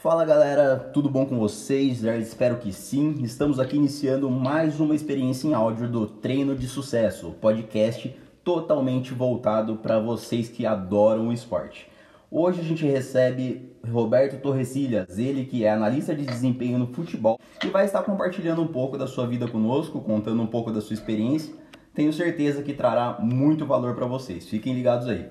Fala 0.00 0.24
galera, 0.24 0.76
tudo 0.76 1.10
bom 1.10 1.26
com 1.26 1.36
vocês? 1.40 2.04
Eu 2.04 2.20
espero 2.20 2.58
que 2.58 2.72
sim. 2.72 3.16
Estamos 3.20 3.58
aqui 3.58 3.74
iniciando 3.74 4.30
mais 4.30 4.78
uma 4.78 4.94
experiência 4.94 5.48
em 5.48 5.54
áudio 5.54 5.88
do 5.88 6.06
Treino 6.06 6.54
de 6.54 6.68
Sucesso, 6.68 7.32
podcast 7.40 8.16
totalmente 8.44 9.12
voltado 9.12 9.74
para 9.78 9.98
vocês 9.98 10.48
que 10.48 10.64
adoram 10.64 11.26
o 11.26 11.32
esporte. 11.32 11.90
Hoje 12.30 12.60
a 12.60 12.62
gente 12.62 12.86
recebe 12.86 13.72
Roberto 13.90 14.40
Torrecilhas, 14.40 15.18
ele 15.18 15.44
que 15.44 15.64
é 15.64 15.70
analista 15.70 16.14
de 16.14 16.24
desempenho 16.24 16.78
no 16.78 16.86
futebol 16.94 17.36
e 17.64 17.66
vai 17.66 17.84
estar 17.84 18.04
compartilhando 18.04 18.62
um 18.62 18.68
pouco 18.68 18.96
da 18.96 19.08
sua 19.08 19.26
vida 19.26 19.48
conosco, 19.48 20.00
contando 20.00 20.40
um 20.40 20.46
pouco 20.46 20.70
da 20.70 20.80
sua 20.80 20.94
experiência. 20.94 21.52
Tenho 21.92 22.12
certeza 22.12 22.62
que 22.62 22.72
trará 22.72 23.18
muito 23.18 23.66
valor 23.66 23.96
para 23.96 24.06
vocês. 24.06 24.48
Fiquem 24.48 24.74
ligados 24.74 25.08
aí. 25.08 25.28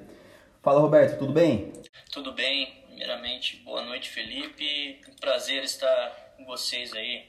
Fala 0.62 0.82
Roberto, 0.82 1.18
tudo 1.18 1.32
bem? 1.32 1.72
Tudo 2.12 2.34
bem, 2.34 2.68
Primeiramente, 2.98 3.58
boa 3.58 3.86
noite, 3.86 4.10
Felipe. 4.10 5.02
Um 5.08 5.16
prazer 5.18 5.64
estar 5.64 6.34
com 6.36 6.44
vocês 6.46 6.92
aí 6.94 7.28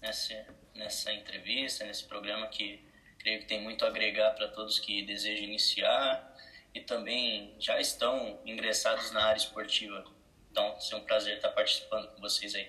nessa, 0.00 0.34
nessa 0.72 1.12
entrevista, 1.12 1.84
nesse 1.84 2.04
programa 2.04 2.46
que 2.46 2.78
creio 3.18 3.40
que 3.40 3.46
tem 3.46 3.60
muito 3.60 3.84
a 3.84 3.88
agregar 3.88 4.30
para 4.36 4.46
todos 4.46 4.78
que 4.78 5.04
desejam 5.04 5.46
iniciar 5.46 6.32
e 6.72 6.80
também 6.80 7.56
já 7.58 7.80
estão 7.80 8.38
ingressados 8.46 9.10
na 9.10 9.24
área 9.24 9.38
esportiva. 9.38 10.04
Então, 10.48 10.76
é 10.92 10.94
um 10.94 11.00
prazer 11.00 11.38
estar 11.38 11.48
participando 11.48 12.06
com 12.14 12.20
vocês 12.20 12.54
aí. 12.54 12.68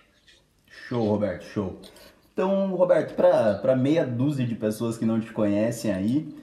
Show, 0.88 1.10
Roberto, 1.10 1.46
show. 1.46 1.80
Então, 2.34 2.74
Roberto, 2.74 3.14
para 3.14 3.76
meia 3.76 4.04
dúzia 4.04 4.48
de 4.48 4.56
pessoas 4.56 4.98
que 4.98 5.06
não 5.06 5.22
te 5.22 5.32
conhecem 5.32 5.94
aí, 5.94 6.36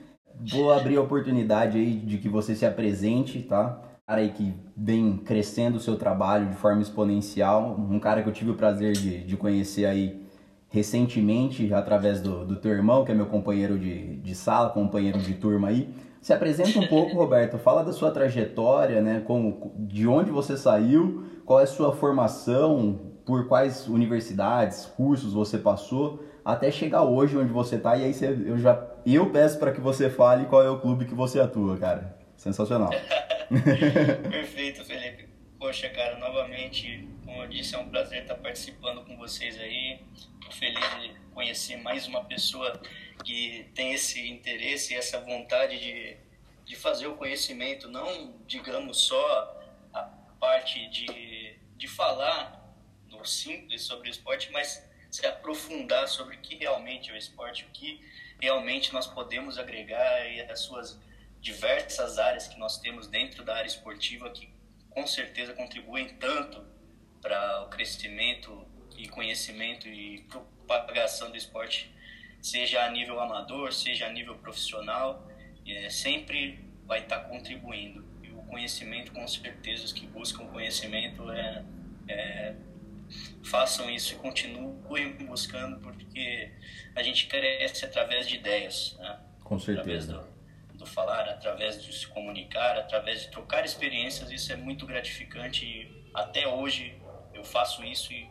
vou 0.49 0.71
abrir 0.71 0.95
a 0.95 1.01
oportunidade 1.01 1.77
aí 1.77 1.91
de 1.91 2.19
que 2.19 2.29
você 2.29 2.55
se 2.55 2.65
apresente, 2.65 3.43
tá? 3.43 3.88
Cara 4.09 4.21
aí 4.21 4.29
que 4.29 4.55
vem 4.75 5.17
crescendo 5.17 5.77
o 5.77 5.79
seu 5.79 5.95
trabalho 5.95 6.47
de 6.47 6.55
forma 6.55 6.81
exponencial, 6.81 7.75
um 7.77 7.99
cara 7.99 8.23
que 8.23 8.29
eu 8.29 8.33
tive 8.33 8.49
o 8.49 8.55
prazer 8.55 8.93
de, 8.93 9.23
de 9.23 9.37
conhecer 9.37 9.85
aí 9.85 10.25
recentemente 10.67 11.71
através 11.71 12.19
do, 12.19 12.43
do 12.43 12.55
teu 12.55 12.71
irmão, 12.71 13.05
que 13.05 13.11
é 13.11 13.15
meu 13.15 13.27
companheiro 13.27 13.77
de, 13.77 14.15
de 14.15 14.33
sala, 14.33 14.71
companheiro 14.71 15.19
de 15.19 15.35
turma 15.35 15.67
aí. 15.67 15.93
Se 16.23 16.33
apresenta 16.33 16.79
um 16.79 16.87
pouco, 16.87 17.13
Roberto, 17.17 17.59
fala 17.59 17.83
da 17.83 17.93
sua 17.93 18.09
trajetória, 18.09 18.99
né, 18.99 19.21
como, 19.27 19.73
de 19.77 20.07
onde 20.07 20.31
você 20.31 20.57
saiu, 20.57 21.25
qual 21.45 21.59
é 21.59 21.63
a 21.63 21.67
sua 21.67 21.93
formação, 21.93 22.99
por 23.23 23.47
quais 23.47 23.87
universidades, 23.87 24.87
cursos 24.87 25.33
você 25.33 25.59
passou, 25.59 26.23
até 26.43 26.71
chegar 26.71 27.03
hoje 27.03 27.37
onde 27.37 27.53
você 27.53 27.75
está, 27.75 27.95
e 27.95 28.05
aí 28.05 28.13
você, 28.15 28.25
eu 28.25 28.57
já 28.57 28.87
eu 29.05 29.29
peço 29.29 29.59
para 29.59 29.71
que 29.71 29.79
você 29.79 30.09
fale 30.09 30.45
qual 30.47 30.63
é 30.63 30.69
o 30.69 30.79
clube 30.79 31.05
que 31.05 31.13
você 31.13 31.39
atua, 31.39 31.77
cara. 31.77 32.18
Sensacional. 32.39 32.89
Perfeito, 34.31 34.85
Felipe. 34.85 35.27
Poxa, 35.59 35.89
cara, 35.89 36.17
novamente, 36.17 37.05
como 37.25 37.43
eu 37.43 37.49
disse, 37.49 37.75
é 37.75 37.77
um 37.77 37.89
prazer 37.89 38.21
estar 38.21 38.35
participando 38.35 39.03
com 39.03 39.17
vocês 39.17 39.59
aí. 39.59 39.99
Tô 40.45 40.49
feliz 40.49 41.01
de 41.01 41.13
conhecer 41.33 41.75
mais 41.75 42.07
uma 42.07 42.23
pessoa 42.23 42.81
que 43.25 43.69
tem 43.75 43.91
esse 43.91 44.25
interesse 44.25 44.93
e 44.93 44.97
essa 44.97 45.19
vontade 45.19 45.77
de, 45.79 46.15
de 46.63 46.77
fazer 46.77 47.07
o 47.07 47.17
conhecimento, 47.17 47.89
não, 47.89 48.33
digamos, 48.47 48.99
só 48.99 49.61
a 49.93 50.03
parte 50.39 50.87
de, 50.87 51.57
de 51.75 51.87
falar 51.89 52.73
no 53.09 53.25
simples 53.25 53.81
sobre 53.81 54.07
o 54.07 54.11
esporte, 54.11 54.49
mas 54.53 54.89
se 55.11 55.25
aprofundar 55.25 56.07
sobre 56.07 56.37
o 56.37 56.39
que 56.39 56.55
realmente 56.55 57.09
é 57.09 57.13
o 57.13 57.17
esporte, 57.17 57.65
o 57.65 57.67
que 57.73 57.99
realmente 58.39 58.93
nós 58.93 59.07
podemos 59.07 59.57
agregar 59.57 60.25
e 60.25 60.39
as 60.39 60.61
suas 60.61 60.97
diversas 61.41 62.17
áreas 62.17 62.47
que 62.47 62.59
nós 62.59 62.79
temos 62.79 63.07
dentro 63.07 63.43
da 63.43 63.55
área 63.55 63.67
esportiva 63.67 64.29
que 64.29 64.49
com 64.89 65.07
certeza 65.07 65.53
contribuem 65.53 66.09
tanto 66.15 66.65
para 67.21 67.63
o 67.63 67.69
crescimento 67.69 68.65
e 68.97 69.07
conhecimento 69.07 69.87
e 69.87 70.21
propagação 70.23 71.31
do 71.31 71.37
esporte, 71.37 71.93
seja 72.41 72.83
a 72.83 72.91
nível 72.91 73.19
amador, 73.19 73.71
seja 73.71 74.07
a 74.07 74.09
nível 74.11 74.35
profissional, 74.35 75.25
é, 75.65 75.89
sempre 75.89 76.59
vai 76.85 76.99
estar 76.99 77.19
tá 77.19 77.29
contribuindo. 77.29 78.03
E 78.23 78.29
o 78.29 78.41
conhecimento, 78.43 79.11
com 79.11 79.25
certeza, 79.27 79.85
os 79.85 79.93
que 79.93 80.05
buscam 80.07 80.47
conhecimento, 80.47 81.29
é, 81.31 81.63
é, 82.07 82.55
façam 83.43 83.89
isso 83.89 84.15
e 84.15 84.17
continuem 84.17 85.13
buscando, 85.25 85.79
porque 85.79 86.51
a 86.95 87.03
gente 87.03 87.27
cresce 87.27 87.85
através 87.85 88.27
de 88.27 88.35
ideias. 88.35 88.97
Né? 88.99 89.19
Com 89.43 89.59
certeza 89.59 90.27
do 90.79 90.85
falar, 90.85 91.27
através 91.29 91.83
de 91.83 91.93
se 91.93 92.07
comunicar, 92.07 92.77
através 92.77 93.21
de 93.21 93.29
trocar 93.29 93.65
experiências, 93.65 94.31
isso 94.31 94.51
é 94.51 94.55
muito 94.55 94.85
gratificante 94.85 95.65
e 95.65 96.09
até 96.13 96.47
hoje 96.47 96.99
eu 97.33 97.43
faço 97.43 97.83
isso 97.83 98.11
e 98.11 98.29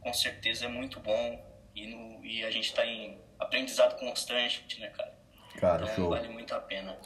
com 0.00 0.12
certeza 0.12 0.66
é 0.66 0.68
muito 0.68 1.00
bom 1.00 1.42
e, 1.74 1.86
no, 1.86 2.24
e 2.24 2.44
a 2.44 2.50
gente 2.50 2.66
está 2.66 2.84
em 2.84 3.18
aprendizado 3.38 3.98
constante, 3.98 4.80
né, 4.80 4.88
cara? 4.88 5.14
Cara, 5.56 5.84
então 5.84 5.94
show. 5.94 6.10
vale 6.10 6.28
muito 6.28 6.52
a 6.54 6.60
pena. 6.60 6.98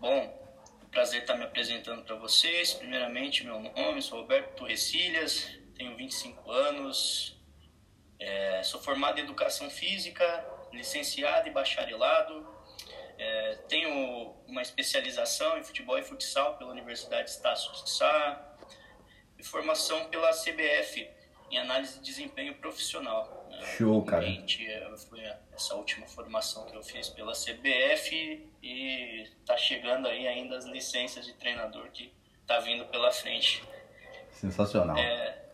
Bom, 0.00 0.44
prazer 0.90 1.20
estar 1.20 1.36
me 1.36 1.44
apresentando 1.44 2.02
para 2.04 2.14
vocês. 2.16 2.72
Primeiramente, 2.72 3.44
meu 3.44 3.60
nome, 3.60 4.00
sou 4.00 4.20
Roberto 4.20 4.54
Torrecilhas, 4.56 5.58
tenho 5.76 5.96
25 5.96 6.50
anos, 6.50 7.38
é, 8.18 8.62
sou 8.62 8.80
formado 8.80 9.18
em 9.18 9.22
Educação 9.22 9.68
Física, 9.68 10.24
licenciado 10.72 11.48
e 11.48 11.50
bacharelado, 11.50 12.53
é, 13.18 13.54
tenho 13.68 14.34
uma 14.46 14.62
especialização 14.62 15.58
em 15.58 15.62
futebol 15.62 15.98
e 15.98 16.02
futsal 16.02 16.56
pela 16.56 16.70
Universidade 16.70 17.30
Estácio 17.30 17.72
de 17.72 17.90
Sá 17.90 18.56
e 19.38 19.44
formação 19.44 20.06
pela 20.06 20.30
CBF 20.30 21.08
em 21.50 21.58
análise 21.58 21.98
de 21.98 22.04
desempenho 22.04 22.54
profissional. 22.56 23.46
Né? 23.50 23.64
Show, 23.76 24.04
cara. 24.04 24.26
Foi 25.08 25.20
essa 25.52 25.74
última 25.74 26.06
formação 26.06 26.66
que 26.66 26.76
eu 26.76 26.82
fiz 26.82 27.08
pela 27.08 27.32
CBF 27.32 28.48
e 28.62 29.30
tá 29.46 29.56
chegando 29.56 30.08
aí 30.08 30.26
ainda 30.26 30.56
as 30.56 30.64
licenças 30.64 31.24
de 31.24 31.34
treinador 31.34 31.90
que 31.90 32.12
tá 32.46 32.58
vindo 32.58 32.84
pela 32.86 33.12
frente. 33.12 33.62
Sensacional. 34.32 34.96
É, 34.96 35.44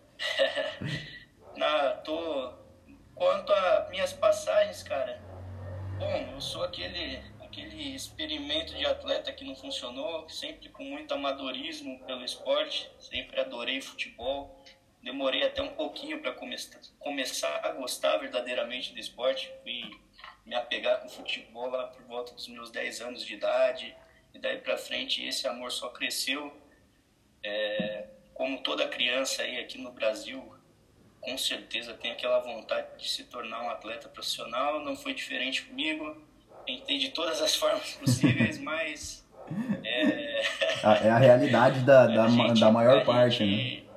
na, 1.57 1.91
tô, 1.97 2.53
quanto 3.15 3.53
a 3.53 3.89
minhas 3.91 4.13
passagens, 4.13 4.83
cara, 4.83 5.21
bom, 5.99 6.33
eu 6.33 6.41
sou 6.41 6.65
aquele 6.65 7.30
aquele 7.51 7.97
experimento 7.97 8.73
de 8.75 8.87
atleta 8.87 9.33
que 9.33 9.45
não 9.45 9.57
funcionou, 9.57 10.29
sempre 10.29 10.69
com 10.69 10.85
muito 10.85 11.13
amadorismo 11.13 11.99
pelo 12.07 12.25
esporte, 12.25 12.89
sempre 12.99 13.41
adorei 13.41 13.81
futebol. 13.81 14.65
Demorei 15.03 15.43
até 15.43 15.61
um 15.61 15.75
pouquinho 15.75 16.21
para 16.21 16.33
come 16.33 16.55
começar 17.01 17.61
a 17.65 17.73
gostar 17.73 18.19
verdadeiramente 18.19 18.93
do 18.93 19.01
esporte. 19.01 19.51
Fui 19.63 19.83
me 20.47 20.55
apegar 20.55 21.01
com 21.01 21.09
futebol 21.09 21.69
lá 21.71 21.89
por 21.89 22.03
volta 22.05 22.35
dos 22.35 22.47
meus 22.47 22.71
10 22.71 23.01
anos 23.01 23.25
de 23.25 23.35
idade. 23.35 23.97
E 24.33 24.39
daí 24.39 24.59
para 24.59 24.79
frente 24.79 25.25
esse 25.25 25.49
amor 25.49 25.73
só 25.73 25.89
cresceu. 25.89 26.57
É, 27.43 28.07
como 28.33 28.63
toda 28.63 28.87
criança 28.87 29.43
aí 29.43 29.59
aqui 29.59 29.77
no 29.79 29.91
Brasil, 29.91 30.55
com 31.21 31.37
certeza 31.37 31.95
tem 31.95 32.13
aquela 32.13 32.39
vontade 32.39 32.97
de 32.99 33.09
se 33.09 33.25
tornar 33.25 33.63
um 33.65 33.71
atleta 33.71 34.09
profissional. 34.09 34.79
Não 34.79 34.95
foi 34.95 35.15
diferente 35.15 35.65
comigo 35.65 36.30
Tentei 36.77 36.99
de 36.99 37.09
todas 37.11 37.41
as 37.43 37.55
formas 37.55 37.95
possíveis, 37.95 38.59
mas. 38.63 39.27
É, 39.85 40.43
é 41.07 41.11
a 41.11 41.19
realidade 41.19 41.81
da, 41.81 42.07
da, 42.07 42.29
gente, 42.29 42.61
da 42.61 42.71
maior 42.71 43.05
parte, 43.05 43.39
gente, 43.39 43.83
né? 43.83 43.91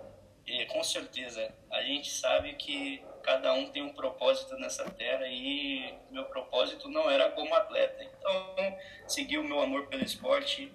É, 0.48 0.66
com 0.66 0.84
certeza. 0.84 1.54
A 1.72 1.84
gente 1.84 2.10
sabe 2.10 2.54
que 2.54 3.04
cada 3.22 3.54
um 3.54 3.68
tem 3.68 3.84
um 3.84 3.94
propósito 3.94 4.56
nessa 4.58 4.90
terra 4.90 5.28
e 5.28 5.94
meu 6.12 6.26
propósito 6.26 6.90
não 6.90 7.10
era 7.10 7.30
como 7.32 7.54
atleta. 7.54 8.04
Então, 8.04 8.78
segui 9.08 9.38
o 9.38 9.44
meu 9.44 9.62
amor 9.62 9.88
pelo 9.88 10.04
esporte 10.04 10.72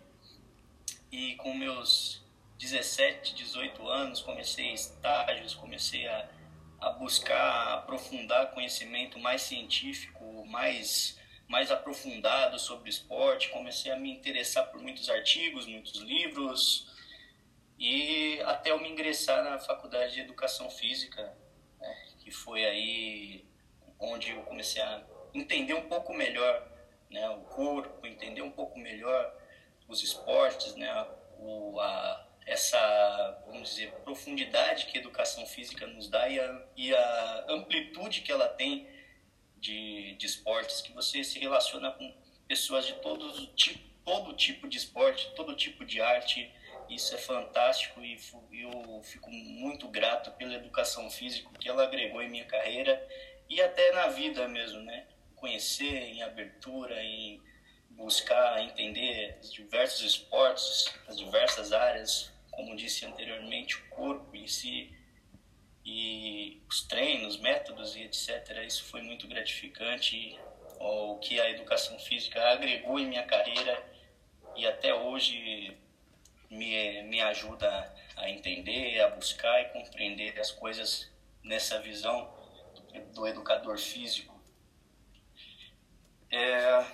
e 1.10 1.34
com 1.34 1.52
meus 1.54 2.24
17, 2.58 3.34
18 3.34 3.88
anos 3.88 4.20
comecei 4.20 4.72
estágios, 4.72 5.54
comecei 5.54 6.06
a, 6.06 6.28
a 6.80 6.90
buscar 6.90 7.74
aprofundar 7.74 8.52
conhecimento 8.52 9.18
mais 9.18 9.42
científico, 9.42 10.44
mais 10.46 11.17
mais 11.48 11.70
aprofundado 11.70 12.58
sobre 12.58 12.90
esporte, 12.90 13.48
comecei 13.48 13.90
a 13.90 13.96
me 13.96 14.12
interessar 14.12 14.70
por 14.70 14.80
muitos 14.80 15.08
artigos, 15.08 15.66
muitos 15.66 16.00
livros, 16.02 16.86
e 17.78 18.40
até 18.42 18.70
eu 18.70 18.78
me 18.78 18.88
ingressar 18.90 19.42
na 19.42 19.58
faculdade 19.58 20.14
de 20.14 20.20
educação 20.20 20.68
física, 20.68 21.34
né, 21.80 22.06
que 22.18 22.30
foi 22.30 22.64
aí 22.64 23.44
onde 23.98 24.30
eu 24.30 24.42
comecei 24.42 24.82
a 24.82 25.02
entender 25.32 25.74
um 25.74 25.88
pouco 25.88 26.12
melhor 26.12 26.68
né, 27.10 27.28
o 27.30 27.40
corpo, 27.40 28.06
entender 28.06 28.42
um 28.42 28.50
pouco 28.50 28.78
melhor 28.78 29.34
os 29.88 30.02
esportes, 30.02 30.74
né, 30.76 31.06
o, 31.38 31.80
a, 31.80 32.28
essa, 32.46 33.42
vamos 33.46 33.70
dizer, 33.70 33.92
profundidade 34.04 34.86
que 34.86 34.98
a 34.98 35.00
educação 35.00 35.46
física 35.46 35.86
nos 35.86 36.08
dá 36.08 36.28
e 36.28 36.38
a, 36.38 36.62
e 36.76 36.94
a 36.94 37.46
amplitude 37.48 38.20
que 38.20 38.32
ela 38.32 38.48
tem 38.48 38.86
de, 39.60 40.14
de 40.14 40.26
esportes, 40.26 40.80
que 40.80 40.92
você 40.92 41.22
se 41.24 41.38
relaciona 41.38 41.90
com 41.92 42.14
pessoas 42.46 42.86
de 42.86 42.94
todos, 42.94 43.48
tipo, 43.54 43.88
todo 44.04 44.32
tipo 44.32 44.66
de 44.66 44.78
esporte, 44.78 45.30
todo 45.36 45.54
tipo 45.54 45.84
de 45.84 46.00
arte, 46.00 46.50
Isso 46.88 47.14
é 47.14 47.18
fantástico 47.18 48.02
e 48.02 48.18
eu 48.62 49.02
fico 49.02 49.30
muito 49.30 49.86
grato 49.88 50.30
pela 50.32 50.54
educação 50.54 51.10
física 51.10 51.50
que 51.60 51.68
ela 51.68 51.84
agregou 51.84 52.22
em 52.22 52.30
minha 52.30 52.46
carreira 52.46 53.06
e 53.46 53.60
até 53.60 53.92
na 53.92 54.08
vida 54.08 54.48
mesmo, 54.48 54.80
né? 54.80 55.06
Conhecer 55.36 55.84
em 55.84 56.22
abertura, 56.22 57.02
em 57.02 57.42
buscar 57.90 58.62
entender 58.62 59.38
os 59.42 59.52
diversos 59.52 60.00
esportes, 60.00 60.90
as 61.06 61.18
diversas 61.18 61.72
áreas, 61.72 62.32
como 62.50 62.74
disse 62.74 63.04
anteriormente, 63.04 63.76
o 63.76 63.88
corpo 63.90 64.34
em 64.34 64.46
si 64.46 64.90
e 65.90 66.62
os 66.68 66.82
treinos, 66.82 67.38
métodos 67.38 67.96
e 67.96 68.02
etc. 68.02 68.62
Isso 68.66 68.84
foi 68.84 69.00
muito 69.00 69.26
gratificante. 69.26 70.38
O 70.78 71.16
que 71.16 71.40
a 71.40 71.48
educação 71.48 71.98
física 71.98 72.40
agregou 72.50 73.00
em 73.00 73.06
minha 73.06 73.24
carreira 73.24 73.82
e 74.54 74.66
até 74.66 74.94
hoje 74.94 75.74
me, 76.50 77.02
me 77.04 77.22
ajuda 77.22 77.90
a 78.16 78.28
entender, 78.28 79.00
a 79.00 79.08
buscar 79.08 79.62
e 79.62 79.70
compreender 79.70 80.38
as 80.38 80.50
coisas 80.50 81.10
nessa 81.42 81.80
visão 81.80 82.30
do 83.14 83.26
educador 83.26 83.78
físico. 83.78 84.38
É, 86.30 86.84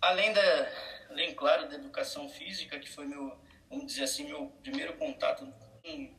além 0.00 0.32
da, 0.32 0.72
além 1.10 1.34
claro 1.34 1.68
da 1.68 1.74
educação 1.74 2.28
física, 2.28 2.78
que 2.78 2.88
foi 2.88 3.04
meu, 3.04 3.36
vamos 3.68 3.86
dizer 3.86 4.04
assim, 4.04 4.24
meu 4.24 4.46
primeiro 4.62 4.96
contato, 4.96 5.52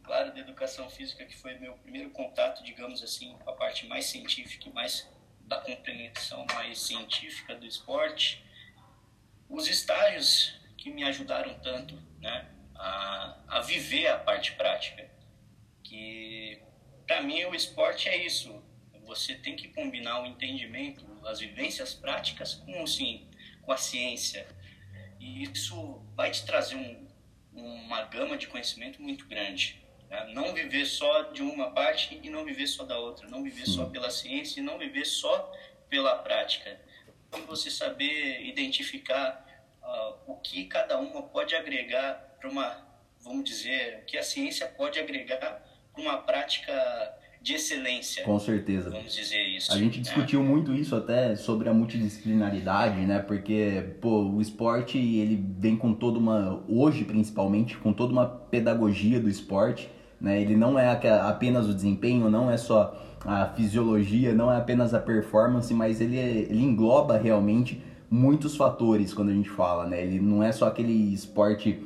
claro, 0.03 0.33
da 0.33 0.39
educação 0.39 0.89
física, 0.89 1.25
que 1.25 1.35
foi 1.35 1.57
meu 1.57 1.73
primeiro 1.73 2.09
contato, 2.09 2.63
digamos 2.63 3.03
assim, 3.03 3.37
com 3.39 3.49
a 3.49 3.53
parte 3.53 3.87
mais 3.87 4.05
científica 4.05 4.69
e 4.69 4.73
mais 4.73 5.07
da 5.41 5.59
compreensão 5.59 6.45
mais 6.53 6.79
científica 6.79 7.55
do 7.55 7.65
esporte. 7.65 8.43
Os 9.49 9.67
estágios 9.67 10.59
que 10.77 10.91
me 10.91 11.03
ajudaram 11.03 11.59
tanto, 11.59 11.95
né, 12.19 12.47
a, 12.75 13.37
a 13.47 13.61
viver 13.61 14.07
a 14.07 14.19
parte 14.19 14.53
prática, 14.53 15.09
que 15.83 16.61
para 17.07 17.21
mim 17.21 17.43
o 17.45 17.55
esporte 17.55 18.07
é 18.07 18.15
isso, 18.25 18.63
você 19.05 19.33
tem 19.33 19.55
que 19.55 19.67
combinar 19.69 20.21
o 20.21 20.27
entendimento, 20.27 21.03
as 21.25 21.39
vivências 21.39 21.93
práticas 21.95 22.53
com, 22.53 22.83
assim, 22.83 23.27
com 23.63 23.71
a 23.71 23.77
ciência. 23.77 24.47
E 25.19 25.43
isso 25.43 25.99
vai 26.15 26.29
te 26.29 26.45
trazer 26.45 26.75
um, 26.75 27.08
uma 27.59 28.03
gama 28.05 28.37
de 28.37 28.47
conhecimento 28.47 29.01
muito 29.01 29.27
grande. 29.27 29.81
Né? 30.09 30.31
Não 30.33 30.53
viver 30.53 30.85
só 30.85 31.23
de 31.23 31.41
uma 31.41 31.71
parte 31.71 32.19
e 32.21 32.29
não 32.29 32.43
viver 32.45 32.67
só 32.67 32.83
da 32.83 32.97
outra. 32.97 33.27
Não 33.27 33.43
viver 33.43 33.65
só 33.65 33.85
pela 33.85 34.09
ciência 34.09 34.59
e 34.59 34.63
não 34.63 34.77
viver 34.77 35.05
só 35.05 35.51
pela 35.89 36.17
prática. 36.17 36.79
Então, 37.27 37.45
você 37.45 37.69
saber 37.69 38.41
identificar 38.45 39.45
uh, 39.83 40.31
o 40.31 40.35
que 40.37 40.65
cada 40.65 40.97
uma 40.97 41.23
pode 41.23 41.55
agregar 41.55 42.35
para 42.39 42.49
uma, 42.49 42.87
vamos 43.19 43.43
dizer, 43.43 43.99
o 43.99 44.05
que 44.05 44.17
a 44.17 44.23
ciência 44.23 44.67
pode 44.67 44.99
agregar 44.99 45.63
para 45.93 46.01
uma 46.01 46.17
prática 46.17 47.18
de 47.41 47.53
excelência. 47.53 48.23
Com 48.23 48.37
certeza. 48.37 48.89
Vamos 48.89 49.15
dizer 49.15 49.41
isso. 49.47 49.71
A 49.71 49.77
gente 49.77 49.97
né? 49.97 50.03
discutiu 50.03 50.43
muito 50.43 50.73
isso 50.73 50.95
até 50.95 51.35
sobre 51.35 51.69
a 51.69 51.73
multidisciplinaridade, 51.73 53.05
né? 53.05 53.19
Porque, 53.19 53.95
pô, 54.01 54.23
o 54.23 54.41
esporte, 54.41 54.97
ele 54.97 55.43
vem 55.57 55.75
com 55.75 55.93
toda 55.93 56.19
uma, 56.19 56.63
hoje 56.67 57.05
principalmente, 57.05 57.77
com 57.77 57.93
toda 57.93 58.11
uma 58.11 58.25
pedagogia 58.25 59.19
do 59.19 59.29
esporte, 59.29 59.89
né? 60.19 60.41
Ele 60.41 60.55
não 60.55 60.77
é 60.77 60.89
apenas 61.21 61.67
o 61.67 61.73
desempenho, 61.73 62.29
não 62.29 62.51
é 62.51 62.57
só 62.57 62.97
a 63.25 63.45
fisiologia, 63.47 64.33
não 64.33 64.51
é 64.51 64.57
apenas 64.57 64.93
a 64.93 64.99
performance, 64.99 65.73
mas 65.73 66.01
ele, 66.01 66.17
ele 66.17 66.63
engloba 66.63 67.17
realmente 67.17 67.81
muitos 68.11 68.55
fatores 68.55 69.13
quando 69.13 69.29
a 69.29 69.33
gente 69.33 69.49
fala, 69.49 69.87
né? 69.87 70.03
Ele 70.03 70.19
não 70.19 70.43
é 70.43 70.51
só 70.51 70.67
aquele 70.67 71.13
esporte, 71.13 71.81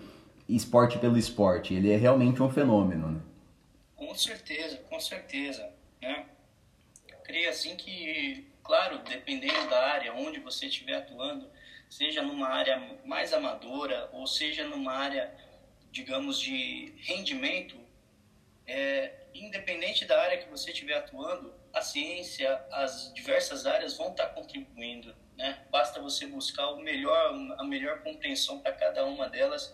esporte 0.50 0.98
pelo 0.98 1.18
esporte, 1.18 1.76
ele 1.76 1.92
é 1.92 1.98
realmente 1.98 2.42
um 2.42 2.50
fenômeno, 2.50 3.08
né? 3.10 3.20
Com 4.06 4.16
certeza, 4.16 4.78
com 4.90 5.00
certeza. 5.00 5.74
Né? 6.02 6.26
Creio 7.24 7.50
assim 7.50 7.76
que, 7.78 8.52
claro, 8.62 9.00
dependendo 9.00 9.70
da 9.70 9.80
área 9.88 10.14
onde 10.14 10.40
você 10.40 10.68
estiver 10.68 10.96
atuando, 10.96 11.50
seja 11.90 12.22
numa 12.22 12.50
área 12.50 12.78
mais 13.06 13.34
amadora 13.34 14.10
ou 14.12 14.28
seja 14.28 14.68
numa 14.68 14.92
área, 14.92 15.34
digamos, 15.90 16.38
de 16.38 16.94
rendimento, 16.98 17.80
é, 18.68 19.26
independente 19.34 20.04
da 20.06 20.22
área 20.22 20.38
que 20.38 20.50
você 20.50 20.72
estiver 20.72 20.96
atuando, 20.96 21.54
a 21.72 21.82
ciência, 21.82 22.62
as 22.72 23.12
diversas 23.14 23.66
áreas 23.66 23.96
vão 23.96 24.12
estar 24.12 24.28
contribuindo. 24.28 25.16
Né? 25.38 25.66
Basta 25.72 26.02
você 26.02 26.28
buscar 26.28 26.72
o 26.72 26.82
melhor, 26.82 27.34
a 27.58 27.64
melhor 27.64 28.04
compreensão 28.04 28.60
para 28.60 28.74
cada 28.74 29.06
uma 29.06 29.30
delas 29.30 29.74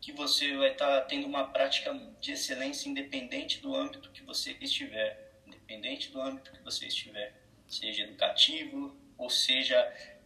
que 0.00 0.12
você 0.12 0.56
vai 0.56 0.72
estar 0.72 1.00
tá 1.00 1.06
tendo 1.06 1.26
uma 1.26 1.48
prática 1.48 1.92
de 2.20 2.32
excelência 2.32 2.88
independente 2.88 3.60
do 3.60 3.74
âmbito 3.74 4.10
que 4.10 4.22
você 4.22 4.56
estiver, 4.60 5.40
independente 5.46 6.10
do 6.10 6.20
âmbito 6.20 6.52
que 6.52 6.62
você 6.62 6.86
estiver, 6.86 7.34
seja 7.68 8.04
educativo, 8.04 8.96
ou 9.18 9.30
seja 9.30 9.76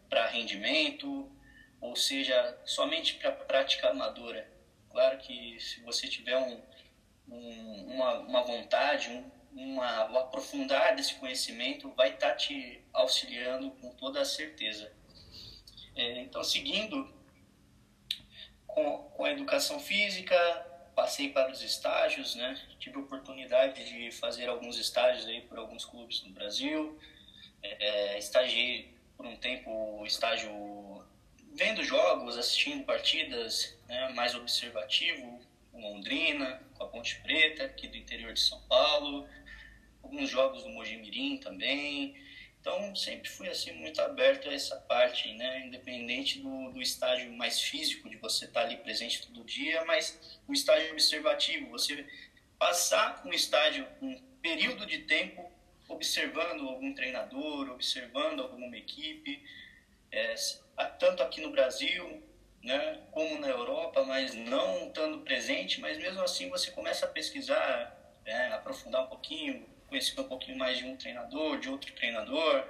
para 0.08 0.26
rendimento, 0.26 1.31
ou 1.81 1.96
seja 1.96 2.58
somente 2.64 3.14
para 3.14 3.32
prática 3.32 3.90
amadora. 3.90 4.50
Claro 4.90 5.19
que 5.19 5.58
se 5.61 5.81
você 5.81 6.08
tiver 6.08 6.37
um, 6.37 6.61
um, 7.28 7.94
uma, 7.94 8.19
uma 8.19 8.43
vontade, 8.43 9.08
um, 9.08 9.31
uma, 9.52 10.11
um 10.11 10.19
aprofundar 10.19 10.94
desse 10.96 11.14
conhecimento, 11.14 11.90
vai 11.93 12.11
estar 12.11 12.31
tá 12.31 12.37
te 12.37 12.82
auxiliando 12.93 13.70
com 13.72 13.94
toda 13.94 14.20
a 14.20 14.25
certeza. 14.25 14.93
É, 15.94 16.20
então, 16.20 16.43
seguindo 16.43 17.19
com, 18.75 18.99
com 19.14 19.25
a 19.25 19.31
educação 19.31 19.78
física, 19.78 20.37
passei 20.94 21.31
para 21.31 21.50
os 21.50 21.62
estágios, 21.62 22.34
né? 22.34 22.61
Tive 22.78 22.96
a 22.96 23.00
oportunidade 23.00 23.84
de 23.84 24.11
fazer 24.11 24.49
alguns 24.49 24.78
estágios 24.78 25.26
aí 25.26 25.40
por 25.43 25.58
alguns 25.58 25.84
clubes 25.84 26.22
no 26.22 26.31
Brasil. 26.31 26.99
É, 27.62 28.19
estagiei 28.19 28.94
por 29.17 29.26
um 29.26 29.37
tempo 29.37 30.02
estágio 30.06 30.50
vendo 31.52 31.82
jogos, 31.82 32.38
assistindo 32.38 32.84
partidas, 32.84 33.76
né? 33.88 34.08
mais 34.14 34.34
observativo, 34.34 35.40
com 35.70 35.81
Londrina, 35.81 36.62
com 36.75 36.84
a 36.84 36.88
Ponte 36.88 37.20
Preta, 37.20 37.64
aqui 37.64 37.88
do 37.88 37.96
interior 37.96 38.32
de 38.32 38.40
São 38.40 38.61
Paulo, 38.62 39.28
alguns 40.02 40.28
jogos 40.28 40.62
do 40.62 40.70
Mojimirim 40.70 41.38
também. 41.38 42.14
Então, 42.61 42.95
sempre 42.95 43.29
fui 43.29 43.49
assim 43.49 43.73
muito 43.73 44.01
aberto 44.03 44.49
a 44.49 44.53
essa 44.53 44.77
parte, 44.77 45.33
né? 45.35 45.67
Independente 45.67 46.41
do, 46.41 46.71
do 46.71 46.83
estágio 46.83 47.33
mais 47.33 47.61
físico, 47.61 48.09
de 48.09 48.17
você 48.17 48.45
estar 48.45 48.62
ali 48.62 48.77
presente 48.77 49.27
todo 49.27 49.45
dia, 49.45 49.83
mas 49.87 50.39
o 50.47 50.53
estágio 50.53 50.93
observativo, 50.93 51.71
você 51.71 52.07
passar 52.59 53.23
um 53.25 53.33
estágio, 53.33 53.87
um 54.03 54.21
período 54.43 54.85
de 54.85 54.99
tempo 54.99 55.51
observando 55.89 56.69
algum 56.69 56.94
treinador, 56.94 57.70
observando 57.70 58.43
alguma 58.43 58.77
equipe, 58.77 59.43
é, 60.13 60.34
tanto 60.99 61.23
aqui 61.23 61.41
no 61.41 61.51
Brasil, 61.51 62.23
né, 62.63 63.01
como 63.11 63.39
na 63.39 63.49
Europa, 63.49 64.05
mas 64.05 64.34
não 64.34 64.89
estando 64.89 65.20
presente, 65.23 65.81
mas 65.81 65.96
mesmo 65.96 66.20
assim 66.23 66.49
você 66.51 66.70
começa 66.70 67.06
a 67.06 67.08
pesquisar, 67.08 67.96
né, 68.25 68.53
aprofundar 68.53 69.05
um 69.05 69.08
pouquinho, 69.08 69.67
conhecer 69.91 70.19
um 70.19 70.25
pouquinho 70.25 70.56
mais 70.56 70.79
de 70.79 70.85
um 70.85 70.97
treinador, 70.97 71.59
de 71.59 71.69
outro 71.69 71.93
treinador, 71.93 72.65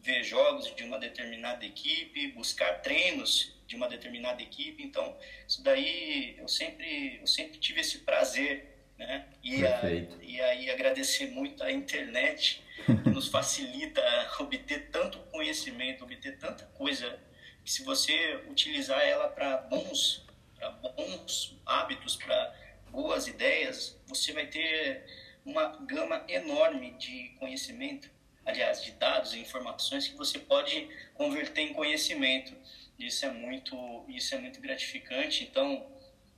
ver 0.00 0.22
jogos 0.22 0.72
de 0.76 0.84
uma 0.84 0.98
determinada 0.98 1.64
equipe, 1.64 2.28
buscar 2.28 2.80
treinos 2.82 3.58
de 3.66 3.74
uma 3.74 3.88
determinada 3.88 4.42
equipe. 4.42 4.82
Então, 4.82 5.16
isso 5.48 5.62
daí 5.62 6.36
eu 6.38 6.46
sempre, 6.46 7.18
eu 7.20 7.26
sempre 7.26 7.58
tive 7.58 7.80
esse 7.80 8.00
prazer, 8.00 8.66
né? 8.98 9.26
E, 9.42 9.66
a, 9.66 9.80
e 10.22 10.40
aí 10.40 10.70
agradecer 10.70 11.28
muito 11.28 11.62
a 11.64 11.72
internet 11.72 12.62
que 12.84 13.10
nos 13.10 13.28
facilita 13.28 14.02
obter 14.38 14.90
tanto 14.90 15.18
conhecimento, 15.30 16.04
obter 16.04 16.38
tanta 16.38 16.66
coisa 16.66 17.18
que 17.64 17.70
se 17.70 17.82
você 17.82 18.44
utilizar 18.48 19.00
ela 19.02 19.28
para 19.28 19.58
bons, 19.58 20.26
para 20.56 20.70
bons 20.70 21.58
hábitos, 21.64 22.16
para 22.16 22.54
boas 22.90 23.26
ideias, 23.28 24.00
você 24.06 24.32
vai 24.32 24.46
ter 24.46 25.04
uma 25.44 25.68
gama 25.86 26.24
enorme 26.28 26.92
de 26.92 27.30
conhecimento, 27.38 28.10
aliás, 28.44 28.82
de 28.82 28.92
dados 28.92 29.34
e 29.34 29.40
informações 29.40 30.08
que 30.08 30.16
você 30.16 30.38
pode 30.38 30.88
converter 31.14 31.62
em 31.62 31.72
conhecimento. 31.72 32.54
Isso 32.98 33.24
é 33.24 33.30
muito, 33.30 34.04
isso 34.08 34.34
é 34.34 34.38
muito 34.38 34.60
gratificante. 34.60 35.44
Então, 35.44 35.86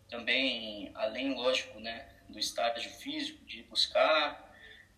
também, 0.09 0.91
além, 0.95 1.35
lógico, 1.35 1.81
né, 1.81 2.07
do 2.29 2.39
estágio 2.39 2.91
físico, 2.91 3.45
de 3.45 3.63
buscar, 3.65 4.51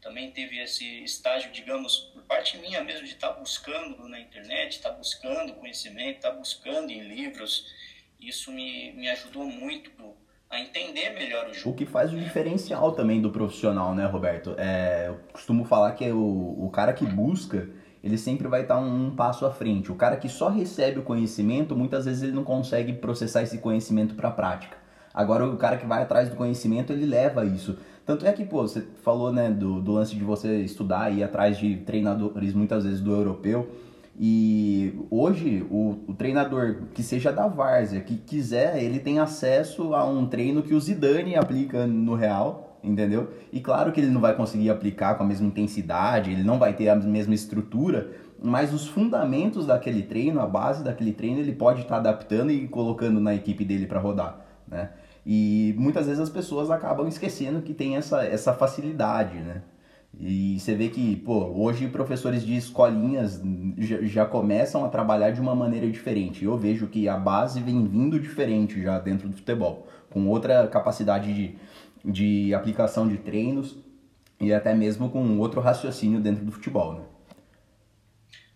também 0.04 0.30
teve 0.30 0.58
esse 0.58 1.02
estágio, 1.02 1.50
digamos, 1.50 1.96
por 2.12 2.22
parte 2.24 2.58
minha 2.58 2.84
mesmo, 2.84 3.06
de 3.06 3.14
estar 3.14 3.32
tá 3.32 3.40
buscando 3.40 4.06
na 4.06 4.20
internet, 4.20 4.72
estar 4.72 4.90
tá 4.90 4.96
buscando 4.96 5.54
conhecimento, 5.54 6.16
estar 6.16 6.30
tá 6.30 6.36
buscando 6.36 6.90
em 6.90 7.00
livros. 7.00 7.72
Isso 8.20 8.52
me, 8.52 8.92
me 8.92 9.08
ajudou 9.08 9.46
muito 9.46 9.90
a 10.54 10.60
entender 10.60 11.10
melhor 11.10 11.48
o 11.48 11.54
jogo. 11.54 11.70
O 11.70 11.74
que 11.74 11.84
faz 11.84 12.12
o 12.12 12.16
diferencial 12.16 12.92
também 12.92 13.20
do 13.20 13.30
profissional, 13.30 13.94
né, 13.94 14.06
Roberto? 14.06 14.54
É, 14.56 15.08
eu 15.08 15.18
costumo 15.32 15.64
falar 15.64 15.92
que 15.92 16.04
é 16.04 16.12
o, 16.12 16.56
o 16.58 16.70
cara 16.72 16.92
que 16.92 17.04
busca, 17.04 17.68
ele 18.02 18.16
sempre 18.16 18.46
vai 18.48 18.62
estar 18.62 18.78
um, 18.78 19.06
um, 19.06 19.16
passo 19.16 19.44
à 19.44 19.50
frente. 19.50 19.90
O 19.90 19.94
cara 19.94 20.16
que 20.16 20.28
só 20.28 20.48
recebe 20.48 21.00
o 21.00 21.02
conhecimento, 21.02 21.76
muitas 21.76 22.04
vezes 22.04 22.22
ele 22.22 22.32
não 22.32 22.44
consegue 22.44 22.92
processar 22.92 23.42
esse 23.42 23.58
conhecimento 23.58 24.14
para 24.14 24.28
a 24.28 24.32
prática. 24.32 24.76
Agora 25.12 25.46
o 25.46 25.56
cara 25.56 25.76
que 25.76 25.86
vai 25.86 26.02
atrás 26.02 26.28
do 26.28 26.36
conhecimento, 26.36 26.92
ele 26.92 27.06
leva 27.06 27.44
isso. 27.44 27.78
Tanto 28.04 28.26
é 28.26 28.32
que, 28.32 28.44
pô, 28.44 28.62
você 28.62 28.82
falou, 29.02 29.32
né, 29.32 29.50
do, 29.50 29.80
do 29.80 29.92
lance 29.92 30.14
de 30.14 30.22
você 30.22 30.60
estudar 30.60 31.10
e 31.12 31.18
ir 31.18 31.22
atrás 31.24 31.56
de 31.56 31.76
treinadores 31.78 32.52
muitas 32.52 32.84
vezes 32.84 33.00
do 33.00 33.12
europeu. 33.12 33.70
E 34.18 34.94
hoje 35.10 35.66
o, 35.68 35.96
o, 36.06 36.14
treinador 36.14 36.82
que 36.94 37.02
seja 37.02 37.32
da 37.32 37.48
várzea, 37.48 38.00
que 38.00 38.16
quiser, 38.16 38.80
ele 38.80 39.00
tem 39.00 39.18
acesso 39.18 39.92
a 39.92 40.04
um 40.04 40.26
treino 40.26 40.62
que 40.62 40.72
o 40.72 40.80
Zidane 40.80 41.34
aplica 41.34 41.84
no 41.84 42.14
Real, 42.14 42.78
entendeu? 42.82 43.32
E 43.52 43.60
claro 43.60 43.90
que 43.90 44.00
ele 44.00 44.10
não 44.10 44.20
vai 44.20 44.36
conseguir 44.36 44.70
aplicar 44.70 45.16
com 45.16 45.24
a 45.24 45.26
mesma 45.26 45.48
intensidade, 45.48 46.30
ele 46.30 46.44
não 46.44 46.60
vai 46.60 46.74
ter 46.74 46.88
a 46.88 46.94
mesma 46.94 47.34
estrutura, 47.34 48.12
mas 48.40 48.72
os 48.72 48.86
fundamentos 48.86 49.66
daquele 49.66 50.02
treino, 50.02 50.40
a 50.40 50.46
base 50.46 50.84
daquele 50.84 51.12
treino, 51.12 51.40
ele 51.40 51.52
pode 51.52 51.80
estar 51.80 51.94
tá 51.94 52.10
adaptando 52.10 52.52
e 52.52 52.68
colocando 52.68 53.18
na 53.18 53.34
equipe 53.34 53.64
dele 53.64 53.86
para 53.86 53.98
rodar, 53.98 54.38
né? 54.68 54.90
E 55.26 55.74
muitas 55.78 56.06
vezes 56.06 56.20
as 56.20 56.28
pessoas 56.28 56.70
acabam 56.70 57.08
esquecendo 57.08 57.62
que 57.62 57.72
tem 57.72 57.96
essa, 57.96 58.22
essa 58.24 58.52
facilidade, 58.52 59.38
né? 59.38 59.62
E 60.20 60.58
você 60.58 60.74
vê 60.74 60.88
que, 60.88 61.16
pô, 61.16 61.46
hoje 61.46 61.88
professores 61.88 62.44
de 62.44 62.56
escolinhas 62.56 63.40
já, 63.78 64.24
começam 64.24 64.84
a 64.84 64.88
trabalhar 64.88 65.30
de 65.30 65.40
uma 65.40 65.54
maneira 65.54 65.90
diferente. 65.90 66.44
Eu 66.44 66.56
vejo 66.56 66.86
que 66.86 67.08
a 67.08 67.16
base 67.16 67.60
vem 67.60 67.86
vindo 67.86 68.18
diferente 68.18 68.80
já 68.82 68.98
dentro 68.98 69.28
do 69.28 69.36
futebol, 69.36 69.88
com 70.10 70.28
outra 70.28 70.66
capacidade 70.68 71.32
de, 71.32 71.58
de 72.04 72.54
aplicação 72.54 73.08
de 73.08 73.18
treinos 73.18 73.76
e 74.40 74.52
até 74.52 74.74
mesmo 74.74 75.10
com 75.10 75.38
outro 75.38 75.60
raciocínio 75.60 76.20
dentro 76.20 76.44
do 76.44 76.52
futebol, 76.52 76.94
né? 76.94 77.04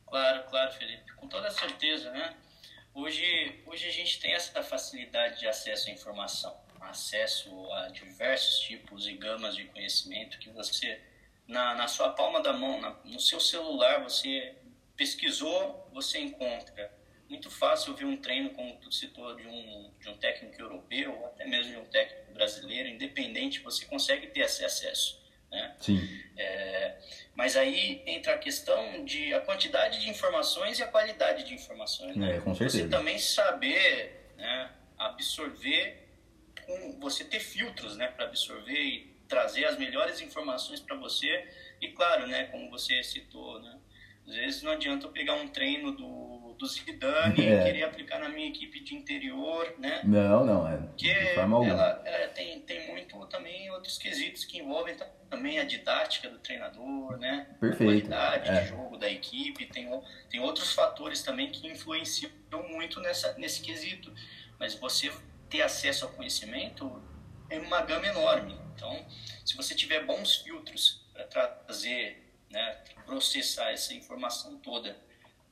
Claro, 0.07 0.45
claro, 0.49 0.73
Felipe, 0.73 1.13
com 1.17 1.27
toda 1.29 1.51
certeza, 1.51 2.11
né? 2.11 2.35
Hoje, 2.95 3.63
hoje 3.67 3.87
a 3.87 3.93
gente 3.93 4.21
tem 4.21 4.33
essa 4.33 4.63
facilidade 4.63 5.41
de 5.41 5.47
acesso 5.47 5.89
à 5.89 5.93
informação, 5.93 6.55
acesso 6.81 7.51
a 7.73 7.89
diversos 7.89 8.61
tipos 8.61 9.07
e 9.07 9.13
gamas 9.15 9.55
de 9.55 9.65
conhecimento 9.65 10.39
que 10.39 10.51
você 10.51 11.01
na, 11.49 11.75
na 11.75 11.89
sua 11.89 12.11
palma 12.11 12.43
da 12.43 12.53
mão, 12.53 12.81
na, 12.81 12.95
no 13.05 13.19
seu 13.19 13.41
celular, 13.41 14.03
você 14.03 14.55
pesquisou, 14.95 15.89
você 15.93 16.19
encontra. 16.19 16.97
Muito 17.29 17.51
fácil 17.51 17.95
ver 17.95 18.05
um 18.05 18.17
treino, 18.17 18.51
como 18.51 18.77
tu 18.77 18.93
citou, 18.93 19.35
de 19.35 19.47
um, 19.47 19.93
de 19.99 20.09
um 20.09 20.17
técnico 20.19 20.61
europeu, 20.61 21.27
até 21.27 21.47
mesmo 21.47 21.73
de 21.73 21.79
um 21.79 21.85
técnico 21.87 22.33
brasileiro, 22.33 22.89
independente, 22.89 23.61
você 23.61 23.85
consegue 23.87 24.29
ter 24.29 24.41
esse 24.41 24.65
acesso. 24.65 25.19
Né? 25.51 25.77
Sim. 25.81 25.99
É, 26.37 26.99
mas 27.35 27.57
aí 27.57 28.03
entra 28.07 28.35
a 28.35 28.39
questão 28.39 29.05
de 29.05 29.33
a 29.33 29.41
quantidade 29.41 30.01
de 30.01 30.11
informações 30.11 30.79
e 30.79 30.83
a 30.83 30.89
qualidade 30.89 31.45
de 31.45 31.55
informações. 31.55 32.17
Né? 32.17 32.37
É, 32.37 32.41
com 32.41 32.55
certeza. 32.55 32.85
Você 32.85 32.89
também 32.89 33.19
saber 33.19 34.33
né, 34.37 34.71
absorver, 34.99 36.09
um, 36.69 37.01
você 37.01 37.25
ter 37.25 37.41
filtros 37.41 37.97
né, 37.97 38.09
para 38.09 38.27
absorver 38.27 38.79
e 38.79 39.18
trazer 39.29 39.67
as 39.67 39.77
melhores 39.79 40.21
informações 40.21 40.81
para 40.81 40.97
você. 40.97 41.47
E 41.81 41.89
claro, 41.89 42.27
né, 42.27 42.45
como 42.45 42.71
você 42.71 43.03
citou, 43.03 43.61
né, 43.61 43.79
às 44.29 44.35
vezes 44.35 44.63
não 44.63 44.73
adianta 44.73 45.07
eu 45.07 45.11
pegar 45.11 45.35
um 45.35 45.49
treino 45.49 45.93
do, 45.93 46.55
do 46.59 46.67
Zidane 46.67 47.41
é. 47.47 47.61
e 47.61 47.65
querer 47.65 47.83
aplicar 47.85 48.19
na 48.19 48.29
minha 48.29 48.49
equipe 48.49 48.81
de 48.81 48.95
interior, 48.95 49.75
né? 49.79 50.03
Não, 50.05 50.45
não, 50.45 50.69
é. 50.69 50.77
Porque 50.77 51.09
ela, 51.09 52.03
ela, 52.05 52.29
tem, 52.29 52.61
tem 52.61 52.89
muito 52.89 53.25
também 53.27 53.71
outros 53.71 53.97
quesitos 53.97 54.45
que 54.45 54.59
envolvem 54.59 54.95
também 55.31 55.59
a 55.59 55.65
didática 55.65 56.29
do 56.29 56.39
treinador, 56.39 57.17
né? 57.17 57.47
Perfeito. 57.59 58.13
A 58.13 58.17
qualidade 58.19 58.51
é. 58.51 58.61
de 58.61 58.69
jogo 58.69 58.99
da 58.99 59.11
equipe, 59.11 59.65
tem, 59.67 59.89
tem 60.29 60.41
outros 60.41 60.73
fatores 60.75 61.23
também 61.23 61.51
que 61.51 61.67
influenciam 61.67 62.31
muito 62.69 63.01
nessa, 63.01 63.33
nesse 63.39 63.63
quesito. 63.63 64.13
Mas 64.61 64.75
você 64.75 65.11
ter 65.49 65.63
acesso 65.63 66.05
ao 66.05 66.13
conhecimento 66.13 67.03
é 67.49 67.59
uma 67.59 67.81
gama 67.81 68.07
enorme. 68.07 68.68
Então, 68.79 69.05
se 69.45 69.57
você 69.57 69.75
tiver 69.75 70.07
bons 70.07 70.37
filtros 70.37 71.05
para 71.13 71.49
trazer, 71.49 72.33
né, 72.49 72.79
processar 73.05 73.73
essa 73.73 73.93
informação 73.93 74.57
toda, 74.59 74.97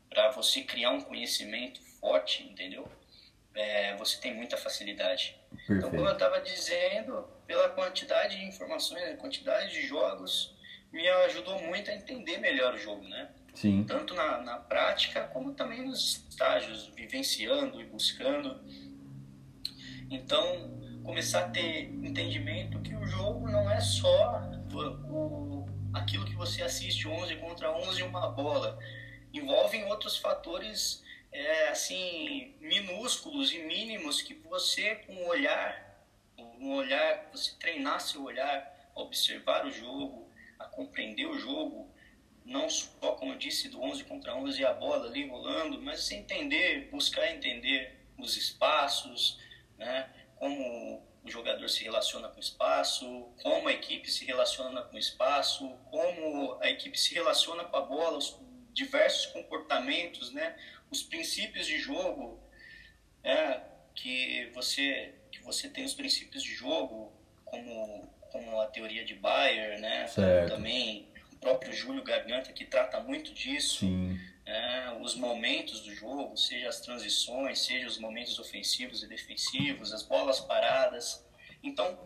para 0.08 0.30
você 0.30 0.62
criar 0.62 0.92
um 0.92 1.00
conhecimento 1.00 1.82
forte, 2.00 2.44
entendeu? 2.44 2.88
É, 3.52 3.96
você 3.96 4.18
tem 4.18 4.32
muita 4.32 4.56
facilidade. 4.56 5.36
Perfeito. 5.50 5.72
Então, 5.72 5.90
como 5.90 6.06
eu 6.06 6.12
estava 6.12 6.40
dizendo, 6.40 7.28
pela 7.46 7.68
quantidade 7.70 8.36
de 8.36 8.44
informações, 8.44 9.02
a 9.02 9.16
quantidade 9.16 9.72
de 9.72 9.82
jogos, 9.86 10.54
me 10.92 11.08
ajudou 11.08 11.60
muito 11.60 11.90
a 11.90 11.94
entender 11.94 12.38
melhor 12.38 12.74
o 12.74 12.78
jogo, 12.78 13.08
né? 13.08 13.28
Sim. 13.54 13.84
Tanto 13.84 14.14
na, 14.14 14.38
na 14.42 14.58
prática, 14.58 15.26
como 15.28 15.52
também 15.52 15.82
nos 15.82 16.24
estágios, 16.28 16.88
vivenciando 16.94 17.80
e 17.80 17.84
buscando. 17.84 18.62
Então, 20.10 20.85
começar 21.06 21.44
a 21.44 21.48
ter 21.48 21.84
entendimento 21.84 22.80
que 22.80 22.94
o 22.94 23.06
jogo 23.06 23.48
não 23.48 23.70
é 23.70 23.80
só 23.80 24.42
o, 25.08 25.64
aquilo 25.94 26.26
que 26.26 26.34
você 26.34 26.62
assiste 26.62 27.06
11 27.06 27.36
contra 27.36 27.72
11 27.72 28.02
uma 28.02 28.28
bola. 28.28 28.76
Envolvem 29.32 29.84
outros 29.84 30.16
fatores 30.16 31.04
é, 31.30 31.68
assim 31.68 32.56
minúsculos 32.60 33.52
e 33.52 33.60
mínimos 33.60 34.20
que 34.20 34.34
você 34.34 34.96
com 34.96 35.14
um 35.14 35.28
olhar, 35.28 36.04
um 36.36 36.74
olhar, 36.74 37.30
você 37.32 37.52
treinar 37.58 38.00
seu 38.00 38.24
olhar, 38.24 38.90
observar 38.94 39.64
o 39.64 39.70
jogo, 39.70 40.28
a 40.58 40.64
compreender 40.64 41.26
o 41.26 41.38
jogo, 41.38 41.88
não 42.44 42.68
só 42.68 43.12
como 43.12 43.32
eu 43.32 43.38
disse 43.38 43.68
do 43.68 43.80
11 43.80 44.04
contra 44.04 44.34
11 44.34 44.60
e 44.60 44.66
a 44.66 44.72
bola 44.72 45.06
ali 45.06 45.28
rolando, 45.28 45.80
mas 45.80 46.10
entender, 46.10 46.88
buscar 46.90 47.30
entender 47.30 47.96
os 48.18 48.36
espaços, 48.36 49.38
né? 49.78 50.10
Como 50.46 51.02
o 51.24 51.30
jogador 51.30 51.68
se 51.68 51.82
relaciona 51.82 52.28
com 52.28 52.36
o 52.36 52.40
espaço, 52.40 53.28
como 53.42 53.68
a 53.68 53.72
equipe 53.72 54.08
se 54.08 54.24
relaciona 54.24 54.82
com 54.82 54.94
o 54.94 54.98
espaço, 54.98 55.68
como 55.90 56.56
a 56.60 56.70
equipe 56.70 56.96
se 56.98 57.14
relaciona 57.14 57.64
com 57.64 57.76
a 57.76 57.80
bola, 57.80 58.16
os 58.16 58.38
diversos 58.72 59.26
comportamentos, 59.26 60.32
né? 60.32 60.56
os 60.88 61.02
princípios 61.02 61.66
de 61.66 61.78
jogo, 61.78 62.40
né? 63.24 63.60
que 63.94 64.50
você 64.54 65.14
que 65.32 65.42
você 65.42 65.68
tem 65.68 65.84
os 65.84 65.94
princípios 65.94 66.42
de 66.42 66.54
jogo, 66.54 67.12
como 67.44 68.08
como 68.30 68.60
a 68.60 68.66
teoria 68.66 69.04
de 69.04 69.14
Bayer, 69.14 69.80
né? 69.80 70.06
Também 70.48 71.08
o 71.36 71.38
próprio 71.38 71.72
Júlio 71.72 72.02
Garganta 72.02 72.52
que 72.52 72.64
trata 72.64 72.98
muito 73.00 73.32
disso. 73.32 73.80
Sim 73.80 74.18
é, 74.46 74.96
os 75.00 75.16
momentos 75.16 75.80
do 75.80 75.92
jogo, 75.92 76.36
seja 76.36 76.68
as 76.68 76.80
transições, 76.80 77.58
seja 77.58 77.86
os 77.88 77.98
momentos 77.98 78.38
ofensivos 78.38 79.02
e 79.02 79.08
defensivos, 79.08 79.92
as 79.92 80.04
bolas 80.04 80.38
paradas. 80.38 81.26
Então, 81.62 81.98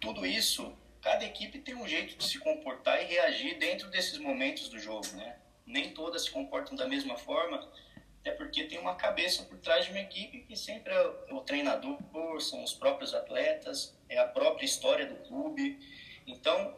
tudo 0.00 0.24
isso, 0.24 0.74
cada 1.02 1.24
equipe 1.24 1.58
tem 1.58 1.74
um 1.74 1.86
jeito 1.86 2.16
de 2.16 2.24
se 2.24 2.38
comportar 2.38 3.02
e 3.02 3.04
reagir 3.04 3.58
dentro 3.58 3.90
desses 3.90 4.18
momentos 4.18 4.70
do 4.70 4.78
jogo, 4.78 5.06
né? 5.12 5.36
Nem 5.66 5.92
todas 5.92 6.24
se 6.24 6.30
comportam 6.30 6.74
da 6.74 6.88
mesma 6.88 7.18
forma, 7.18 7.70
até 8.20 8.30
porque 8.30 8.64
tem 8.64 8.78
uma 8.78 8.94
cabeça 8.94 9.42
por 9.42 9.58
trás 9.58 9.84
de 9.84 9.90
uma 9.90 10.00
equipe 10.00 10.40
que 10.40 10.56
sempre 10.56 10.94
é 10.94 11.02
o 11.30 11.40
treinador, 11.40 11.98
são 12.40 12.64
os 12.64 12.72
próprios 12.72 13.12
atletas, 13.12 13.94
é 14.08 14.18
a 14.18 14.26
própria 14.26 14.64
história 14.64 15.06
do 15.06 15.16
clube. 15.28 15.78
Então, 16.26 16.74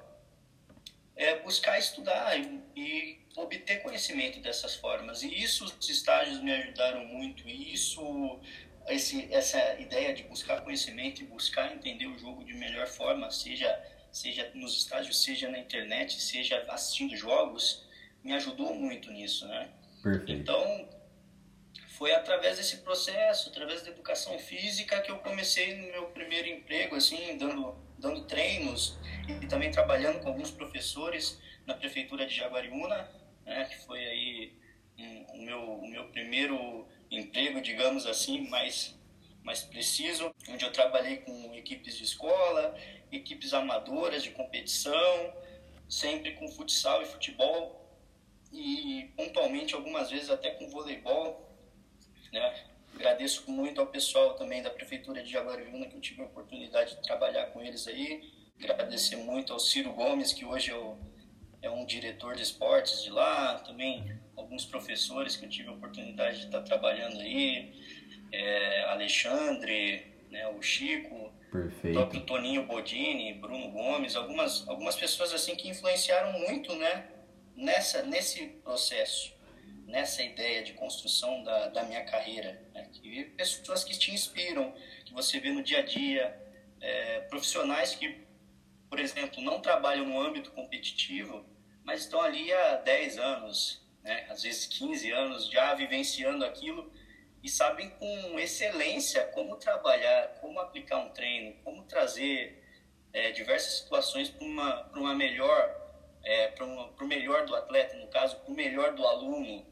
é 1.18 1.40
buscar 1.40 1.78
estudar 1.78 2.38
e, 2.38 2.62
e 2.76 3.18
obter 3.36 3.82
conhecimento 3.82 4.40
dessas 4.40 4.76
formas. 4.76 5.22
E 5.22 5.42
isso, 5.42 5.64
os 5.64 5.88
estágios 5.88 6.40
me 6.40 6.52
ajudaram 6.52 7.04
muito. 7.04 7.46
E 7.48 7.74
isso, 7.74 8.40
esse, 8.86 9.28
essa 9.34 9.58
ideia 9.80 10.14
de 10.14 10.22
buscar 10.22 10.62
conhecimento 10.62 11.20
e 11.20 11.26
buscar 11.26 11.74
entender 11.74 12.06
o 12.06 12.16
jogo 12.16 12.44
de 12.44 12.54
melhor 12.54 12.86
forma, 12.86 13.30
seja, 13.32 13.68
seja 14.12 14.48
nos 14.54 14.76
estágios, 14.76 15.20
seja 15.22 15.50
na 15.50 15.58
internet, 15.58 16.22
seja 16.22 16.64
assistindo 16.68 17.16
jogos, 17.16 17.84
me 18.22 18.32
ajudou 18.34 18.72
muito 18.72 19.10
nisso, 19.10 19.46
né? 19.48 19.68
Perfeito. 20.00 20.32
Então, 20.32 20.88
foi 21.98 22.12
através 22.14 22.58
desse 22.58 22.76
processo, 22.78 23.48
através 23.48 23.82
da 23.82 23.90
educação 23.90 24.38
física, 24.38 25.00
que 25.00 25.10
eu 25.10 25.18
comecei 25.18 25.74
no 25.74 25.88
meu 25.88 26.06
primeiro 26.10 26.46
emprego, 26.46 26.94
assim, 26.94 27.36
dando, 27.36 27.76
dando 27.98 28.22
treinos 28.22 28.98
e 29.28 29.46
também 29.46 29.70
trabalhando 29.70 30.20
com 30.20 30.28
alguns 30.28 30.50
professores 30.50 31.40
na 31.66 31.74
prefeitura 31.74 32.26
de 32.26 32.34
Jaguariúna, 32.34 33.08
né, 33.44 33.64
que 33.66 33.78
foi 33.84 33.98
aí 33.98 34.58
um, 34.98 35.26
o, 35.34 35.42
meu, 35.42 35.60
o 35.60 35.88
meu 35.88 36.08
primeiro 36.08 36.86
emprego, 37.10 37.60
digamos 37.60 38.06
assim, 38.06 38.48
mais, 38.48 38.98
mais 39.42 39.62
preciso, 39.62 40.34
onde 40.48 40.64
eu 40.64 40.72
trabalhei 40.72 41.18
com 41.18 41.54
equipes 41.54 41.96
de 41.96 42.04
escola, 42.04 42.74
equipes 43.12 43.52
amadoras 43.52 44.22
de 44.22 44.30
competição, 44.30 45.34
sempre 45.88 46.32
com 46.32 46.48
futsal 46.48 47.02
e 47.02 47.06
futebol, 47.06 47.78
e 48.52 49.12
pontualmente 49.16 49.74
algumas 49.74 50.10
vezes 50.10 50.30
até 50.30 50.50
com 50.50 50.68
voleibol. 50.70 51.46
Né? 52.32 52.64
Agradeço 52.98 53.48
muito 53.48 53.80
ao 53.80 53.86
pessoal 53.86 54.34
também 54.34 54.60
da 54.60 54.70
Prefeitura 54.70 55.22
de 55.22 55.30
Jaguariúna, 55.30 55.86
que 55.86 55.94
eu 55.94 56.00
tive 56.00 56.20
a 56.20 56.24
oportunidade 56.24 56.96
de 56.96 57.02
trabalhar 57.02 57.46
com 57.46 57.62
eles 57.62 57.86
aí. 57.86 58.28
Agradecer 58.60 59.14
muito 59.14 59.52
ao 59.52 59.60
Ciro 59.60 59.92
Gomes, 59.92 60.32
que 60.32 60.44
hoje 60.44 60.72
é 60.72 60.74
o 60.74 60.98
é 61.62 61.70
um 61.70 61.84
diretor 61.84 62.34
de 62.34 62.42
esportes 62.42 63.02
de 63.02 63.10
lá, 63.10 63.58
também 63.60 64.12
alguns 64.36 64.64
professores 64.64 65.36
que 65.36 65.44
eu 65.44 65.48
tive 65.48 65.68
a 65.68 65.72
oportunidade 65.72 66.38
de 66.38 66.46
estar 66.46 66.62
trabalhando 66.62 67.20
aí, 67.20 67.72
é, 68.32 68.82
Alexandre, 68.84 70.06
né, 70.30 70.48
o 70.48 70.62
Chico, 70.62 71.32
Perfeito. 71.50 71.98
O 71.98 72.02
próprio 72.02 72.20
Toninho 72.22 72.66
Bodini, 72.66 73.32
Bruno 73.34 73.70
Gomes, 73.70 74.14
algumas, 74.16 74.68
algumas 74.68 74.96
pessoas 74.96 75.32
assim 75.32 75.56
que 75.56 75.68
influenciaram 75.68 76.38
muito, 76.38 76.74
né? 76.74 77.08
Nessa, 77.56 78.02
nesse 78.02 78.46
processo, 78.62 79.32
nessa 79.86 80.22
ideia 80.22 80.62
de 80.62 80.74
construção 80.74 81.42
da, 81.42 81.68
da 81.68 81.82
minha 81.84 82.04
carreira. 82.04 82.60
Né? 82.74 82.88
Que, 82.92 83.24
pessoas 83.36 83.84
que 83.84 83.98
te 83.98 84.12
inspiram, 84.12 84.72
que 85.04 85.12
você 85.12 85.40
vê 85.40 85.50
no 85.50 85.62
dia 85.62 85.78
a 85.78 85.82
dia, 85.82 86.38
é, 86.80 87.20
profissionais 87.20 87.94
que, 87.94 88.26
por 88.88 89.00
exemplo, 89.00 89.42
não 89.42 89.60
trabalham 89.60 90.06
no 90.06 90.20
âmbito 90.20 90.50
competitivo, 90.52 91.44
mas 91.84 92.02
estão 92.02 92.20
ali 92.20 92.52
há 92.52 92.76
10 92.76 93.18
anos, 93.18 93.82
né? 94.02 94.26
às 94.28 94.42
vezes 94.42 94.66
15 94.66 95.10
anos, 95.10 95.50
já 95.50 95.74
vivenciando 95.74 96.44
aquilo 96.44 96.92
e 97.42 97.48
sabem 97.48 97.90
com 97.90 98.38
excelência 98.38 99.24
como 99.28 99.56
trabalhar, 99.56 100.34
como 100.40 100.60
aplicar 100.60 100.98
um 100.98 101.10
treino, 101.10 101.54
como 101.64 101.84
trazer 101.84 102.62
é, 103.12 103.30
diversas 103.30 103.78
situações 103.78 104.28
para 104.28 104.44
uma, 104.44 104.82
uma 104.94 105.14
melhor, 105.14 105.87
é, 106.24 106.48
para 106.48 106.64
o 106.64 107.06
melhor 107.06 107.46
do 107.46 107.54
atleta, 107.54 107.96
no 107.96 108.08
caso, 108.08 108.36
para 108.36 108.52
o 108.52 108.54
melhor 108.54 108.94
do 108.94 109.06
aluno. 109.06 109.66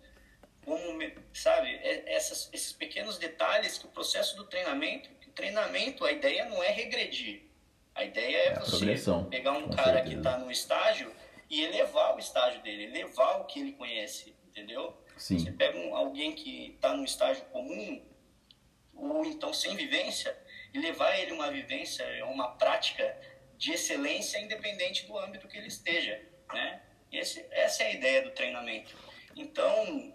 Como, 0.65 0.99
sabe, 1.33 1.69
é, 1.77 2.15
essas, 2.15 2.51
esses 2.53 2.73
pequenos 2.73 3.19
detalhes 3.19 3.79
que 3.79 3.87
o 3.87 3.91
processo 3.91 4.37
do 4.37 4.45
treinamento, 4.45 5.09
o 5.27 5.33
treinamento, 5.33 6.05
a 6.05 6.13
ideia 6.13 6.45
não 6.47 6.63
é 6.63 6.71
regredir. 6.71 7.43
A 7.95 8.05
ideia 8.05 8.37
é, 8.37 8.47
é 8.49 8.55
você 8.61 8.95
pegar 9.31 9.53
um 9.53 9.71
cara 9.71 9.95
certeza. 9.95 10.09
que 10.09 10.15
está 10.17 10.39
no 10.39 10.51
estágio 10.51 11.13
e 11.49 11.63
elevar 11.63 12.15
o 12.15 12.19
estágio 12.19 12.61
dele, 12.63 12.85
elevar 12.85 13.41
o 13.41 13.45
que 13.45 13.61
ele 13.61 13.73
conhece, 13.73 14.35
entendeu? 14.47 14.97
Sim. 15.17 15.39
Você 15.39 15.53
pega 15.53 15.79
um, 15.79 15.97
alguém 15.97 16.33
que 16.33 16.73
está 16.75 16.95
no 16.95 17.05
estágio 17.05 17.45
comum, 17.47 18.05
ou 18.95 19.25
então 19.25 19.53
sem 19.53 19.75
vivência, 19.77 20.37
e 20.75 20.79
levar 20.79 21.19
ele 21.19 21.33
uma 21.33 21.51
vivência, 21.51 22.05
uma 22.27 22.49
prática 22.57 23.19
de 23.57 23.73
excelência, 23.73 24.39
independente 24.39 25.07
do 25.07 25.19
âmbito 25.19 25.49
que 25.49 25.57
ele 25.57 25.69
esteja. 25.69 26.21
Né? 26.53 26.81
Esse, 27.13 27.45
essa 27.51 27.83
é 27.83 27.87
a 27.89 27.95
ideia 27.95 28.23
do 28.23 28.31
treinamento. 28.31 28.95
Então, 29.35 30.13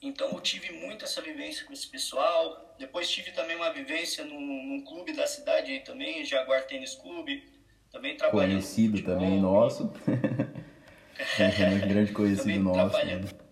então 0.00 0.30
eu 0.32 0.40
tive 0.40 0.72
muito 0.72 1.04
essa 1.04 1.20
vivência 1.20 1.64
com 1.64 1.72
esse 1.72 1.86
pessoal. 1.86 2.74
Depois 2.78 3.10
tive 3.10 3.32
também 3.32 3.56
uma 3.56 3.72
vivência 3.72 4.24
num, 4.24 4.40
num 4.40 4.84
clube 4.84 5.12
da 5.12 5.26
cidade 5.26 5.72
aí 5.72 5.80
também, 5.80 6.24
Jaguar 6.24 6.66
Tênis 6.66 6.94
Clube. 6.94 7.44
Também 7.90 8.16
trabalhando 8.16 8.50
Conhecido 8.50 9.02
também 9.02 9.40
nosso. 9.40 9.92
é, 11.38 11.86
grande 11.86 12.12
conhecido 12.12 12.42
também 12.42 12.58
nosso. 12.58 12.90
Trabalhando, 12.90 13.24
né? 13.24 13.44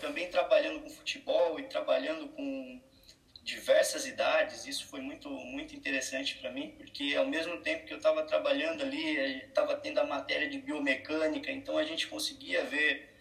também 0.00 0.28
trabalhando 0.28 0.80
com 0.80 0.90
futebol 0.90 1.58
e 1.58 1.64
trabalhando 1.64 2.28
com 2.28 2.42
diversas 3.44 4.06
idades, 4.06 4.66
isso 4.66 4.86
foi 4.86 5.00
muito 5.00 5.28
muito 5.28 5.76
interessante 5.76 6.36
para 6.38 6.50
mim, 6.50 6.74
porque 6.78 7.14
ao 7.14 7.26
mesmo 7.26 7.60
tempo 7.60 7.84
que 7.84 7.92
eu 7.92 7.98
estava 7.98 8.22
trabalhando 8.24 8.82
ali, 8.82 9.42
estava 9.42 9.76
tendo 9.76 9.98
a 10.00 10.04
matéria 10.04 10.48
de 10.48 10.58
biomecânica, 10.58 11.52
então 11.52 11.76
a 11.76 11.84
gente 11.84 12.08
conseguia 12.08 12.64
ver 12.64 13.14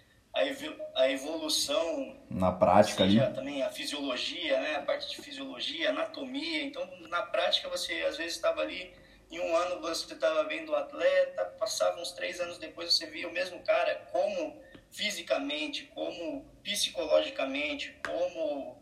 a, 0.95 1.09
evolução 1.11 2.17
na 2.29 2.51
prática 2.51 3.05
seja, 3.05 3.25
ali 3.25 3.35
também 3.35 3.61
a 3.61 3.69
fisiologia, 3.69 4.59
né, 4.61 4.75
a 4.77 4.81
parte 4.81 5.09
de 5.09 5.21
fisiologia, 5.21 5.89
anatomia. 5.89 6.63
Então, 6.63 6.89
na 7.07 7.21
prática 7.21 7.69
você 7.69 8.01
às 8.01 8.17
vezes 8.17 8.35
estava 8.35 8.61
ali 8.61 8.91
em 9.29 9.39
um 9.39 9.55
ano 9.55 9.81
você 9.81 10.13
estava 10.13 10.43
vendo 10.45 10.71
o 10.71 10.75
atleta, 10.75 11.45
passava 11.59 11.99
uns 11.99 12.13
três 12.13 12.39
anos 12.39 12.57
depois 12.57 12.93
você 12.93 13.05
via 13.07 13.27
o 13.27 13.33
mesmo 13.33 13.59
cara 13.59 13.95
como 14.11 14.63
fisicamente, 14.89 15.83
como 15.93 16.45
psicologicamente, 16.63 17.99
como 18.05 18.81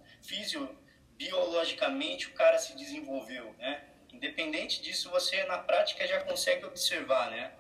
fisiobiologicamente 1.22 2.28
o 2.28 2.34
cara 2.34 2.58
se 2.58 2.76
desenvolveu, 2.76 3.54
né? 3.60 3.84
Independente 4.12 4.82
disso, 4.82 5.10
você 5.10 5.44
na 5.46 5.60
prática 5.60 6.08
já 6.08 6.22
consegue 6.22 6.66
observar, 6.66 7.30
né? 7.30 7.52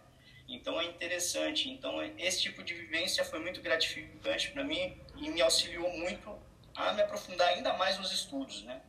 Então 0.47 0.81
é 0.81 0.85
interessante. 0.85 1.69
Então 1.69 2.03
esse 2.17 2.41
tipo 2.41 2.63
de 2.63 2.73
vivência 2.73 3.23
foi 3.23 3.39
muito 3.39 3.61
gratificante 3.61 4.51
para 4.51 4.63
mim 4.63 4.97
e 5.15 5.29
me 5.29 5.41
auxiliou 5.41 5.89
muito 5.91 6.37
a 6.75 6.93
me 6.93 7.01
aprofundar 7.03 7.49
ainda 7.49 7.73
mais 7.73 7.97
nos 7.99 8.11
estudos, 8.11 8.63
né? 8.63 8.81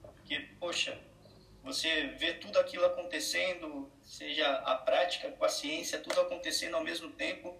Porque, 0.00 0.40
poxa, 0.58 0.98
você 1.62 2.06
vê 2.18 2.34
tudo 2.34 2.58
aquilo 2.58 2.86
acontecendo, 2.86 3.92
seja 4.02 4.50
a 4.50 4.76
prática 4.76 5.30
com 5.30 5.44
a 5.44 5.48
ciência, 5.48 5.98
tudo 5.98 6.20
acontecendo 6.20 6.76
ao 6.76 6.82
mesmo 6.82 7.10
tempo 7.10 7.58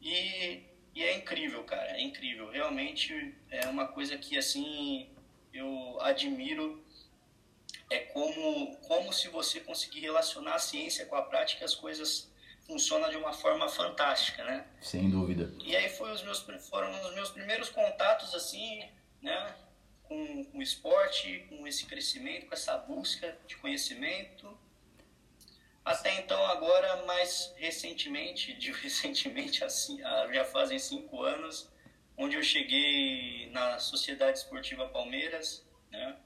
e 0.00 0.68
e 0.92 1.04
é 1.04 1.14
incrível, 1.14 1.62
cara, 1.62 1.92
é 1.92 2.00
incrível. 2.00 2.50
Realmente 2.50 3.32
é 3.48 3.64
uma 3.68 3.86
coisa 3.86 4.18
que, 4.18 4.36
assim, 4.36 5.08
eu 5.52 5.98
admiro. 6.00 6.84
É 7.88 7.98
como, 7.98 8.76
como 8.86 9.12
se 9.12 9.28
você 9.28 9.60
conseguir 9.60 10.00
relacionar 10.00 10.54
a 10.54 10.58
ciência 10.60 11.06
com 11.06 11.16
a 11.16 11.22
prática, 11.22 11.64
as 11.64 11.74
coisas 11.74 12.30
funcionam 12.64 13.10
de 13.10 13.16
uma 13.16 13.32
forma 13.32 13.68
fantástica, 13.68 14.44
né? 14.44 14.64
Sem 14.80 15.10
dúvida. 15.10 15.52
E 15.64 15.74
aí 15.74 15.88
foi 15.88 16.12
os 16.12 16.22
meus, 16.22 16.38
foram 16.68 16.92
os 17.08 17.14
meus 17.14 17.30
primeiros 17.30 17.68
contatos, 17.68 18.32
assim, 18.32 18.88
né? 19.20 19.56
Com, 20.04 20.44
com 20.44 20.58
o 20.58 20.62
esporte, 20.62 21.46
com 21.48 21.66
esse 21.66 21.86
crescimento, 21.86 22.46
com 22.46 22.54
essa 22.54 22.76
busca 22.78 23.36
de 23.46 23.56
conhecimento 23.56 24.56
até 25.84 26.20
então, 26.20 26.44
agora, 26.46 27.04
mais 27.04 27.52
recentemente, 27.56 28.52
de 28.58 28.70
recentemente, 28.72 29.64
assim, 29.64 29.98
já 30.32 30.44
fazem 30.44 30.78
cinco 30.78 31.22
anos, 31.22 31.68
onde 32.16 32.36
eu 32.36 32.42
cheguei 32.42 33.39
na 33.50 33.78
Sociedade 33.78 34.38
Esportiva 34.38 34.86
Palmeiras, 34.88 35.64
né? 35.90 36.16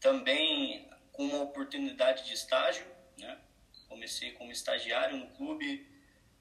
também 0.00 0.88
com 1.12 1.24
uma 1.24 1.42
oportunidade 1.42 2.26
de 2.26 2.34
estágio, 2.34 2.84
né? 3.18 3.36
comecei 3.88 4.32
como 4.32 4.50
estagiário 4.50 5.16
no 5.16 5.26
clube, 5.28 5.86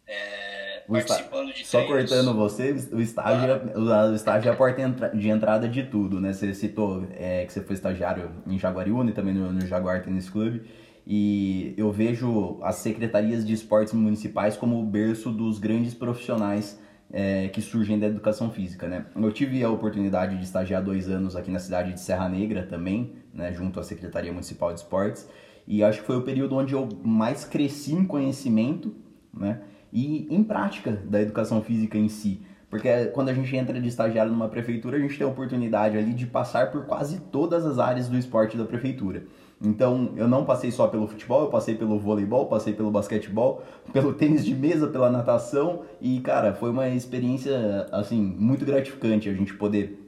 é, 0.08 0.84
participando 0.88 1.54
de 1.54 1.66
Só 1.66 1.84
treinos. 1.84 2.10
cortando 2.10 2.36
você, 2.36 2.72
o 2.92 3.00
estágio, 3.00 3.74
claro. 3.74 4.12
o 4.12 4.16
estágio 4.16 4.50
é 4.50 4.54
a 4.54 4.56
porta 4.56 5.10
de 5.14 5.30
entrada 5.30 5.68
de 5.68 5.84
tudo, 5.84 6.20
né? 6.20 6.34
Você 6.34 6.54
citou 6.54 7.08
é, 7.12 7.46
que 7.46 7.54
você 7.54 7.62
foi 7.62 7.76
estagiário 7.76 8.32
em 8.48 8.58
Jaguariúna 8.58 9.12
e 9.12 9.14
também 9.14 9.34
no, 9.34 9.52
no 9.52 9.62
Jaguar 9.68 10.04
Tennis 10.04 10.30
Club. 10.30 10.66
E 11.06 11.74
eu 11.78 11.92
vejo 11.92 12.60
as 12.64 12.78
secretarias 12.78 13.46
de 13.46 13.54
esportes 13.54 13.94
municipais 13.94 14.56
como 14.56 14.80
o 14.80 14.86
berço 14.86 15.32
dos 15.32 15.60
grandes 15.60 15.94
profissionais 15.94 16.80
é, 17.12 17.48
que 17.48 17.62
surgem 17.62 17.98
da 17.98 18.08
educação 18.08 18.52
física, 18.52 18.88
né? 18.88 19.06
Eu 19.15 19.32
tive 19.32 19.63
a 19.63 19.69
oportunidade 19.69 20.38
de 20.38 20.43
estagiar 20.43 20.84
dois 20.84 21.10
anos 21.10 21.36
aqui 21.36 21.50
na 21.50 21.60
cidade 21.60 21.93
de 21.93 22.00
Serra 22.00 22.30
Negra 22.30 22.63
também, 22.63 23.13
né, 23.34 23.52
junto 23.54 23.80
à 23.80 23.84
Secretaria 23.84 24.32
Municipal 24.32 24.74
de 24.74 24.80
Esportes, 24.80 25.28
e 25.67 25.84
acho 25.84 26.02
que 26.02 26.08
foi 26.08 26.17
o 26.17 26.22
período 26.22 26.56
onde 26.56 26.74
eu 26.74 26.88
mais 27.04 27.45
cresci 27.45 27.93
em 27.93 28.06
conhecimento, 28.06 28.93
né, 29.34 29.62
e 29.91 30.28
em 30.30 30.43
prática 30.43 30.91
da 30.91 31.22
educação 31.22 31.62
física 31.62 31.98
em 31.98 32.10
si. 32.10 32.41
Porque 32.69 33.06
quando 33.08 33.30
a 33.30 33.34
gente 33.34 33.56
entra 33.56 33.80
de 33.82 33.88
estagiário 33.88 34.32
numa 34.32 34.48
prefeitura, 34.48 34.98
a 34.98 35.00
gente 35.00 35.17
tem 35.17 35.26
a 35.26 35.30
oportunidade 35.30 35.98
ali 35.98 36.13
de 36.13 36.28
passar 36.28 36.69
por 36.69 36.86
quase 36.86 37.19
todas 37.32 37.65
as 37.65 37.80
áreas 37.80 38.08
do 38.08 38.17
esporte 38.17 38.56
da 38.56 38.65
prefeitura. 38.65 39.24
Então, 39.62 40.13
eu 40.15 40.28
não 40.28 40.45
passei 40.45 40.72
só 40.72 40.88
pelo 40.88 41.08
futebol, 41.08 41.41
eu 41.41 41.50
passei 41.50 41.76
pelo 41.76 42.00
voleibol, 42.00 42.45
passei 42.45 42.74
pelo 42.74 42.89
basquetebol, 42.89 43.62
pelo 43.91 44.13
tênis 44.13 44.45
de 44.45 44.56
mesa, 44.56 44.88
pela 44.88 45.10
natação 45.10 45.84
e, 46.00 46.19
cara, 46.22 46.54
foi 46.54 46.69
uma 46.69 46.88
experiência, 46.88 47.88
assim, 47.91 48.22
muito 48.22 48.65
gratificante 48.65 49.28
a 49.28 49.34
gente 49.34 49.54
poder 49.54 50.06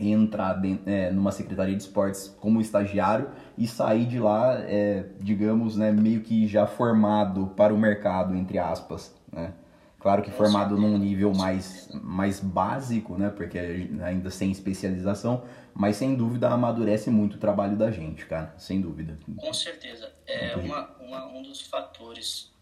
entrar 0.00 0.54
dentro, 0.54 0.88
é, 0.88 1.10
numa 1.10 1.32
secretaria 1.32 1.76
de 1.76 1.82
esportes 1.82 2.34
como 2.40 2.60
estagiário 2.60 3.28
e 3.58 3.66
sair 3.66 4.06
de 4.06 4.18
lá, 4.18 4.54
é, 4.60 5.06
digamos, 5.20 5.76
né, 5.76 5.90
meio 5.90 6.20
que 6.20 6.46
já 6.46 6.66
formado 6.66 7.48
para 7.56 7.74
o 7.74 7.78
mercado, 7.78 8.34
entre 8.34 8.58
aspas, 8.58 9.14
né? 9.32 9.52
Claro 10.00 10.22
que 10.22 10.30
formado 10.30 10.76
num 10.76 10.96
nível 10.96 11.34
mais, 11.34 11.88
mais 11.92 12.38
básico, 12.38 13.18
né? 13.18 13.30
Porque 13.30 13.58
ainda 13.58 14.30
sem 14.30 14.50
especialização, 14.52 15.44
mas 15.74 15.96
sem 15.96 16.14
dúvida 16.14 16.48
amadurece 16.48 17.10
muito 17.10 17.34
o 17.34 17.38
trabalho 17.38 17.76
da 17.76 17.90
gente, 17.90 18.24
cara. 18.26 18.54
Sem 18.58 18.80
dúvida. 18.80 19.18
Com 19.36 19.52
certeza. 19.52 20.12
É 20.24 20.54
uma, 20.56 20.88
uma, 21.00 21.26
um 21.26 21.42
dos 21.42 21.60
fatores 21.62 22.52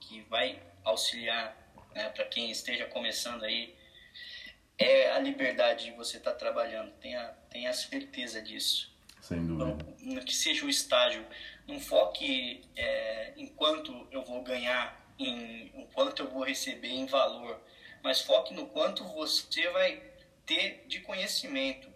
que 0.00 0.22
vai 0.28 0.58
auxiliar 0.84 1.56
né, 1.94 2.08
para 2.08 2.24
quem 2.24 2.50
esteja 2.50 2.86
começando 2.86 3.44
aí 3.44 3.74
é 4.76 5.12
a 5.12 5.18
liberdade 5.20 5.84
de 5.84 5.92
você 5.92 6.16
estar 6.16 6.32
tá 6.32 6.36
trabalhando. 6.36 6.90
Tenha, 7.00 7.28
tenha 7.50 7.72
certeza 7.72 8.42
disso. 8.42 8.90
Sem 9.20 9.46
dúvida. 9.46 9.76
Então, 10.00 10.24
que 10.24 10.34
seja 10.34 10.64
o 10.64 10.68
estágio. 10.68 11.24
Não 11.68 11.78
foque 11.78 12.62
é, 12.74 13.32
enquanto 13.36 14.08
eu 14.10 14.24
vou 14.24 14.42
ganhar 14.42 14.99
em 15.24 15.70
o 15.74 15.86
quanto 15.86 16.22
eu 16.22 16.28
vou 16.28 16.44
receber 16.44 16.88
em 16.88 17.06
valor, 17.06 17.60
mas 18.02 18.20
foque 18.20 18.54
no 18.54 18.66
quanto 18.68 19.04
você 19.04 19.68
vai 19.70 20.02
ter 20.46 20.84
de 20.86 21.00
conhecimento. 21.00 21.88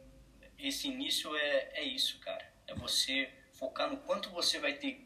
Esse 0.59 0.89
início 0.89 1.35
é, 1.37 1.71
é 1.75 1.83
isso, 1.83 2.19
cara. 2.21 2.53
É 2.67 2.75
você 2.75 3.31
focar 3.53 3.89
no 3.91 3.99
quanto 3.99 4.31
você 4.31 4.59
vai 4.59 4.75
ter, 4.75 5.05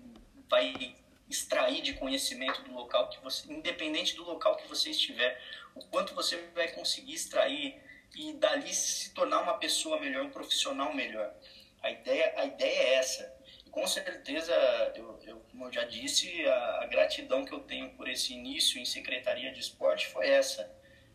vai 0.49 0.97
extrair 1.29 1.83
de 1.83 1.95
conhecimento 1.95 2.63
do 2.63 2.73
local 2.73 3.09
que 3.09 3.21
você, 3.21 3.53
independente 3.53 4.17
do 4.17 4.25
local 4.25 4.57
que 4.57 4.67
você 4.67 4.91
estiver, 4.91 5.41
o 5.75 5.85
quanto 5.87 6.15
você 6.15 6.37
vai 6.55 6.69
conseguir 6.73 7.15
extrair 7.15 7.81
e 8.15 8.33
dali 8.35 8.75
se 8.75 9.13
tornar 9.15 9.43
uma 9.43 9.59
pessoa 9.59 10.01
melhor, 10.01 10.25
um 10.25 10.31
profissional 10.31 10.95
melhor. 10.95 11.33
A 11.83 11.91
ideia, 11.91 12.35
a 12.37 12.45
ideia 12.47 12.81
é 12.81 12.95
essa. 12.95 13.38
Com 13.71 13.87
certeza, 13.87 14.53
eu, 14.95 15.19
eu, 15.27 15.37
como 15.51 15.67
eu 15.67 15.73
já 15.73 15.85
disse, 15.85 16.45
a, 16.47 16.83
a, 16.83 16.87
gratidão 16.87 17.45
que 17.45 17.53
eu 17.53 17.61
tenho 17.61 17.91
por 17.91 18.09
esse 18.09 18.35
início 18.35 18.81
em 18.81 18.85
secretaria 18.85 19.53
de 19.53 19.61
esporte 19.61 20.07
foi 20.09 20.29
essa. 20.29 20.71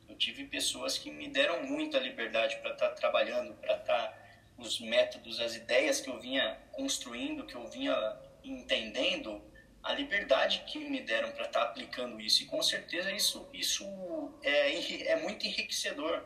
Eu 0.08 0.16
tive 0.16 0.46
pessoas 0.46 0.98
que 0.98 1.12
me 1.12 1.28
deram 1.28 1.63
muita 1.63 2.00
liberdade 2.00 2.58
para 2.58 2.72
estar 2.72 2.89
tá 2.89 2.96
trabalhando, 2.96 3.54
para 3.56 3.78
estar 3.78 4.08
tá, 4.08 4.18
os 4.58 4.80
métodos, 4.80 5.39
as 5.39 5.56
ideias 5.56 6.02
que 6.02 6.10
eu 6.10 6.20
vinha 6.20 6.58
construindo, 6.72 7.46
que 7.46 7.56
eu 7.56 7.68
vinha 7.68 7.96
entendendo, 8.44 9.42
a 9.82 9.94
liberdade 9.94 10.63
que 10.66 10.80
me 10.80 11.02
deram 11.02 11.32
para 11.32 11.46
estar 11.46 11.60
tá 11.60 11.66
aplicando 11.66 12.20
isso. 12.20 12.44
E 12.44 12.46
com 12.46 12.62
certeza 12.62 13.12
isso, 13.12 13.48
isso 13.54 13.86
é, 14.42 15.12
é 15.12 15.16
muito 15.18 15.46
enriquecedor. 15.46 16.24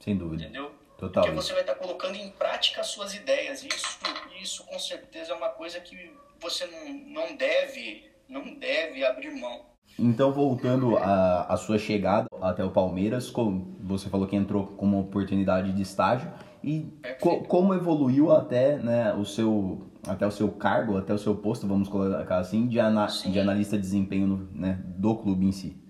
Sem 0.00 0.16
dúvida. 0.16 0.44
Entendeu? 0.44 0.85
Total. 0.98 1.24
Porque 1.24 1.36
você 1.36 1.52
vai 1.52 1.62
estar 1.62 1.74
colocando 1.74 2.16
em 2.16 2.30
prática 2.30 2.80
as 2.80 2.88
suas 2.88 3.14
ideias. 3.14 3.62
E 3.62 3.68
isso, 3.68 3.98
isso 4.40 4.64
com 4.64 4.78
certeza 4.78 5.32
é 5.32 5.36
uma 5.36 5.50
coisa 5.50 5.78
que 5.80 6.12
você 6.40 6.66
não, 6.66 6.94
não 7.28 7.36
deve, 7.36 8.10
não 8.28 8.54
deve 8.54 9.04
abrir 9.04 9.30
mão. 9.30 9.66
Então, 9.98 10.30
voltando 10.32 10.96
à, 10.98 11.46
à 11.52 11.56
sua 11.56 11.78
chegada 11.78 12.26
até 12.42 12.62
o 12.62 12.70
Palmeiras, 12.70 13.30
como 13.30 13.76
você 13.80 14.10
falou 14.10 14.26
que 14.26 14.36
entrou 14.36 14.66
com 14.66 14.84
uma 14.84 14.98
oportunidade 14.98 15.72
de 15.72 15.80
estágio, 15.80 16.30
e 16.62 16.92
co 17.20 17.44
como 17.44 17.72
evoluiu 17.72 18.32
até, 18.32 18.76
né, 18.76 19.14
o 19.14 19.24
seu, 19.24 19.90
até 20.06 20.26
o 20.26 20.30
seu 20.30 20.50
cargo, 20.50 20.98
até 20.98 21.14
o 21.14 21.18
seu 21.18 21.34
posto, 21.34 21.66
vamos 21.66 21.88
colocar 21.88 22.38
assim, 22.38 22.66
de, 22.66 22.78
ana 22.78 23.06
de 23.06 23.38
analista 23.38 23.76
de 23.76 23.82
desempenho 23.82 24.26
no, 24.26 24.50
né, 24.52 24.78
do 24.84 25.16
clube 25.16 25.46
em 25.46 25.52
si? 25.52 25.80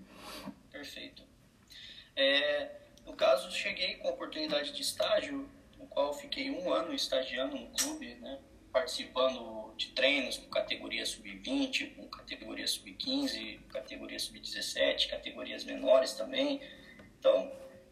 Perfeito. 0.71 1.23
É, 2.15 2.71
no 3.05 3.13
caso, 3.13 3.51
cheguei 3.51 3.95
com 3.95 3.96
oportunidade 4.27 4.73
de 4.73 4.81
estágio, 4.81 5.49
no 5.79 5.87
qual 5.87 6.13
fiquei 6.13 6.51
um 6.51 6.71
ano 6.71 6.93
estagiando 6.93 7.57
no 7.57 7.67
clube, 7.69 8.15
né, 8.15 8.39
participando 8.71 9.73
de 9.77 9.87
treinos 9.91 10.37
com 10.37 10.49
categoria 10.49 11.05
sub-20, 11.05 11.95
com 11.95 12.07
categoria 12.09 12.67
sub-15, 12.67 13.59
categoria 13.69 14.19
sub-17, 14.19 15.09
categorias 15.09 15.63
menores 15.63 16.13
também. 16.13 16.61
Então, 17.17 17.51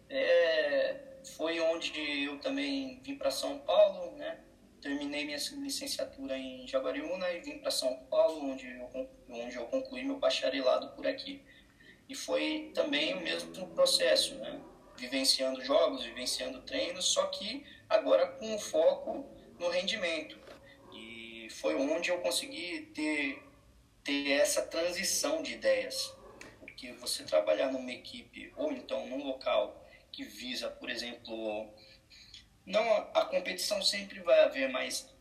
é, 0.09 0.99
foi 1.35 1.59
onde 1.59 2.23
eu 2.25 2.37
também 2.39 2.99
vim 3.01 3.15
para 3.15 3.31
São 3.31 3.59
Paulo, 3.59 4.15
né? 4.17 4.39
Terminei 4.81 5.25
minha 5.25 5.37
licenciatura 5.37 6.37
em 6.37 6.67
Jaguariúna 6.67 7.31
e 7.31 7.39
vim 7.39 7.57
para 7.57 7.71
São 7.71 7.95
Paulo, 8.09 8.51
onde 8.51 8.67
eu, 8.67 9.09
onde 9.29 9.55
eu 9.55 9.65
concluí 9.65 10.03
meu 10.03 10.19
bacharelado 10.19 10.89
por 10.89 11.07
aqui. 11.07 11.41
E 12.07 12.13
foi 12.13 12.71
também 12.75 13.15
o 13.15 13.21
mesmo 13.21 13.67
processo, 13.69 14.35
né? 14.35 14.61
Vivenciando 14.97 15.63
jogos, 15.63 16.03
vivenciando 16.03 16.61
treinos, 16.61 17.05
só 17.05 17.27
que 17.27 17.65
agora 17.89 18.27
com 18.27 18.57
foco 18.57 19.29
no 19.59 19.69
rendimento. 19.69 20.37
E 20.93 21.47
foi 21.49 21.75
onde 21.75 22.09
eu 22.09 22.19
consegui 22.19 22.91
ter, 22.93 23.43
ter 24.03 24.31
essa 24.31 24.61
transição 24.61 25.41
de 25.41 25.53
ideias. 25.53 26.13
Porque 26.59 26.93
você 26.93 27.23
trabalhar 27.23 27.71
numa 27.71 27.91
equipe 27.91 28.53
ou 28.55 28.71
então 28.71 29.07
num 29.07 29.23
local 29.23 29.85
que 30.11 30.23
visa, 30.23 30.69
por 30.69 30.89
exemplo, 30.89 31.73
não 32.65 32.83
a 33.13 33.25
competição 33.25 33.81
sempre 33.81 34.21
vai 34.21 34.39
haver, 34.43 34.69
mas 34.69 35.13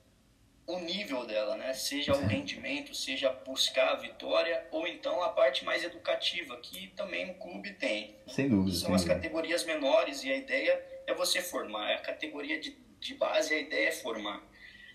o 0.67 0.79
nível 0.79 1.27
dela, 1.27 1.57
né? 1.57 1.73
Seja 1.75 2.15
o 2.15 2.27
rendimento, 2.27 2.95
seja 2.95 3.31
buscar 3.31 3.91
a 3.91 3.97
vitória, 3.97 4.67
ou 4.71 4.87
então 4.87 5.23
a 5.23 5.29
parte 5.29 5.65
mais 5.65 5.85
educativa, 5.85 6.57
que 6.59 6.89
também 6.89 7.31
o 7.31 7.35
clube 7.35 7.75
tem. 7.75 8.17
Sem 8.27 8.49
dúvida. 8.49 8.75
São 8.77 8.87
sem 8.87 8.95
as 8.95 9.03
dúvida. 9.03 9.15
categorias 9.15 9.65
menores 9.65 10.25
e 10.25 10.33
a 10.33 10.37
ideia 10.37 10.85
é 11.07 11.15
você 11.15 11.43
formar. 11.43 11.93
A 11.95 11.99
categoria 11.99 12.59
de, 12.59 12.79
de 12.99 13.15
base, 13.15 13.55
a 13.55 13.59
ideia 13.59 13.89
é 13.89 13.93
formar. 13.93 14.43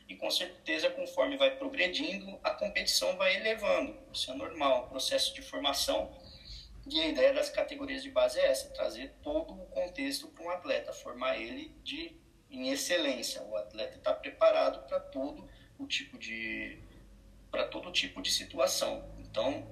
E 0.07 0.15
com 0.15 0.31
certeza, 0.31 0.89
conforme 0.89 1.37
vai 1.37 1.55
progredindo, 1.55 2.39
a 2.43 2.49
competição 2.49 3.15
vai 3.15 3.35
elevando. 3.35 3.95
Isso 4.11 4.31
é 4.31 4.33
normal. 4.33 4.85
O 4.85 4.89
processo 4.89 5.35
de 5.35 5.43
formação 5.43 6.11
e 6.89 6.99
a 6.99 7.07
ideia 7.07 7.31
das 7.31 7.49
categorias 7.49 8.01
de 8.01 8.09
base 8.09 8.39
é 8.39 8.47
essa, 8.47 8.69
trazer 8.69 9.13
todo 9.21 9.53
o 9.53 9.67
contexto 9.67 10.27
para 10.29 10.43
um 10.43 10.49
atleta, 10.49 10.91
formar 10.91 11.37
ele 11.39 11.75
de 11.83 12.17
em 12.49 12.71
excelência. 12.71 13.43
O 13.43 13.55
atleta 13.55 13.97
está 13.97 14.11
preparado 14.11 14.87
para 14.87 14.99
todo 14.99 15.47
o 15.79 15.87
tipo 15.87 16.17
de 16.19 16.77
para 17.49 17.67
todo 17.67 17.91
tipo 17.91 18.21
de 18.21 18.29
situação. 18.29 19.03
Então, 19.17 19.65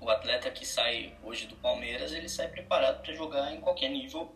o 0.00 0.08
atleta 0.08 0.50
que 0.50 0.64
sai 0.64 1.14
hoje 1.22 1.46
do 1.46 1.56
Palmeiras, 1.56 2.12
ele 2.12 2.28
sai 2.28 2.48
preparado 2.48 3.02
para 3.02 3.12
jogar 3.12 3.52
em 3.52 3.60
qualquer 3.60 3.90
nível 3.90 4.34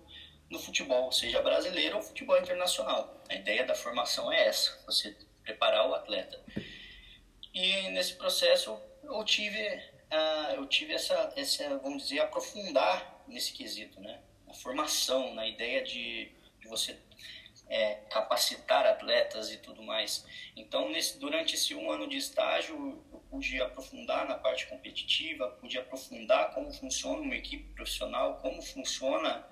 no 0.51 0.59
futebol, 0.59 1.11
seja 1.11 1.41
brasileiro 1.41 1.97
ou 1.97 2.03
futebol 2.03 2.39
internacional. 2.39 3.23
A 3.31 3.35
ideia 3.35 3.65
da 3.65 3.75
formação 3.75 4.31
é 4.31 4.47
essa, 4.47 4.79
você 4.85 5.17
preparar 5.43 5.89
o 5.89 5.95
atleta. 5.95 6.39
E 7.55 7.89
nesse 7.91 8.15
processo 8.15 8.79
eu 9.03 9.25
tive 9.25 9.95
eu 10.55 10.67
tive 10.67 10.93
essa, 10.93 11.33
essa, 11.37 11.77
vamos 11.79 12.05
dizer, 12.05 12.21
aprofundar 12.21 13.25
nesse 13.27 13.53
quesito, 13.53 14.01
né? 14.01 14.21
A 14.49 14.55
formação, 14.55 15.35
na 15.35 15.47
ideia 15.47 15.83
de, 15.83 16.31
de 16.61 16.69
você 16.69 16.97
é, 17.69 17.95
capacitar 18.11 18.87
atletas 18.87 19.51
e 19.51 19.59
tudo 19.59 19.83
mais. 19.83 20.25
Então, 20.57 20.91
nesse, 20.91 21.19
durante 21.19 21.55
esse 21.55 21.75
um 21.75 21.91
ano 21.91 22.09
de 22.09 22.17
estágio, 22.17 23.03
eu 23.13 23.19
pude 23.31 23.61
aprofundar 23.61 24.27
na 24.29 24.37
parte 24.37 24.67
competitiva, 24.67 25.49
pude 25.61 25.79
aprofundar 25.79 26.53
como 26.55 26.73
funciona 26.73 27.21
uma 27.21 27.35
equipe 27.35 27.65
profissional, 27.75 28.39
como 28.39 28.63
funciona 28.63 29.47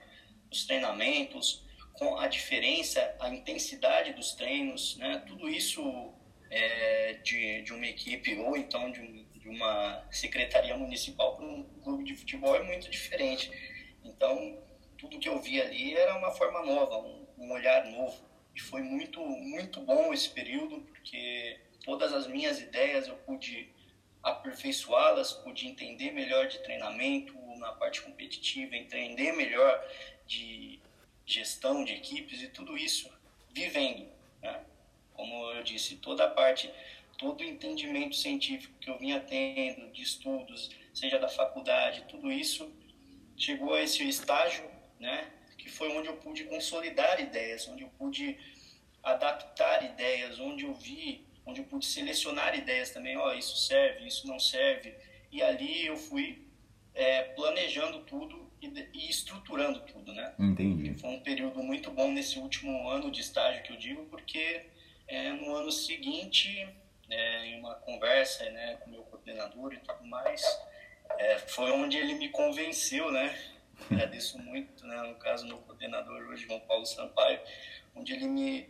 os 0.51 0.65
treinamentos, 0.65 1.65
com 1.95 2.17
a 2.19 2.27
diferença, 2.27 3.15
a 3.21 3.29
intensidade 3.29 4.13
dos 4.13 4.33
treinos, 4.33 4.97
né? 4.97 5.23
Tudo 5.27 5.49
isso 5.49 6.15
é, 6.51 7.15
de, 7.15 7.63
de 7.63 7.73
uma 7.73 7.87
equipe 7.87 8.37
ou 8.39 8.57
então 8.57 8.91
de 8.91 9.01
um 9.01 9.23
de 9.43 9.49
uma 9.49 10.07
secretaria 10.09 10.77
municipal 10.77 11.37
para 11.37 11.45
um 11.45 11.65
clube 11.83 12.05
de 12.05 12.15
futebol 12.15 12.55
é 12.55 12.63
muito 12.63 12.89
diferente. 12.89 13.51
Então, 14.05 14.63
tudo 14.97 15.19
que 15.19 15.29
eu 15.29 15.41
vi 15.41 15.61
ali 15.61 15.97
era 15.97 16.17
uma 16.17 16.31
forma 16.31 16.63
nova, 16.63 16.99
um, 16.99 17.22
um 17.39 17.53
olhar 17.53 17.87
novo. 17.87 18.21
E 18.55 18.61
foi 18.61 18.83
muito, 18.83 19.21
muito 19.21 19.81
bom 19.81 20.13
esse 20.13 20.29
período, 20.29 20.81
porque 20.81 21.59
todas 21.85 22.13
as 22.13 22.27
minhas 22.27 22.61
ideias 22.61 23.09
eu 23.09 23.17
pude 23.17 23.71
aperfeiçoá-las, 24.23 25.33
pude 25.33 25.67
entender 25.67 26.13
melhor 26.13 26.47
de 26.47 26.59
treinamento 26.59 27.35
na 27.57 27.73
parte 27.73 28.03
competitiva, 28.03 28.77
entender 28.77 29.33
melhor 29.33 29.83
de 30.27 30.81
gestão 31.25 31.85
de 31.85 31.95
equipes 31.95 32.43
e 32.43 32.49
tudo 32.49 32.77
isso 32.77 33.11
vivendo. 33.51 34.09
Né? 34.41 34.65
Como 35.15 35.51
eu 35.53 35.63
disse, 35.63 35.97
toda 35.97 36.25
a 36.25 36.31
parte 36.31 36.71
todo 37.23 37.41
o 37.41 37.45
entendimento 37.45 38.17
científico 38.17 38.75
que 38.81 38.91
eu 38.91 38.99
vinha 38.99 39.21
tendo 39.21 39.93
de 39.93 40.03
estudos, 40.03 40.71
seja 40.93 41.21
da 41.21 41.29
faculdade, 41.29 42.05
tudo 42.09 42.33
isso 42.33 42.69
chegou 43.37 43.75
a 43.75 43.83
esse 43.83 44.03
estágio, 44.09 44.69
né, 44.99 45.31
foi 45.73 45.89
onde 45.97 46.09
eu 46.09 46.17
pude 46.17 46.45
consolidar 46.45 47.21
ideias, 47.21 47.67
onde 47.69 47.83
eu 47.83 47.89
pude 47.99 48.39
adaptar 49.03 49.85
ideias, 49.85 50.39
onde 50.39 50.65
eu 50.65 50.75
vi, 50.75 51.27
onde 51.45 51.61
eu 51.61 51.65
pude 51.65 51.87
selecionar 51.87 52.57
ideias 52.57 52.91
também, 52.91 53.17
ó, 53.17 53.29
oh, 53.29 53.33
isso 53.33 53.57
serve, 53.57 54.07
isso 54.07 54.27
não 54.29 54.39
serve, 54.39 54.95
e 55.31 55.43
ali 55.43 55.87
eu 55.87 55.97
fui 55.97 56.47
é, 56.95 57.23
planejando 57.23 58.01
tudo 58.01 58.51
e, 58.61 58.69
e, 58.95 59.11
estruturando 59.11 59.81
tudo, 59.81 60.13
né? 60.13 60.35
Entendi. 60.39 60.95
Foi 61.01 61.11
um 61.11 61.21
período 61.21 61.63
muito 61.63 61.91
bom 61.91 62.13
nesse 62.13 62.39
último 62.39 62.89
ano 62.89 63.11
de 63.11 63.21
estágio 63.21 63.63
que 63.63 63.73
eu 63.73 63.77
digo, 63.77 64.05
porque 64.07 64.67
é, 65.09 65.33
no 65.33 65.55
ano 65.55 65.73
seguinte 65.73 66.69
né, 67.09 67.47
em 67.47 67.59
uma 67.59 67.75
conversa 67.75 68.49
né, 68.51 68.77
com 68.77 68.91
o 68.91 68.93
meu 68.93 69.03
coordenador 69.03 69.75
e 69.75 69.79
tudo 69.79 70.05
mais, 70.05 70.43
é, 71.19 71.39
foi 71.39 71.71
onde 71.71 71.97
ele 71.97 72.15
me 72.15 72.29
convenceu, 72.29 73.11
né? 73.11 73.39
Agradeço 73.91 74.39
muito, 74.39 74.87
né, 74.87 75.03
no 75.03 75.15
caso, 75.17 75.47
meu 75.47 75.59
coordenador 75.59 76.29
hoje, 76.29 76.47
João 76.47 76.61
Paulo 76.61 76.87
Sampaio, 76.87 77.41
onde 77.95 78.13
ele 78.13 78.27
me, 78.27 78.69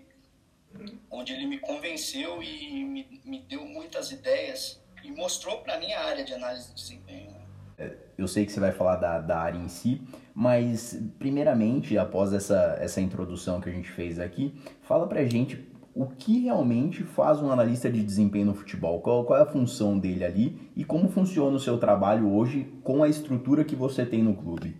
onde 1.10 1.32
ele 1.32 1.46
me 1.46 1.58
convenceu 1.58 2.42
e 2.42 2.84
me, 2.84 3.20
me 3.24 3.38
deu 3.40 3.64
muitas 3.64 4.10
ideias 4.10 4.80
e 5.02 5.10
mostrou 5.10 5.58
para 5.58 5.78
mim 5.78 5.92
a 5.92 6.04
área 6.04 6.24
de 6.24 6.32
análise 6.32 6.68
de 6.68 6.74
desempenho. 6.74 7.30
Né? 7.30 7.40
É, 7.78 7.96
eu 8.16 8.28
sei 8.28 8.46
que 8.46 8.52
você 8.52 8.60
vai 8.60 8.72
falar 8.72 8.96
da, 8.96 9.20
da 9.20 9.38
área 9.38 9.58
em 9.58 9.68
si, 9.68 10.00
mas 10.34 10.98
primeiramente, 11.18 11.98
após 11.98 12.32
essa, 12.32 12.78
essa 12.80 13.00
introdução 13.00 13.60
que 13.60 13.68
a 13.68 13.72
gente 13.72 13.90
fez 13.90 14.18
aqui, 14.18 14.54
fala 14.82 15.06
pra 15.06 15.24
gente 15.24 15.72
o 15.94 16.06
que 16.06 16.44
realmente 16.44 17.02
faz 17.02 17.42
um 17.42 17.50
analista 17.50 17.90
de 17.90 18.02
desempenho 18.02 18.46
no 18.46 18.54
futebol? 18.54 19.00
Qual, 19.00 19.24
qual, 19.24 19.38
é 19.38 19.42
a 19.42 19.46
função 19.46 19.98
dele 19.98 20.24
ali 20.24 20.72
e 20.74 20.84
como 20.84 21.08
funciona 21.08 21.54
o 21.54 21.60
seu 21.60 21.76
trabalho 21.78 22.32
hoje 22.32 22.72
com 22.82 23.02
a 23.02 23.08
estrutura 23.08 23.64
que 23.64 23.76
você 23.76 24.06
tem 24.06 24.22
no 24.22 24.34
clube? 24.34 24.74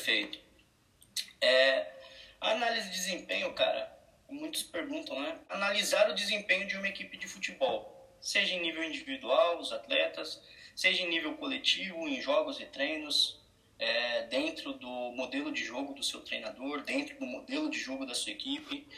Perfeito. 0.00 0.38
É, 1.42 1.92
análise 2.40 2.88
de 2.88 2.94
desempenho, 2.94 3.52
cara, 3.52 3.94
muitos 4.30 4.62
perguntam, 4.62 5.20
né? 5.20 5.38
Analisar 5.50 6.08
o 6.08 6.14
desempenho 6.14 6.66
de 6.66 6.74
uma 6.74 6.88
equipe 6.88 7.18
de 7.18 7.28
futebol, 7.28 8.10
seja 8.18 8.54
em 8.54 8.62
nível 8.62 8.82
individual, 8.82 9.58
os 9.58 9.74
atletas, 9.74 10.42
seja 10.74 11.02
em 11.02 11.08
nível 11.10 11.36
coletivo, 11.36 12.08
em 12.08 12.18
jogos 12.18 12.58
e 12.58 12.64
treinos, 12.64 13.38
é, 13.78 14.22
dentro 14.22 14.72
do 14.72 14.88
modelo 15.12 15.52
de 15.52 15.62
jogo 15.62 15.92
do 15.92 16.02
seu 16.02 16.22
treinador, 16.22 16.80
dentro 16.80 17.18
do 17.18 17.26
modelo 17.26 17.68
de 17.68 17.78
jogo 17.78 18.06
da 18.06 18.14
sua 18.14 18.32
equipe 18.32 18.88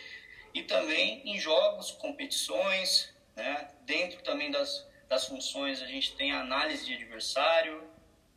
e 0.55 0.63
também 0.63 1.29
em 1.29 1.37
jogos, 1.37 1.91
competições, 1.91 3.13
né? 3.35 3.73
dentro 3.81 4.23
também 4.23 4.53
das, 4.53 4.89
das 5.09 5.27
funções 5.27 5.83
a 5.83 5.87
gente 5.87 6.15
tem 6.15 6.31
a 6.31 6.43
análise 6.43 6.87
de 6.87 6.95
adversário, 6.95 7.83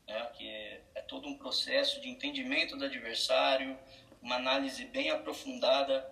né? 0.08 0.32
que 0.34 0.84
todo 1.08 1.28
um 1.28 1.38
processo 1.38 2.02
de 2.02 2.10
entendimento 2.10 2.78
do 2.78 2.86
adversário, 2.86 3.78
uma 4.22 4.36
análise 4.36 4.86
bem 4.86 5.10
aprofundada 5.10 6.06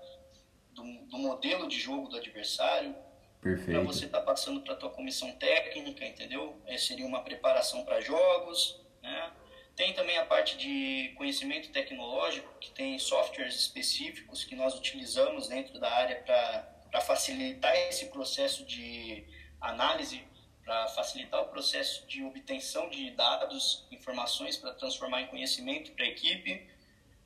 do, 0.71 0.83
do 1.07 1.17
modelo 1.17 1.67
de 1.67 1.79
jogo 1.79 2.07
do 2.07 2.17
adversário, 2.17 2.95
para 3.41 3.81
você 3.81 4.05
estar 4.05 4.19
tá 4.19 4.25
passando 4.25 4.61
para 4.61 4.73
a 4.73 4.77
tua 4.77 4.89
comissão 4.89 5.31
técnica, 5.33 6.05
entendeu? 6.05 6.61
É, 6.65 6.77
seria 6.77 7.05
uma 7.05 7.21
preparação 7.21 7.83
para 7.83 7.99
jogos, 7.99 8.81
né? 9.01 9.33
Tem 9.75 9.91
também 9.93 10.17
a 10.17 10.25
parte 10.25 10.55
de 10.55 11.13
conhecimento 11.17 11.71
tecnológico, 11.71 12.47
que 12.59 12.71
tem 12.71 12.97
softwares 12.99 13.55
específicos 13.55 14.43
que 14.43 14.55
nós 14.55 14.75
utilizamos 14.75 15.47
dentro 15.47 15.79
da 15.79 15.91
área 15.91 16.15
para 16.21 17.01
facilitar 17.01 17.75
esse 17.75 18.05
processo 18.07 18.65
de 18.65 19.25
análise, 19.59 20.23
para 20.63 20.87
facilitar 20.87 21.41
o 21.41 21.47
processo 21.47 22.05
de 22.07 22.23
obtenção 22.23 22.89
de 22.89 23.11
dados, 23.11 23.85
informações 23.91 24.57
para 24.57 24.73
transformar 24.73 25.21
em 25.21 25.27
conhecimento 25.27 25.91
para 25.91 26.05
a 26.05 26.07
equipe. 26.07 26.67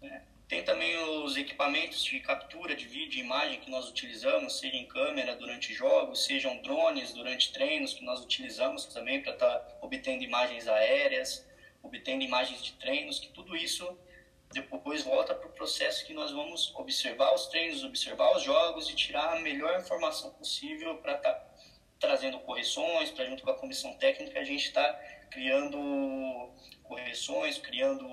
Né? 0.02 0.24
Tem 0.48 0.64
também 0.64 0.98
os 0.98 1.36
equipamentos 1.36 2.04
de 2.04 2.20
captura 2.22 2.76
de 2.76 2.88
vídeo 2.88 3.20
e 3.20 3.22
imagem 3.22 3.60
que 3.60 3.70
nós 3.70 3.90
utilizamos, 3.90 4.60
seja 4.60 4.78
em 4.78 4.86
câmera 4.86 5.36
durante 5.36 5.74
jogos, 5.74 6.24
sejam 6.26 6.62
drones 6.62 7.14
durante 7.14 7.52
treinos 7.52 7.94
que 7.94 8.04
nós 8.04 8.22
utilizamos 8.24 8.86
também 8.86 9.22
para 9.22 9.34
estar 9.34 9.60
tá 9.60 9.78
obtendo 9.82 10.24
imagens 10.24 10.68
aéreas 10.68 11.46
obtendo 11.88 12.24
imagens 12.24 12.62
de 12.62 12.74
treinos, 12.74 13.20
que 13.20 13.30
tudo 13.30 13.56
isso 13.56 13.98
depois 14.52 15.04
volta 15.04 15.36
para 15.36 15.48
o 15.48 15.52
processo 15.52 16.06
que 16.06 16.14
nós 16.14 16.32
vamos 16.32 16.74
observar 16.76 17.34
os 17.34 17.48
treinos, 17.48 17.84
observar 17.84 18.36
os 18.36 18.44
jogos 18.44 18.90
e 18.90 18.96
tirar 18.96 19.36
a 19.36 19.40
melhor 19.42 19.80
informação 19.80 20.32
possível 20.32 20.98
para 20.98 21.16
estar 21.16 21.34
tá 21.34 21.57
trazendo 22.00 22.40
correções, 22.40 23.12
para 23.12 23.26
junto 23.26 23.44
com 23.44 23.52
a 23.52 23.58
comissão 23.58 23.94
técnica 23.96 24.40
a 24.40 24.44
gente 24.44 24.66
está 24.66 24.94
criando 25.32 26.54
correções, 26.84 27.58
criando 27.58 28.08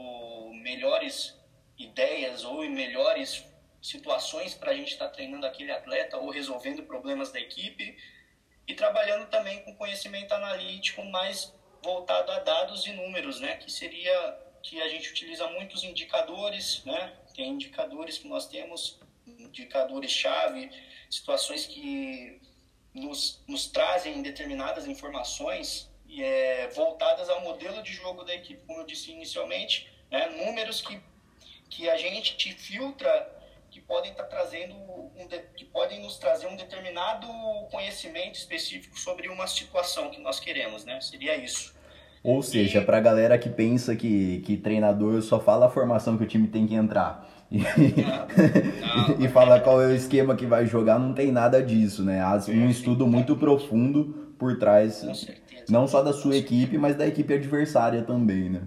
melhores 0.62 1.38
ideias 1.78 2.44
ou 2.44 2.68
melhores 2.68 3.44
situações 3.82 4.54
para 4.54 4.72
a 4.72 4.74
gente 4.74 4.92
estar 4.92 5.08
tá 5.08 5.12
treinando 5.12 5.46
aquele 5.46 5.70
atleta 5.70 6.16
ou 6.16 6.30
resolvendo 6.30 6.82
problemas 6.84 7.30
da 7.30 7.38
equipe 7.38 7.96
e 8.66 8.74
trabalhando 8.74 9.28
também 9.28 9.62
com 9.62 9.76
conhecimento 9.76 10.32
analítico 10.32 11.04
mais 11.04 11.52
voltado 11.82 12.32
a 12.32 12.38
dados 12.38 12.86
e 12.86 12.92
números, 12.92 13.40
né? 13.40 13.56
Que 13.56 13.70
seria 13.70 14.40
que 14.62 14.80
a 14.80 14.88
gente 14.88 15.10
utiliza 15.10 15.46
muitos 15.48 15.84
indicadores, 15.84 16.82
né? 16.84 17.14
Tem 17.34 17.50
indicadores 17.50 18.16
que 18.16 18.26
nós 18.26 18.46
temos, 18.46 18.98
indicadores-chave, 19.26 20.70
situações 21.10 21.66
que 21.66 22.40
nos, 22.94 23.42
nos 23.48 23.66
trazem 23.66 24.22
determinadas 24.22 24.86
informações 24.86 25.90
e, 26.06 26.22
é, 26.22 26.68
voltadas 26.68 27.28
ao 27.28 27.40
modelo 27.42 27.82
de 27.82 27.92
jogo 27.92 28.22
da 28.24 28.34
equipe, 28.34 28.62
como 28.66 28.80
eu 28.80 28.86
disse 28.86 29.10
inicialmente, 29.10 29.90
né? 30.10 30.28
números 30.44 30.80
que, 30.80 31.00
que 31.68 31.90
a 31.90 31.96
gente 31.96 32.36
te 32.36 32.52
filtra 32.52 33.32
que 33.70 33.80
podem 33.80 34.12
estar 34.12 34.22
tá 34.22 34.28
trazendo 34.28 34.76
um 35.16 35.26
de, 35.26 35.40
que 35.56 35.64
podem 35.64 36.00
nos 36.00 36.16
trazer 36.16 36.46
um 36.46 36.54
determinado 36.54 37.26
conhecimento 37.72 38.36
específico 38.36 38.96
sobre 38.96 39.28
uma 39.28 39.48
situação 39.48 40.10
que 40.10 40.20
nós 40.20 40.38
queremos, 40.38 40.84
né? 40.84 41.00
Seria 41.00 41.34
isso. 41.34 41.74
Ou 42.22 42.40
seja, 42.40 42.80
para 42.80 42.98
a 42.98 43.00
galera 43.00 43.36
que 43.36 43.50
pensa 43.50 43.96
que, 43.96 44.40
que 44.46 44.56
treinador 44.56 45.20
só 45.22 45.40
fala 45.40 45.66
a 45.66 45.68
formação 45.68 46.16
que 46.16 46.22
o 46.22 46.26
time 46.26 46.46
tem 46.46 46.68
que 46.68 46.74
entrar 46.74 47.33
e, 47.54 48.02
não, 48.02 48.26
não, 49.16 49.24
e 49.24 49.28
fala 49.28 49.60
qual 49.60 49.80
é 49.80 49.86
o 49.86 49.94
esquema 49.94 50.34
que 50.34 50.46
vai 50.46 50.66
jogar, 50.66 50.98
não 50.98 51.14
tem 51.14 51.30
nada 51.30 51.62
disso, 51.62 52.02
né? 52.02 52.20
Há 52.20 52.38
um 52.48 52.68
estudo 52.68 53.06
muito 53.06 53.36
profundo 53.36 54.34
por 54.38 54.58
trás, 54.58 55.04
não 55.68 55.86
só 55.86 56.02
da 56.02 56.12
sua 56.12 56.36
equipe, 56.36 56.76
mas 56.76 56.96
da 56.96 57.06
equipe 57.06 57.32
adversária 57.32 58.02
também, 58.02 58.50
né? 58.50 58.62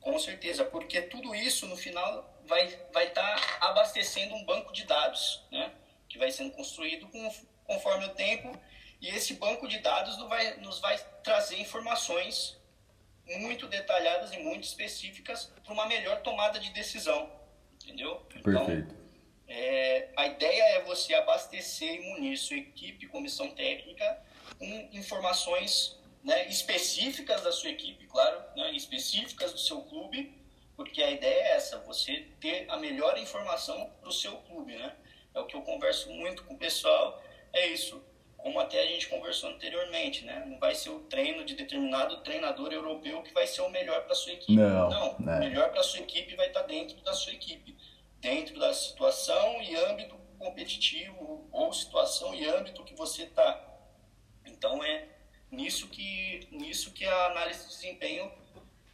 Com 0.00 0.18
certeza, 0.18 0.64
porque 0.64 1.00
tudo 1.02 1.34
isso 1.34 1.66
no 1.66 1.76
final 1.76 2.40
vai 2.48 2.68
vai 2.92 3.06
estar 3.06 3.36
tá 3.36 3.68
abastecendo 3.68 4.34
um 4.34 4.44
banco 4.44 4.72
de 4.72 4.84
dados, 4.84 5.44
né? 5.52 5.70
Que 6.08 6.18
vai 6.18 6.30
sendo 6.30 6.50
construído 6.50 7.06
com, 7.06 7.30
conforme 7.64 8.06
o 8.06 8.10
tempo 8.10 8.50
e 9.00 9.08
esse 9.08 9.34
banco 9.34 9.68
de 9.68 9.78
dados 9.80 10.16
nos 10.16 10.28
vai, 10.28 10.56
nos 10.56 10.80
vai 10.80 10.98
trazer 11.22 11.60
informações 11.60 12.56
muito 13.38 13.66
detalhadas 13.66 14.32
e 14.32 14.38
muito 14.38 14.64
específicas 14.64 15.52
para 15.62 15.72
uma 15.72 15.86
melhor 15.86 16.22
tomada 16.22 16.58
de 16.58 16.70
decisão, 16.70 17.30
entendeu? 17.84 18.26
Então, 18.34 18.66
Perfeito. 18.66 18.94
É, 19.46 20.08
a 20.16 20.26
ideia 20.26 20.62
é 20.76 20.82
você 20.82 21.14
abastecer 21.14 21.94
e 21.94 22.10
munir 22.10 22.36
sua 22.38 22.56
equipe, 22.56 23.06
comissão 23.06 23.50
técnica, 23.50 24.18
com 24.58 24.88
informações 24.92 25.98
né, 26.22 26.48
específicas 26.48 27.42
da 27.42 27.52
sua 27.52 27.70
equipe, 27.70 28.06
claro, 28.06 28.42
né, 28.56 28.72
específicas 28.72 29.52
do 29.52 29.58
seu 29.58 29.82
clube, 29.82 30.32
porque 30.74 31.02
a 31.02 31.10
ideia 31.10 31.40
é 31.40 31.56
essa, 31.56 31.78
você 31.80 32.26
ter 32.40 32.66
a 32.68 32.76
melhor 32.78 33.18
informação 33.18 33.90
para 34.00 34.08
o 34.08 34.12
seu 34.12 34.36
clube, 34.38 34.74
né? 34.74 34.92
É 35.34 35.40
o 35.40 35.46
que 35.46 35.54
eu 35.54 35.62
converso 35.62 36.10
muito 36.10 36.42
com 36.44 36.54
o 36.54 36.58
pessoal, 36.58 37.22
é 37.52 37.68
isso. 37.68 38.02
Como 38.44 38.60
até 38.60 38.82
a 38.82 38.86
gente 38.86 39.08
conversou 39.08 39.48
anteriormente, 39.48 40.22
né? 40.22 40.44
Não 40.46 40.58
vai 40.58 40.74
ser 40.74 40.90
o 40.90 41.00
treino 41.00 41.46
de 41.46 41.54
determinado 41.54 42.22
treinador 42.22 42.74
europeu 42.74 43.22
que 43.22 43.32
vai 43.32 43.46
ser 43.46 43.62
o 43.62 43.70
melhor 43.70 44.04
para 44.04 44.14
sua 44.14 44.34
equipe. 44.34 44.52
Não, 44.52 44.90
Não 44.90 45.18
né? 45.18 45.36
o 45.36 45.40
melhor 45.40 45.70
para 45.70 45.82
sua 45.82 46.00
equipe 46.00 46.36
vai 46.36 46.48
estar 46.48 46.60
tá 46.60 46.66
dentro 46.66 47.00
da 47.00 47.14
sua 47.14 47.32
equipe, 47.32 47.74
dentro 48.20 48.60
da 48.60 48.74
situação 48.74 49.62
e 49.62 49.74
âmbito 49.74 50.14
competitivo 50.38 51.48
ou 51.50 51.72
situação 51.72 52.34
e 52.34 52.46
âmbito 52.46 52.84
que 52.84 52.94
você 52.94 53.22
está. 53.22 53.66
Então 54.44 54.84
é 54.84 55.08
nisso 55.50 55.88
que 55.88 56.46
nisso 56.50 56.92
que 56.92 57.06
a 57.06 57.26
análise 57.28 57.62
de 57.62 57.70
desempenho 57.70 58.30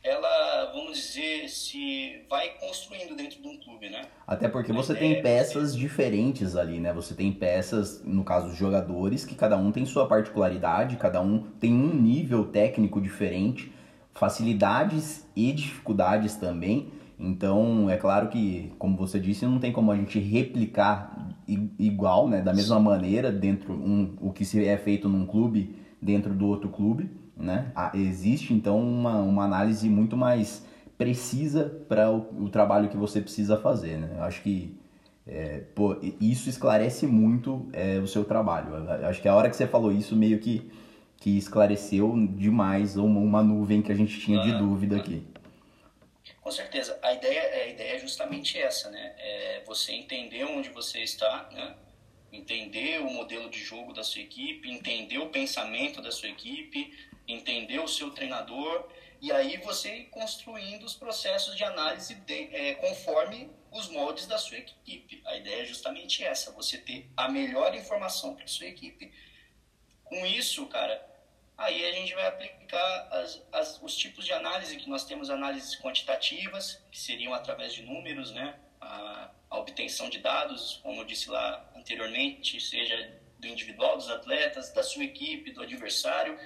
ela, 0.02 0.72
vamos 0.72 0.96
dizer, 0.96 1.48
se 1.48 2.22
vai 2.28 2.48
construindo 2.58 3.14
dentro 3.14 3.42
de 3.42 3.46
um 3.46 3.56
clube, 3.58 3.90
né? 3.90 4.02
Até 4.26 4.48
porque 4.48 4.72
você 4.72 4.94
tem 4.94 5.20
peças 5.22 5.76
diferentes 5.76 6.56
ali, 6.56 6.80
né? 6.80 6.92
Você 6.92 7.14
tem 7.14 7.30
peças, 7.30 8.02
no 8.04 8.24
caso, 8.24 8.48
os 8.48 8.56
jogadores, 8.56 9.24
que 9.24 9.34
cada 9.34 9.58
um 9.58 9.70
tem 9.70 9.84
sua 9.84 10.06
particularidade, 10.06 10.96
cada 10.96 11.20
um 11.20 11.42
tem 11.60 11.74
um 11.74 11.94
nível 11.94 12.46
técnico 12.46 13.00
diferente, 13.00 13.70
facilidades 14.14 15.28
e 15.36 15.52
dificuldades 15.52 16.36
também. 16.36 16.88
Então, 17.18 17.90
é 17.90 17.98
claro 17.98 18.28
que, 18.28 18.72
como 18.78 18.96
você 18.96 19.20
disse, 19.20 19.44
não 19.44 19.58
tem 19.58 19.70
como 19.70 19.92
a 19.92 19.96
gente 19.96 20.18
replicar 20.18 21.34
igual, 21.78 22.26
né? 22.26 22.40
Da 22.40 22.54
mesma 22.54 22.80
maneira, 22.80 23.30
dentro 23.30 23.74
um, 23.74 24.16
o 24.18 24.32
que 24.32 24.46
se 24.46 24.64
é 24.64 24.78
feito 24.78 25.10
num 25.10 25.26
clube 25.26 25.76
dentro 26.00 26.32
do 26.32 26.46
outro 26.46 26.70
clube 26.70 27.19
né? 27.36 27.72
Ah, 27.74 27.90
existe 27.94 28.52
então 28.52 28.80
uma, 28.80 29.16
uma 29.20 29.44
análise 29.44 29.88
muito 29.88 30.16
mais 30.16 30.64
precisa 30.96 31.82
para 31.88 32.10
o, 32.10 32.44
o, 32.44 32.48
trabalho 32.50 32.88
que 32.88 32.96
você 32.96 33.20
precisa 33.20 33.56
fazer, 33.56 33.96
né? 33.96 34.16
Eu 34.18 34.22
acho 34.22 34.42
que 34.42 34.78
é, 35.26 35.62
pô, 35.74 35.96
isso 36.20 36.48
esclarece 36.48 37.06
muito 37.06 37.68
é, 37.72 37.98
o 37.98 38.06
seu 38.06 38.24
trabalho. 38.24 38.74
Eu 38.74 39.06
acho 39.06 39.22
que 39.22 39.28
a 39.28 39.34
hora 39.34 39.48
que 39.48 39.56
você 39.56 39.66
falou 39.66 39.92
isso 39.92 40.14
meio 40.14 40.38
que, 40.38 40.70
que 41.16 41.38
esclareceu 41.38 42.14
demais 42.36 42.96
uma, 42.96 43.20
uma 43.20 43.42
nuvem 43.42 43.80
que 43.80 43.90
a 43.90 43.94
gente 43.94 44.20
tinha 44.20 44.42
de 44.42 44.52
dúvida 44.58 44.96
aqui. 44.96 45.24
Com 46.40 46.50
certeza. 46.50 46.98
A 47.02 47.12
ideia, 47.14 47.64
a 47.64 47.68
ideia 47.68 47.96
é 47.96 47.98
justamente 47.98 48.58
essa, 48.58 48.90
né? 48.90 49.14
É 49.18 49.62
você 49.66 49.92
entender 49.92 50.44
onde 50.44 50.68
você 50.70 50.98
está, 50.98 51.48
né? 51.52 51.74
entender 52.32 53.00
o 53.00 53.10
modelo 53.10 53.50
de 53.50 53.62
jogo 53.62 53.92
da 53.92 54.04
sua 54.04 54.22
equipe, 54.22 54.70
entender 54.70 55.18
o 55.18 55.28
pensamento 55.28 56.00
da 56.00 56.10
sua 56.10 56.28
equipe, 56.28 56.92
entender 57.32 57.78
o 57.78 57.88
seu 57.88 58.10
treinador 58.10 58.88
e 59.20 59.30
aí 59.30 59.58
você 59.58 59.96
ir 59.96 60.04
construindo 60.06 60.84
os 60.84 60.94
processos 60.94 61.56
de 61.56 61.62
análise 61.62 62.14
de, 62.14 62.54
é, 62.54 62.74
conforme 62.74 63.50
os 63.70 63.88
moldes 63.88 64.26
da 64.26 64.38
sua 64.38 64.58
equipe. 64.58 65.22
A 65.26 65.36
ideia 65.36 65.62
é 65.62 65.64
justamente 65.64 66.24
essa, 66.24 66.50
você 66.52 66.78
ter 66.78 67.08
a 67.16 67.28
melhor 67.28 67.74
informação 67.74 68.34
para 68.34 68.46
sua 68.46 68.66
equipe. 68.66 69.12
Com 70.04 70.24
isso, 70.26 70.66
cara, 70.66 71.06
aí 71.56 71.84
a 71.84 71.92
gente 71.92 72.14
vai 72.14 72.26
aplicar 72.26 73.08
as, 73.12 73.42
as, 73.52 73.82
os 73.82 73.94
tipos 73.94 74.24
de 74.24 74.32
análise 74.32 74.76
que 74.76 74.88
nós 74.88 75.04
temos, 75.04 75.30
análises 75.30 75.78
quantitativas, 75.78 76.82
que 76.90 76.98
seriam 76.98 77.34
através 77.34 77.74
de 77.74 77.82
números, 77.82 78.32
né? 78.32 78.58
A, 78.80 79.30
a 79.50 79.58
obtenção 79.58 80.08
de 80.08 80.18
dados, 80.18 80.80
como 80.82 81.02
eu 81.02 81.04
disse 81.04 81.28
lá 81.28 81.70
anteriormente, 81.76 82.60
seja 82.60 83.20
do 83.38 83.46
individual 83.46 83.96
dos 83.96 84.10
atletas, 84.10 84.72
da 84.72 84.82
sua 84.82 85.04
equipe, 85.04 85.52
do 85.52 85.62
adversário, 85.62 86.38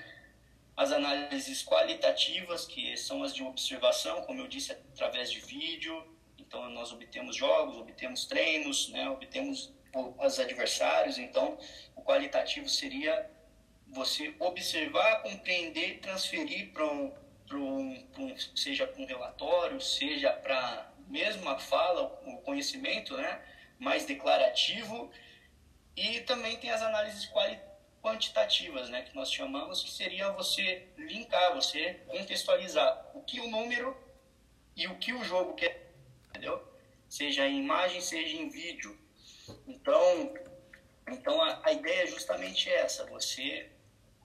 as 0.76 0.90
análises 0.90 1.62
qualitativas, 1.62 2.66
que 2.66 2.96
são 2.96 3.22
as 3.22 3.32
de 3.32 3.42
observação, 3.42 4.22
como 4.22 4.40
eu 4.40 4.48
disse, 4.48 4.72
através 4.72 5.30
de 5.30 5.40
vídeo. 5.40 6.04
Então, 6.38 6.68
nós 6.70 6.92
obtemos 6.92 7.36
jogos, 7.36 7.76
obtemos 7.76 8.24
treinos, 8.26 8.88
né? 8.88 9.08
obtemos 9.08 9.72
os 10.18 10.40
adversários. 10.40 11.18
Então, 11.18 11.56
o 11.94 12.02
qualitativo 12.02 12.68
seria 12.68 13.30
você 13.86 14.34
observar, 14.40 15.22
compreender, 15.22 16.00
transferir 16.00 16.72
para 16.72 16.84
um, 16.84 17.14
um, 17.52 18.08
um, 18.18 18.36
seja 18.56 18.86
para 18.86 19.00
um 19.00 19.06
relatório, 19.06 19.80
seja 19.80 20.32
para 20.32 20.92
mesmo 21.06 21.48
a 21.48 21.58
fala, 21.58 22.02
o 22.24 22.38
conhecimento, 22.38 23.16
né? 23.16 23.40
mais 23.78 24.06
declarativo 24.06 25.10
E 25.96 26.20
também 26.20 26.56
tem 26.56 26.70
as 26.70 26.82
análises 26.82 27.26
quantitativas, 28.04 28.90
né, 28.90 29.00
que 29.00 29.16
nós 29.16 29.32
chamamos, 29.32 29.82
que 29.82 29.90
seria 29.90 30.30
você 30.30 30.86
linkar, 30.98 31.54
você 31.54 31.94
contextualizar 32.06 33.10
o 33.14 33.22
que 33.22 33.40
o 33.40 33.48
número 33.48 33.96
e 34.76 34.86
o 34.86 34.98
que 34.98 35.14
o 35.14 35.24
jogo 35.24 35.54
quer, 35.54 35.94
entendeu? 36.28 36.62
Seja 37.08 37.48
em 37.48 37.60
imagem, 37.60 38.02
seja 38.02 38.36
em 38.36 38.50
vídeo. 38.50 38.94
Então, 39.66 40.34
então 41.08 41.40
a, 41.40 41.62
a 41.64 41.72
ideia 41.72 42.02
é 42.02 42.06
justamente 42.06 42.68
essa, 42.68 43.06
você 43.06 43.70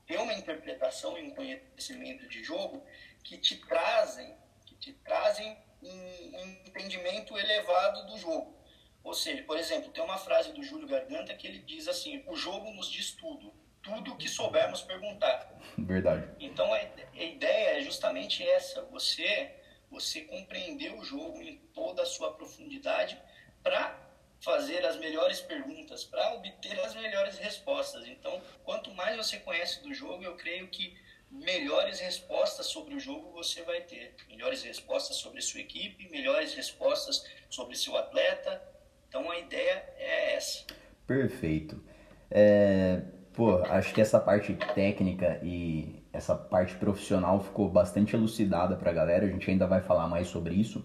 ter 0.06 0.20
uma 0.20 0.34
interpretação 0.34 1.18
e 1.18 1.24
um 1.24 1.34
conhecimento 1.34 2.28
de 2.28 2.44
jogo 2.44 2.86
que 3.24 3.38
te 3.38 3.56
trazem, 3.60 4.36
que 4.66 4.76
te 4.76 4.92
trazem 4.92 5.58
um, 5.82 5.90
um 5.90 6.50
entendimento 6.68 7.38
elevado 7.38 8.08
do 8.08 8.18
jogo. 8.18 8.60
Ou 9.06 9.14
seja, 9.14 9.42
por 9.44 9.58
exemplo, 9.58 9.90
tem 9.92 10.04
uma 10.04 10.18
frase 10.18 10.52
do 10.52 10.62
Júlio 10.62 10.88
Garganta 10.88 11.34
que 11.34 11.48
ele 11.48 11.60
diz 11.60 11.88
assim: 11.88 12.22
o 12.28 12.36
jogo 12.36 12.72
nos 12.72 12.92
diz 12.92 13.12
tudo, 13.14 13.54
tudo 13.82 14.16
que 14.16 14.28
soubermos 14.28 14.82
perguntar. 14.82 15.58
Verdade. 15.78 16.28
Então 16.40 16.74
a, 16.74 16.78
a 16.78 17.24
ideia 17.24 17.80
é 17.80 17.82
justamente 17.82 18.44
essa: 18.44 18.84
você 18.86 19.56
você 19.90 20.22
compreender 20.22 20.94
o 20.94 21.04
jogo 21.04 21.42
em 21.42 21.58
toda 21.74 22.04
a 22.04 22.06
sua 22.06 22.34
profundidade 22.34 23.20
para 23.64 23.98
fazer 24.42 24.86
as 24.86 24.98
melhores 24.98 25.42
perguntas, 25.42 26.04
para 26.04 26.34
obter 26.34 26.80
as 26.82 26.96
melhores 26.96 27.38
respostas. 27.38 28.08
Então, 28.08 28.42
quanto 28.64 28.94
mais 28.94 29.18
você 29.18 29.38
conhece 29.38 29.84
do 29.84 29.94
jogo, 29.94 30.24
eu 30.24 30.36
creio 30.36 30.68
que 30.70 30.98
melhores 31.30 32.00
respostas 32.00 32.68
sobre 32.68 32.96
o 32.96 33.00
jogo 33.00 33.32
você 33.32 33.62
vai 33.64 33.82
ter. 33.82 34.16
Melhores 34.30 34.64
respostas 34.64 35.18
sobre 35.18 35.42
sua 35.42 35.60
equipe, 35.60 36.10
melhores 36.10 36.54
respostas 36.54 37.26
sobre 37.50 37.76
seu 37.76 37.98
atleta. 37.98 38.62
Então, 39.08 39.30
a 39.30 39.38
ideia 39.38 39.94
é 39.98 40.36
essa. 40.36 40.66
Perfeito. 41.06 41.84
É, 42.32 43.02
pô, 43.40 43.62
acho 43.70 43.94
que 43.94 44.02
essa 44.02 44.20
parte 44.20 44.54
técnica 44.76 45.40
e 45.42 46.04
essa 46.12 46.36
parte 46.36 46.76
profissional 46.76 47.40
ficou 47.40 47.70
bastante 47.70 48.14
elucidada 48.14 48.76
para 48.76 48.92
a 48.92 48.94
galera. 48.94 49.26
A 49.26 49.30
gente 49.30 49.50
ainda 49.50 49.66
vai 49.66 49.80
falar 49.80 50.10
mais 50.10 50.28
sobre 50.28 50.56
isso. 50.56 50.84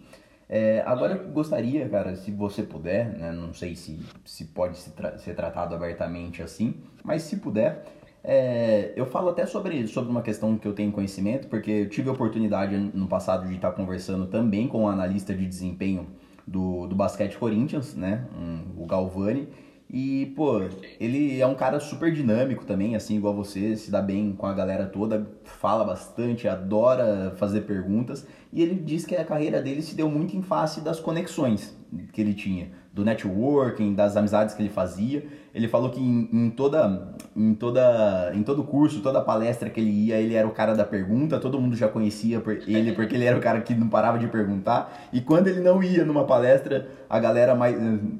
É, 0.49 0.81
agora 0.87 1.15
eu 1.15 1.33
gostaria, 1.33 1.89
cara, 1.89 2.15
se 2.15 2.31
você 2.31 2.63
puder, 2.63 3.09
né, 3.19 3.33
não 3.33 3.53
sei 3.53 3.75
se, 3.75 3.99
se 4.25 4.45
pode 4.45 4.79
tra 4.91 5.19
ser 5.19 5.35
tratado 5.35 5.75
abertamente 5.75 6.45
assim, 6.45 6.77
mas 7.03 7.23
se 7.23 7.39
puder, 7.39 7.87
é, 8.23 8.93
eu 8.95 9.07
falo 9.07 9.31
até 9.31 9.47
sobre, 9.47 9.89
sobre 9.89 10.13
uma 10.13 10.23
questão 10.23 10.57
que 10.57 10.69
eu 10.69 10.75
tenho 10.75 10.93
conhecimento, 10.93 11.49
porque 11.49 11.73
eu 11.73 11.89
tive 11.89 12.09
a 12.09 12.13
oportunidade 12.13 12.79
no 12.79 13.09
passado 13.09 13.49
de 13.49 13.57
estar 13.57 13.73
conversando 13.73 14.27
também 14.27 14.69
com 14.69 14.83
um 14.83 14.89
analista 14.89 15.35
de 15.35 15.45
desempenho 15.45 16.07
do, 16.47 16.87
do 16.87 16.95
basquete 16.95 17.37
Corinthians, 17.37 17.97
né, 17.97 18.25
um, 18.39 18.81
o 18.81 18.87
Galvani, 18.87 19.49
e, 19.97 20.27
pô, 20.35 20.61
ele 20.99 21.41
é 21.41 21.47
um 21.47 21.55
cara 21.55 21.79
super 21.79 22.13
dinâmico 22.13 22.65
também, 22.65 22.97
assim, 22.97 23.17
igual 23.17 23.33
você, 23.33 23.77
se 23.77 23.93
dá 23.93 24.03
bem 24.03 24.33
com 24.33 24.45
a 24.45 24.53
galera 24.53 24.87
toda, 24.87 25.25
fala 25.45 25.85
bastante, 25.85 26.49
adora 26.49 27.33
fazer 27.37 27.61
perguntas. 27.61 28.27
E 28.53 28.61
ele 28.61 28.75
diz 28.75 29.07
que 29.07 29.15
a 29.15 29.25
carreira 29.25 29.63
dele 29.63 29.83
se 29.83 29.95
deu 29.95 30.11
muito 30.11 30.37
em 30.37 30.43
face 30.43 30.81
das 30.81 30.99
conexões 30.99 31.77
que 32.13 32.21
ele 32.21 32.35
tinha, 32.35 32.69
do 32.93 33.05
networking, 33.05 33.95
das 33.95 34.17
amizades 34.17 34.55
que 34.55 34.63
ele 34.63 34.69
fazia. 34.69 35.27
Ele 35.55 35.69
falou 35.69 35.91
que 35.91 36.01
em, 36.01 36.29
em, 36.33 36.51
toda, 36.51 37.15
em, 37.37 37.55
toda, 37.55 38.33
em 38.35 38.43
todo 38.43 38.65
curso, 38.65 39.01
toda 39.01 39.21
palestra 39.21 39.71
que 39.71 39.81
ele 39.81 39.91
ia, 39.91 40.17
ele 40.17 40.35
era 40.35 40.47
o 40.47 40.51
cara 40.51 40.75
da 40.75 40.85
pergunta, 40.85 41.39
todo 41.39 41.61
mundo 41.61 41.77
já 41.77 41.89
conhecia 41.89 42.43
ele 42.67 42.93
porque 42.97 43.15
ele 43.15 43.25
era 43.25 43.37
o 43.37 43.41
cara 43.41 43.61
que 43.61 43.75
não 43.75 43.89
parava 43.89 44.19
de 44.19 44.27
perguntar. 44.27 45.09
E 45.13 45.21
quando 45.21 45.49
ele 45.49 45.61
não 45.61 45.83
ia 45.83 46.05
numa 46.05 46.25
palestra, 46.25 46.89
a 47.09 47.19
galera 47.19 47.55
mais 47.55 47.77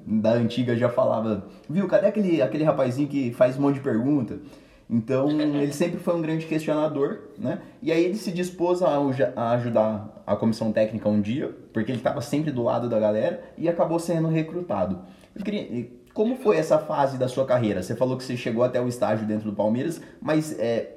da 0.07 0.33
antiga 0.33 0.77
já 0.77 0.89
falava: 0.89 1.47
Viu, 1.69 1.87
cadê 1.87 2.07
aquele, 2.07 2.41
aquele 2.43 2.65
rapazinho 2.65 3.09
que 3.09 3.33
faz 3.33 3.59
um 3.59 3.63
monte 3.63 3.75
de 3.75 3.81
pergunta? 3.81 4.39
Então 4.89 5.31
ele 5.41 5.73
sempre 5.73 5.99
foi 5.99 6.15
um 6.15 6.23
grande 6.23 6.47
questionador, 6.47 7.31
né? 7.39 7.61
E 7.83 7.91
aí 7.91 8.05
ele 8.05 8.17
se 8.17 8.31
dispôs 8.31 8.83
a, 8.83 8.91
a 9.37 9.51
ajudar 9.53 10.23
a 10.27 10.37
comissão 10.37 10.73
técnica 10.73 11.09
um 11.09 11.21
dia, 11.21 11.49
porque 11.73 11.91
ele 11.91 11.99
estava 11.99 12.21
sempre 12.21 12.51
do 12.51 12.63
lado 12.63 12.89
da 12.89 12.99
galera 12.99 13.43
e 13.57 13.69
acabou 13.69 13.99
sendo 13.99 14.29
recrutado. 14.29 15.05
Queria, 15.43 15.91
como 16.13 16.37
foi 16.37 16.57
essa 16.57 16.79
fase 16.79 17.19
da 17.19 17.29
sua 17.29 17.47
carreira? 17.47 17.83
Você 17.83 17.97
falou 17.97 18.17
que 18.17 18.25
você 18.25 18.37
chegou 18.37 18.63
até 18.63 18.81
o 18.81 18.87
estágio 18.87 19.27
dentro 19.27 19.51
do 19.51 19.57
Palmeiras, 19.57 20.01
mas 20.21 20.57
é, 20.59 20.97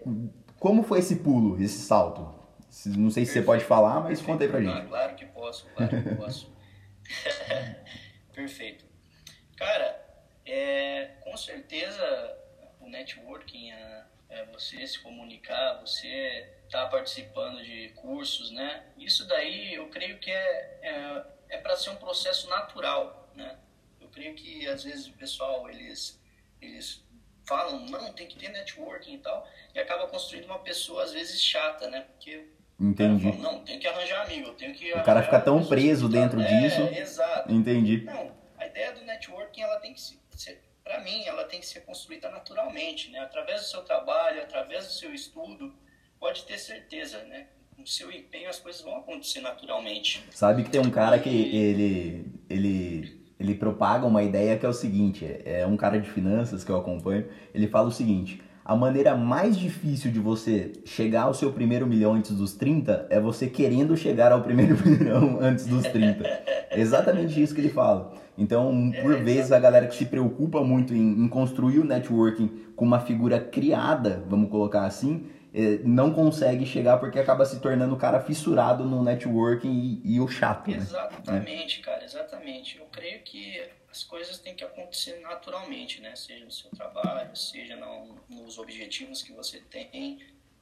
como 0.60 0.84
foi 0.84 1.00
esse 1.00 1.18
pulo, 1.18 1.62
esse 1.62 1.80
salto? 1.80 2.36
Não 2.86 3.10
sei 3.10 3.26
se 3.26 3.34
você 3.34 3.42
pode 3.42 3.64
falar, 3.64 4.02
mas 4.02 4.22
conta 4.22 4.44
aí 4.44 4.50
pra 4.50 4.62
gente. 4.62 4.88
Claro 4.88 5.16
que 5.16 5.26
posso, 5.26 5.66
claro 5.76 6.04
que 6.04 6.16
posso. 6.16 6.52
Perfeito. 8.36 8.86
Cara, 9.56 10.00
é, 10.46 11.06
com 11.24 11.36
certeza 11.36 12.38
o 12.88 12.90
networking, 12.90 13.72
é, 13.72 14.04
é 14.30 14.46
você 14.46 14.86
se 14.88 15.00
comunicar, 15.00 15.80
você 15.82 16.50
estar 16.66 16.86
tá 16.86 16.90
participando 16.90 17.62
de 17.62 17.90
cursos, 17.90 18.52
né? 18.52 18.84
Isso 18.98 19.28
daí 19.28 19.76
eu 19.76 19.88
creio 19.90 20.18
que 20.20 20.32
é, 20.32 20.80
é, 20.82 21.24
é 21.50 21.58
para 21.58 21.76
ser 21.76 21.92
um 21.92 21.98
processo 21.98 22.50
natural, 22.50 23.30
né? 23.36 23.58
Eu 24.02 24.08
creio 24.08 24.34
que 24.36 24.66
às 24.68 24.84
vezes 24.84 25.08
o 25.08 25.14
pessoal, 25.14 25.70
eles, 25.70 26.20
eles 26.62 27.04
falam, 27.46 27.86
não, 27.86 28.12
tem 28.14 28.28
que 28.28 28.38
ter 28.38 28.50
networking 28.50 29.16
e 29.16 29.20
tal, 29.20 29.48
e 29.76 29.80
acaba 29.80 30.08
construindo 30.08 30.46
uma 30.46 30.60
pessoa 30.60 31.04
às 31.04 31.12
vezes 31.12 31.42
chata, 31.42 31.90
né? 31.90 32.02
Porque 32.02 32.48
Entendi. 32.80 33.32
Fala, 33.32 33.42
não, 33.42 33.64
tem 33.64 33.80
que 33.80 33.88
arranjar 33.88 34.24
amigo, 34.24 34.52
tenho 34.54 34.74
que 34.74 34.94
O 34.94 35.04
cara 35.04 35.24
fica 35.24 35.40
tão 35.40 35.66
preso 35.66 36.08
dentro 36.08 36.40
é, 36.40 36.46
disso. 36.46 36.82
Exato. 36.82 37.52
Entendi. 37.52 38.04
Não, 38.04 38.32
a 38.56 38.68
ideia 38.68 38.92
do 38.92 39.04
networking, 39.04 39.62
ela 39.62 39.80
tem 39.80 39.94
que 39.94 40.02
ser, 40.02 40.20
para 40.88 41.04
mim, 41.04 41.24
ela 41.26 41.44
tem 41.44 41.60
que 41.60 41.66
ser 41.66 41.82
construída 41.82 42.30
naturalmente, 42.30 43.12
né? 43.12 43.20
Através 43.20 43.62
do 43.62 43.68
seu 43.68 43.82
trabalho, 43.82 44.42
através 44.42 44.86
do 44.86 44.94
seu 44.94 45.14
estudo, 45.14 45.74
pode 46.18 46.46
ter 46.46 46.58
certeza, 46.58 47.24
né? 47.26 47.48
Com 47.76 47.84
o 47.84 47.88
seu 47.88 48.10
empenho 48.10 48.50
as 48.50 48.58
coisas 48.58 48.82
vão 48.82 48.98
acontecer 48.98 49.42
naturalmente. 49.42 50.24
Sabe 50.32 50.64
que 50.64 50.70
tem 50.70 50.82
um 50.82 50.90
cara 50.90 51.20
que 51.20 51.30
ele 51.30 52.26
ele 52.50 53.28
ele 53.40 53.54
propaga 53.54 54.06
uma 54.06 54.24
ideia 54.24 54.58
que 54.58 54.66
é 54.66 54.70
o 54.70 54.74
seguinte, 54.74 55.24
é 55.46 55.68
um 55.68 55.78
cara 55.78 56.00
de 56.00 56.10
finanças 56.10 56.64
que 56.64 56.72
eu 56.72 56.78
acompanho, 56.78 57.30
ele 57.54 57.68
fala 57.68 57.90
o 57.90 57.92
seguinte: 57.92 58.42
a 58.66 58.76
maneira 58.76 59.16
mais 59.16 59.58
difícil 59.58 60.10
de 60.10 60.20
você 60.20 60.72
chegar 60.86 61.24
ao 61.24 61.34
seu 61.34 61.52
primeiro 61.52 61.86
milhão 61.86 62.14
antes 62.14 62.32
dos 62.32 62.54
30 62.54 63.08
é 63.10 63.20
você 63.20 63.48
querendo 63.48 63.96
chegar 63.96 64.32
ao 64.32 64.42
primeiro 64.42 64.76
milhão 64.88 65.38
antes 65.42 65.68
dos 65.68 65.84
30. 65.84 66.24
É 66.26 66.80
exatamente 66.80 67.40
isso 67.42 67.54
que 67.54 67.62
ele 67.62 67.70
fala. 67.70 68.27
Então, 68.38 68.92
por 69.02 69.14
é, 69.14 69.24
vezes, 69.24 69.52
a 69.52 69.60
galera 69.60 69.88
que 69.88 69.96
se 69.96 70.06
preocupa 70.06 70.64
muito 70.64 70.94
em, 70.94 71.24
em, 71.24 71.28
construir 71.28 71.80
o 71.80 71.84
networking 71.84 72.48
com 72.76 72.86
uma 72.86 73.00
figura 73.00 73.40
criada, 73.40 74.24
vamos 74.28 74.52
colocar 74.52 74.86
assim, 74.86 75.28
é, 75.54 75.80
não 75.84 76.14
consegue 76.14 76.66
chegar 76.66 76.98
porque 76.98 77.18
acaba 77.18 77.44
se 77.46 77.60
tornando 77.60 77.96
o 77.96 77.98
cara 77.98 78.20
fissurado 78.20 78.84
no 78.84 79.04
networking 79.04 80.02
e, 80.04 80.16
e 80.16 80.20
o 80.20 80.28
chato. 80.28 80.70
Né? 80.70 80.78
Exatamente, 80.78 81.80
né? 81.80 81.84
cara, 81.84 82.04
exatamente. 82.04 82.78
Eu 82.78 82.86
creio 82.86 83.24
que 83.24 83.68
as 83.90 84.04
coisas 84.04 84.38
têm 84.38 84.54
que 84.54 84.64
acontecer 84.64 85.20
naturalmente, 85.22 86.00
né? 86.00 86.16
Seja 86.16 86.46
no 86.46 86.52
seu 86.52 86.70
trabalho, 86.70 87.36
seja 87.36 87.76
no, 87.76 88.18
nos 88.30 88.60
objetivos 88.60 89.24
que 89.24 89.32
você 89.32 89.60
tem. 89.60 90.20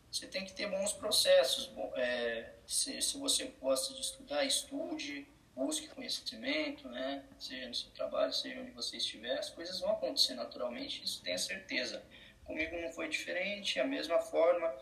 Você 0.09 0.27
tem 0.27 0.45
que 0.45 0.53
ter 0.53 0.69
bons 0.69 0.93
processos. 0.93 1.69
É, 1.95 2.51
se, 2.65 3.01
se 3.01 3.17
você 3.17 3.51
gosta 3.61 3.93
de 3.93 3.99
estudar, 3.99 4.45
estude 4.45 5.27
busque 5.55 5.87
conhecimento, 5.87 6.89
né? 6.89 7.23
Seja 7.39 7.67
no 7.67 7.73
seu 7.73 7.89
trabalho, 7.91 8.33
seja 8.33 8.59
onde 8.59 8.71
você 8.71 8.97
estiver, 8.97 9.39
as 9.39 9.49
coisas 9.49 9.79
vão 9.79 9.91
acontecer 9.91 10.33
naturalmente, 10.33 11.03
isso 11.03 11.23
tenha 11.23 11.37
certeza. 11.37 12.05
Comigo 12.43 12.75
não 12.79 12.91
foi 12.91 13.07
diferente, 13.07 13.79
a 13.79 13.85
mesma 13.85 14.19
forma, 14.19 14.75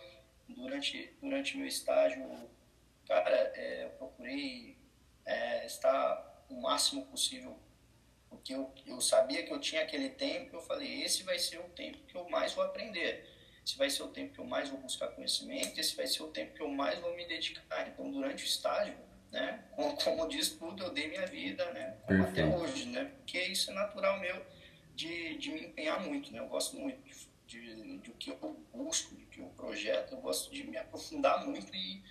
durante, 0.49 1.15
durante 1.21 1.55
meu 1.57 1.67
estágio, 1.67 2.49
cara, 3.07 3.53
é, 3.55 3.85
eu 3.85 3.89
procurei 3.91 4.77
é, 5.25 5.65
estar 5.65 6.45
o 6.49 6.59
máximo 6.59 7.05
possível, 7.05 7.57
porque 8.29 8.53
eu, 8.53 8.73
eu 8.85 8.99
sabia 8.99 9.43
que 9.43 9.53
eu 9.53 9.59
tinha 9.59 9.83
aquele 9.83 10.09
tempo, 10.09 10.55
eu 10.55 10.61
falei, 10.61 11.03
esse 11.03 11.23
vai 11.23 11.37
ser 11.39 11.59
o 11.59 11.69
tempo 11.69 11.99
que 12.07 12.15
eu 12.15 12.27
mais 12.27 12.53
vou 12.53 12.63
aprender, 12.63 13.29
esse 13.63 13.77
vai 13.77 13.89
ser 13.89 14.03
o 14.03 14.09
tempo 14.09 14.33
que 14.33 14.39
eu 14.39 14.45
mais 14.45 14.69
vou 14.69 14.79
buscar 14.79 15.07
conhecimento, 15.09 15.79
esse 15.79 15.95
vai 15.95 16.07
ser 16.07 16.23
o 16.23 16.27
tempo 16.27 16.53
que 16.53 16.61
eu 16.61 16.67
mais 16.67 16.99
vou 16.99 17.15
me 17.15 17.25
dedicar. 17.25 17.87
Então, 17.87 18.11
durante 18.11 18.43
o 18.43 18.45
estágio, 18.45 18.97
né? 19.33 19.63
Como, 19.75 19.97
como 19.97 20.29
diz 20.29 20.49
tudo, 20.49 20.83
eu 20.83 20.93
dei 20.93 21.09
minha 21.09 21.25
vida, 21.25 21.65
né? 21.73 21.97
até 22.23 22.45
hoje, 22.45 22.85
né? 22.85 23.05
Porque 23.17 23.41
isso 23.41 23.71
é 23.71 23.73
natural 23.73 24.19
meu 24.19 24.45
de, 24.95 25.37
de 25.37 25.51
me 25.51 25.65
empenhar 25.65 25.99
muito, 25.99 26.31
né? 26.31 26.39
Eu 26.39 26.47
gosto 26.47 26.77
muito 26.77 27.01
de, 27.47 27.97
de, 27.97 28.11
o 28.11 28.13
que 28.13 28.29
eu 28.29 28.65
busco, 28.71 29.15
de 29.15 29.25
que 29.25 29.39
eu 29.39 29.47
projeto, 29.47 30.13
eu 30.13 30.21
gosto 30.21 30.53
de 30.53 30.63
me 30.63 30.77
aprofundar 30.77 31.45
muito 31.45 31.75
e, 31.75 32.03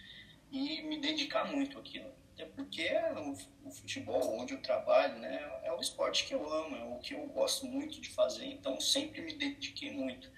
e 0.51 0.83
me 0.83 1.01
dedicar 1.01 1.45
muito 1.45 1.79
àquilo. 1.79 2.13
Até 2.35 2.45
porque 2.47 2.91
o, 3.17 3.69
o 3.69 3.71
futebol, 3.71 4.41
onde 4.41 4.55
eu 4.55 4.61
trabalho, 4.61 5.19
né? 5.21 5.61
É 5.63 5.73
o 5.73 5.81
esporte 5.81 6.27
que 6.27 6.35
eu 6.35 6.53
amo, 6.53 6.77
é 6.77 6.85
o 6.85 6.99
que 6.99 7.15
eu 7.15 7.25
gosto 7.29 7.67
muito 7.67 8.01
de 8.01 8.11
fazer, 8.11 8.47
então 8.47 8.81
sempre 8.81 9.23
me 9.23 9.35
dediquei 9.35 9.93
muito. 9.93 10.29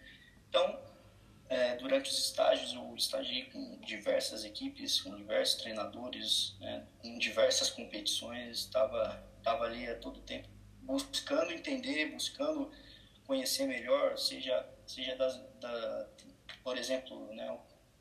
Então, 0.50 0.78
é, 1.54 1.76
durante 1.76 2.10
os 2.10 2.18
estágios, 2.18 2.74
eu 2.74 2.94
estagiei 2.96 3.44
com 3.44 3.78
diversas 3.80 4.44
equipes, 4.44 5.00
com 5.00 5.14
diversos 5.14 5.62
treinadores, 5.62 6.56
né, 6.58 6.84
em 7.02 7.16
diversas 7.16 7.70
competições, 7.70 8.58
estava 8.58 9.22
tava 9.42 9.64
ali 9.64 9.86
a 9.86 9.94
todo 9.98 10.20
tempo 10.20 10.48
buscando 10.80 11.52
entender, 11.52 12.06
buscando 12.06 12.72
conhecer 13.24 13.66
melhor, 13.66 14.18
seja, 14.18 14.66
seja 14.86 15.14
das, 15.16 15.40
da, 15.60 16.08
por 16.62 16.76
exemplo, 16.76 17.32
né, 17.34 17.56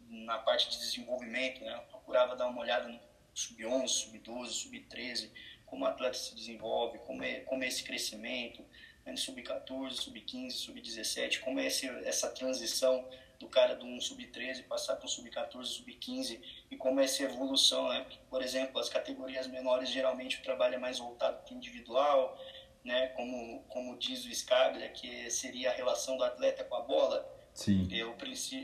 na 0.10 0.38
parte 0.40 0.70
de 0.70 0.80
desenvolvimento, 0.80 1.64
né, 1.64 1.78
procurava 1.90 2.36
dar 2.36 2.48
uma 2.48 2.62
olhada 2.62 2.88
no 2.88 3.00
sub-11, 3.34 3.88
sub-12, 3.88 4.48
sub-13, 4.48 5.30
como 5.66 5.86
o 5.86 5.88
atleta 5.88 6.18
se 6.18 6.36
desenvolve, 6.36 6.98
como 7.00 7.24
é, 7.24 7.42
como 7.42 7.64
é 7.64 7.68
esse 7.68 7.84
crescimento, 7.84 8.66
né, 9.06 9.16
sub-14, 9.16 9.92
sub-15, 9.92 10.52
sub-17, 10.52 11.40
como 11.42 11.60
é 11.60 11.68
esse, 11.68 11.88
essa 12.06 12.30
transição 12.30 13.08
do 13.44 13.50
cara 13.50 13.76
do 13.76 13.86
um 13.86 14.00
sub-13 14.00 14.64
passar 14.64 14.96
para 14.96 15.06
um 15.06 15.10
sub-14, 15.10 15.66
sub-15 15.66 16.42
e 16.72 16.78
como 16.78 17.00
é 17.00 17.04
essa 17.04 17.24
evolução, 17.24 17.90
né? 17.90 18.06
Por 18.30 18.42
exemplo, 18.42 18.80
as 18.80 18.90
categorias 18.90 19.48
menores 19.48 19.90
geralmente 19.90 20.40
o 20.40 20.44
trabalho 20.44 20.76
é 20.76 20.78
mais 20.78 20.98
voltado 20.98 21.44
para 21.44 21.54
o 21.54 21.58
individual, 21.58 22.38
né? 22.84 23.08
Como 23.10 23.64
como 23.68 23.98
diz 23.98 24.26
o 24.26 24.34
Scaglia, 24.34 24.90
que 24.90 25.30
seria 25.30 25.70
a 25.70 25.74
relação 25.74 26.18
do 26.18 26.24
atleta 26.24 26.64
com 26.64 26.76
a 26.76 26.82
bola. 26.82 27.30
Sim. 27.54 27.88
Eu, 27.92 28.16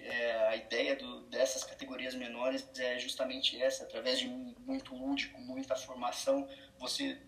é, 0.03 0.47
a 0.47 0.55
ideia 0.55 0.95
do, 0.95 1.21
dessas 1.27 1.63
categorias 1.63 2.15
menores 2.15 2.67
é 2.79 2.97
justamente 2.97 3.61
essa, 3.61 3.83
através 3.83 4.17
de 4.17 4.27
muito 4.27 4.95
lúdico, 4.95 5.39
muita 5.39 5.75
formação, 5.75 6.47
você 6.79 7.21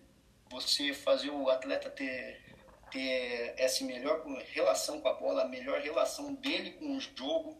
você 0.49 0.93
fazer 0.93 1.29
o 1.29 1.49
atleta 1.49 1.89
ter 1.89 2.50
ter 2.91 3.55
essa 3.57 3.83
melhor 3.83 4.23
relação 4.53 5.01
com 5.01 5.07
a 5.07 5.13
bola, 5.13 5.43
a 5.43 5.47
melhor 5.47 5.79
relação 5.81 6.33
dele 6.35 6.71
com 6.71 6.97
o 6.97 6.99
jogo 6.99 7.59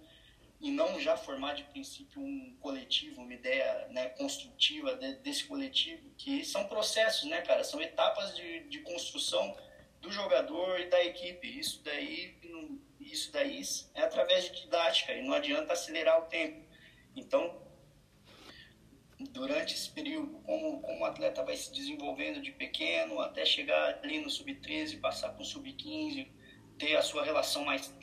e 0.59 0.69
não 0.69 0.99
já 0.99 1.17
formar 1.17 1.53
de 1.53 1.63
princípio 1.63 2.21
um 2.21 2.55
coletivo, 2.59 3.21
uma 3.21 3.33
ideia 3.33 3.87
né, 3.89 4.09
construtiva 4.09 4.95
de, 4.95 5.15
desse 5.15 5.45
coletivo, 5.45 6.11
que 6.17 6.45
são 6.45 6.67
processos, 6.67 7.27
né, 7.27 7.41
cara? 7.41 7.63
São 7.63 7.81
etapas 7.81 8.35
de, 8.35 8.67
de 8.67 8.79
construção 8.81 9.57
do 9.99 10.11
jogador 10.11 10.79
e 10.79 10.87
da 10.87 11.03
equipe. 11.03 11.47
Isso 11.59 11.81
daí, 11.83 12.37
isso 12.99 13.31
daí 13.31 13.61
é 13.95 14.01
através 14.01 14.45
de 14.45 14.61
didática 14.61 15.13
e 15.13 15.23
não 15.23 15.33
adianta 15.33 15.73
acelerar 15.73 16.19
o 16.19 16.25
tempo. 16.27 16.63
Então, 17.15 17.60
durante 19.29 19.73
esse 19.73 19.89
período, 19.89 20.39
como, 20.43 20.81
como 20.81 21.01
o 21.01 21.05
atleta 21.05 21.43
vai 21.43 21.55
se 21.55 21.71
desenvolvendo 21.71 22.41
de 22.41 22.51
pequeno 22.51 23.19
até 23.19 23.45
chegar 23.45 23.99
ali 24.03 24.19
no 24.19 24.29
sub-13, 24.29 24.99
passar 24.99 25.29
para 25.29 25.41
o 25.41 25.45
sub-15, 25.45 26.27
ter 26.77 26.95
a 26.95 27.01
sua 27.01 27.23
relação 27.23 27.63
mais 27.63 27.93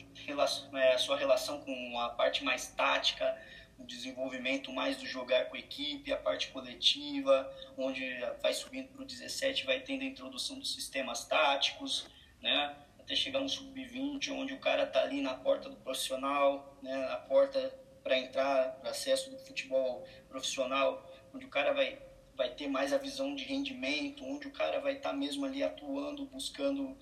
é, 0.73 0.93
a 0.93 0.97
sua 0.97 1.17
relação 1.17 1.61
com 1.61 1.99
a 1.99 2.09
parte 2.09 2.43
mais 2.43 2.67
tática, 2.67 3.37
o 3.77 3.85
desenvolvimento 3.85 4.71
mais 4.71 4.97
do 4.97 5.05
jogar 5.05 5.45
com 5.45 5.55
a 5.55 5.59
equipe, 5.59 6.11
a 6.11 6.17
parte 6.17 6.49
coletiva, 6.49 7.49
onde 7.77 8.03
vai 8.41 8.53
subindo 8.53 8.89
para 8.89 9.01
o 9.01 9.05
17, 9.05 9.65
vai 9.65 9.79
tendo 9.79 10.01
a 10.01 10.05
introdução 10.05 10.59
dos 10.59 10.73
sistemas 10.73 11.25
táticos, 11.25 12.07
né? 12.41 12.75
até 12.99 13.15
chegar 13.15 13.39
no 13.39 13.49
sub-20, 13.49 14.31
onde 14.31 14.53
o 14.53 14.59
cara 14.59 14.83
está 14.83 15.01
ali 15.01 15.21
na 15.21 15.33
porta 15.33 15.69
do 15.69 15.77
profissional, 15.77 16.77
né? 16.81 16.95
na 17.07 17.17
porta 17.17 17.73
para 18.03 18.17
entrar, 18.17 18.73
para 18.81 18.91
acesso 18.91 19.31
do 19.31 19.39
futebol 19.39 20.05
profissional, 20.27 21.08
onde 21.33 21.45
o 21.45 21.49
cara 21.49 21.73
vai, 21.73 22.01
vai 22.35 22.49
ter 22.53 22.67
mais 22.67 22.93
a 22.93 22.97
visão 22.97 23.35
de 23.35 23.43
rendimento, 23.43 24.23
onde 24.25 24.47
o 24.47 24.51
cara 24.51 24.79
vai 24.79 24.97
estar 24.97 25.11
tá 25.11 25.15
mesmo 25.15 25.45
ali 25.45 25.63
atuando, 25.63 26.25
buscando, 26.25 26.97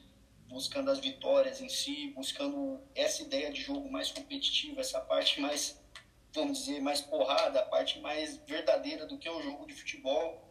buscando 0.47 0.91
as 0.91 0.99
vitórias 0.99 1.61
em 1.61 1.69
si, 1.69 2.11
buscando 2.15 2.81
essa 2.95 3.21
ideia 3.21 3.51
de 3.51 3.61
jogo 3.61 3.89
mais 3.91 4.11
competitiva, 4.11 4.81
essa 4.81 4.99
parte 4.99 5.39
mais, 5.41 5.81
vamos 6.33 6.59
dizer, 6.59 6.81
mais 6.81 7.01
porrada, 7.01 7.59
a 7.59 7.65
parte 7.65 7.99
mais 7.99 8.37
verdadeira 8.37 9.05
do 9.05 9.17
que 9.17 9.27
é 9.27 9.31
o 9.31 9.41
jogo 9.41 9.65
de 9.65 9.73
futebol. 9.73 10.43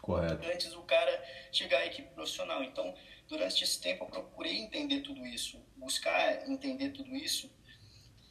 Correto. 0.00 0.46
Antes 0.46 0.70
do 0.70 0.82
cara 0.82 1.24
chegar 1.50 1.78
à 1.78 1.86
equipe 1.86 2.12
profissional. 2.14 2.62
Então, 2.62 2.94
durante 3.26 3.64
esse 3.64 3.80
tempo, 3.80 4.04
eu 4.04 4.08
procurei 4.08 4.58
entender 4.58 5.00
tudo 5.00 5.26
isso, 5.26 5.58
buscar 5.76 6.48
entender 6.48 6.90
tudo 6.90 7.14
isso. 7.16 7.50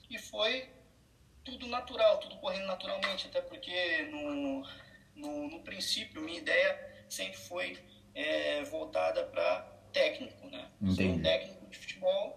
E 0.10 0.20
foi 0.20 0.70
tudo 1.44 1.68
natural, 1.68 2.20
tudo 2.20 2.38
correndo 2.38 2.68
naturalmente, 2.68 3.28
até 3.28 3.41
porque 3.41 4.04
no, 4.12 4.64
no, 5.16 5.49
no 5.49 5.59
princípio, 5.61 6.22
minha 6.22 6.39
ideia 6.39 7.05
sempre 7.09 7.38
foi 7.38 7.78
é, 8.16 8.64
voltada 8.64 9.24
para 9.26 9.61
técnico, 9.91 10.47
né? 10.47 10.70
Sou 10.95 11.22
técnico 11.22 11.68
de 11.68 11.78
futebol 11.78 12.36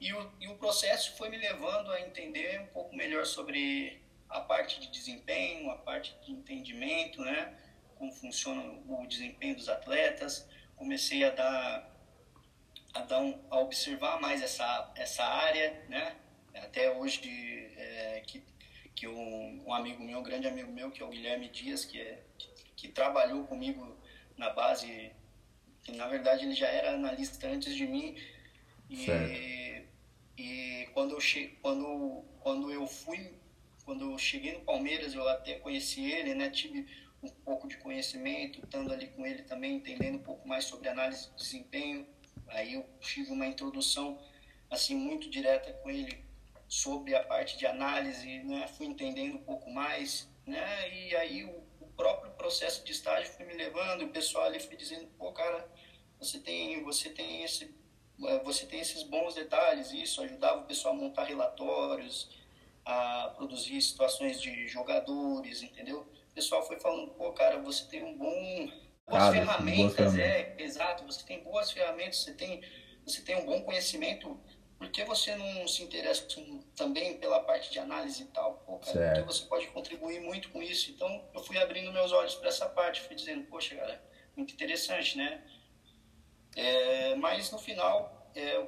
e 0.00 0.12
o, 0.12 0.32
e 0.40 0.48
o 0.48 0.56
processo 0.56 1.16
foi 1.16 1.28
me 1.28 1.36
levando 1.36 1.90
a 1.90 2.00
entender 2.00 2.60
um 2.60 2.66
pouco 2.66 2.94
melhor 2.94 3.26
sobre 3.26 4.00
a 4.28 4.40
parte 4.40 4.80
de 4.80 4.88
desempenho, 4.88 5.70
a 5.70 5.76
parte 5.76 6.14
de 6.24 6.32
entendimento, 6.32 7.22
né? 7.22 7.56
Como 7.96 8.12
funciona 8.12 8.62
o 8.86 9.06
desempenho 9.06 9.56
dos 9.56 9.68
atletas. 9.68 10.48
Comecei 10.76 11.24
a 11.24 11.30
dar 11.30 11.98
a, 12.94 13.00
dar 13.02 13.20
um, 13.20 13.38
a 13.50 13.58
observar 13.58 14.20
mais 14.20 14.42
essa, 14.42 14.92
essa 14.96 15.24
área, 15.24 15.84
né? 15.88 16.16
Até 16.54 16.90
hoje 16.90 17.20
é, 17.76 18.22
que 18.26 18.42
que 18.98 19.06
um, 19.06 19.62
um, 19.64 19.72
amigo 19.72 20.02
meu, 20.02 20.18
um 20.18 20.22
grande 20.24 20.48
amigo 20.48 20.72
meu, 20.72 20.90
que 20.90 21.00
é 21.00 21.06
o 21.06 21.08
Guilherme 21.08 21.48
Dias, 21.48 21.84
que, 21.84 22.00
é, 22.00 22.20
que, 22.36 22.48
que, 22.74 22.88
trabalhou 22.88 23.44
comigo 23.44 23.96
na 24.36 24.50
base, 24.50 25.12
que 25.84 25.92
na 25.92 26.08
verdade 26.08 26.44
ele 26.44 26.54
já 26.54 26.66
era 26.66 26.94
analista 26.94 27.46
antes 27.46 27.76
de 27.76 27.86
mim. 27.86 28.16
E, 28.90 29.84
e 30.36 30.88
quando, 30.92 31.12
eu 31.12 31.20
che, 31.20 31.56
quando, 31.62 32.24
quando 32.40 32.72
eu 32.72 32.88
fui, 32.88 33.38
quando 33.84 34.10
eu 34.10 34.18
cheguei 34.18 34.54
no 34.54 34.62
Palmeiras, 34.62 35.14
eu 35.14 35.28
até 35.28 35.54
conheci 35.60 36.10
ele, 36.10 36.34
né? 36.34 36.50
Tive 36.50 36.84
um 37.22 37.28
pouco 37.28 37.68
de 37.68 37.76
conhecimento, 37.76 38.58
estando 38.64 38.92
ali 38.92 39.06
com 39.06 39.24
ele 39.24 39.42
também, 39.44 39.76
entendendo 39.76 40.16
um 40.16 40.22
pouco 40.24 40.48
mais 40.48 40.64
sobre 40.64 40.88
análise 40.88 41.30
de 41.30 41.36
desempenho. 41.36 42.04
Aí 42.48 42.74
eu 42.74 42.84
tive 43.00 43.30
uma 43.30 43.46
introdução 43.46 44.20
assim 44.68 44.96
muito 44.96 45.30
direta 45.30 45.72
com 45.74 45.88
ele 45.88 46.27
sobre 46.68 47.14
a 47.14 47.24
parte 47.24 47.56
de 47.56 47.66
análise, 47.66 48.42
né? 48.44 48.68
fui 48.68 48.86
entendendo 48.86 49.36
um 49.36 49.42
pouco 49.42 49.70
mais, 49.70 50.28
né? 50.46 50.94
E 50.94 51.16
aí 51.16 51.44
o, 51.44 51.64
o, 51.80 51.86
próprio 51.96 52.30
processo 52.32 52.84
de 52.84 52.92
estágio 52.92 53.32
foi 53.32 53.46
me 53.46 53.54
levando, 53.54 54.02
o 54.02 54.10
pessoal 54.10 54.44
ali 54.44 54.60
foi 54.60 54.76
dizendo, 54.76 55.08
pô, 55.18 55.32
cara, 55.32 55.66
você 56.20 56.38
tem, 56.38 56.84
você 56.84 57.08
tem 57.08 57.42
esse, 57.42 57.74
é, 58.24 58.38
você 58.44 58.66
tem 58.66 58.80
esses 58.80 59.02
bons 59.02 59.34
detalhes, 59.34 59.90
isso 59.92 60.20
ajudava 60.20 60.60
o 60.60 60.66
pessoal 60.66 60.94
a 60.94 60.96
montar 60.96 61.24
relatórios, 61.24 62.30
a 62.84 63.32
produzir 63.36 63.80
situações 63.80 64.40
de 64.40 64.68
jogadores, 64.68 65.62
entendeu? 65.62 66.06
O 66.30 66.34
pessoal 66.34 66.64
foi 66.66 66.78
falando, 66.78 67.10
pô, 67.12 67.32
cara, 67.32 67.60
você 67.60 67.84
tem 67.86 68.04
um 68.04 68.16
bom 68.16 68.70
boas 69.08 69.32
ferramentas, 69.32 70.18
é, 70.18 70.54
exato, 70.58 71.04
você 71.04 71.24
tem 71.24 71.42
boas 71.42 71.70
ferramentas, 71.72 72.18
você 72.18 72.34
tem 72.34 72.62
você 73.04 73.22
tem 73.22 73.36
um 73.36 73.46
bom 73.46 73.62
conhecimento 73.62 74.38
por 74.78 74.88
que 74.90 75.04
você 75.04 75.34
não 75.34 75.66
se 75.66 75.82
interessa 75.82 76.24
também 76.76 77.18
pela 77.18 77.40
parte 77.40 77.70
de 77.70 77.80
análise 77.80 78.22
e 78.22 78.26
tal? 78.26 78.54
Pô, 78.64 78.78
cara, 78.78 79.14
porque 79.14 79.26
você 79.26 79.44
pode 79.46 79.66
contribuir 79.68 80.20
muito 80.20 80.50
com 80.50 80.62
isso. 80.62 80.92
Então, 80.92 81.28
eu 81.34 81.42
fui 81.42 81.58
abrindo 81.58 81.92
meus 81.92 82.12
olhos 82.12 82.36
para 82.36 82.48
essa 82.48 82.68
parte, 82.68 83.00
fui 83.00 83.16
dizendo, 83.16 83.44
poxa, 83.46 83.74
cara, 83.74 84.00
muito 84.36 84.54
interessante, 84.54 85.18
né? 85.18 85.42
É, 86.54 87.16
mas 87.16 87.50
no 87.50 87.58
final, 87.58 88.30
é, 88.36 88.64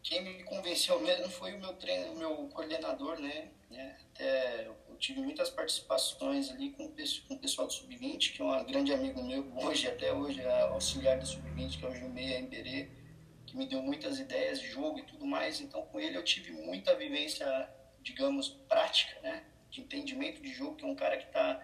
quem 0.00 0.22
me 0.22 0.44
convenceu 0.44 1.00
mesmo 1.00 1.28
foi 1.28 1.54
o 1.54 1.58
meu 1.58 1.72
treino, 1.74 2.12
o 2.12 2.16
meu 2.16 2.48
coordenador, 2.50 3.18
né? 3.18 3.50
É, 3.72 3.96
até 4.14 4.66
eu 4.66 4.96
tive 4.96 5.20
muitas 5.20 5.50
participações 5.50 6.50
ali 6.50 6.70
com, 6.70 6.88
com 6.88 7.34
o 7.34 7.38
pessoal 7.38 7.66
do 7.66 7.72
Sub-20, 7.72 8.32
que 8.32 8.42
é 8.42 8.44
um 8.44 8.64
grande 8.64 8.92
amigo 8.92 9.22
meu, 9.24 9.44
hoje, 9.56 9.88
até 9.88 10.12
hoje, 10.12 10.40
é 10.40 10.60
auxiliar 10.62 11.18
do 11.18 11.26
Sub-20, 11.26 11.80
que 11.80 11.84
é 11.84 11.88
o 11.88 11.94
Jumeia 11.94 12.38
Emberê 12.38 12.88
que 13.48 13.56
me 13.56 13.66
deu 13.66 13.80
muitas 13.80 14.18
ideias 14.18 14.60
de 14.60 14.68
jogo 14.68 14.98
e 14.98 15.02
tudo 15.04 15.24
mais. 15.24 15.60
Então, 15.60 15.82
com 15.86 15.98
ele 15.98 16.18
eu 16.18 16.22
tive 16.22 16.52
muita 16.52 16.94
vivência, 16.94 17.46
digamos, 18.02 18.50
prática, 18.68 19.18
né? 19.22 19.44
De 19.70 19.80
entendimento 19.80 20.42
de 20.42 20.52
jogo, 20.52 20.76
que 20.76 20.84
é 20.84 20.86
um 20.86 20.94
cara 20.94 21.16
que 21.16 21.24
está 21.24 21.62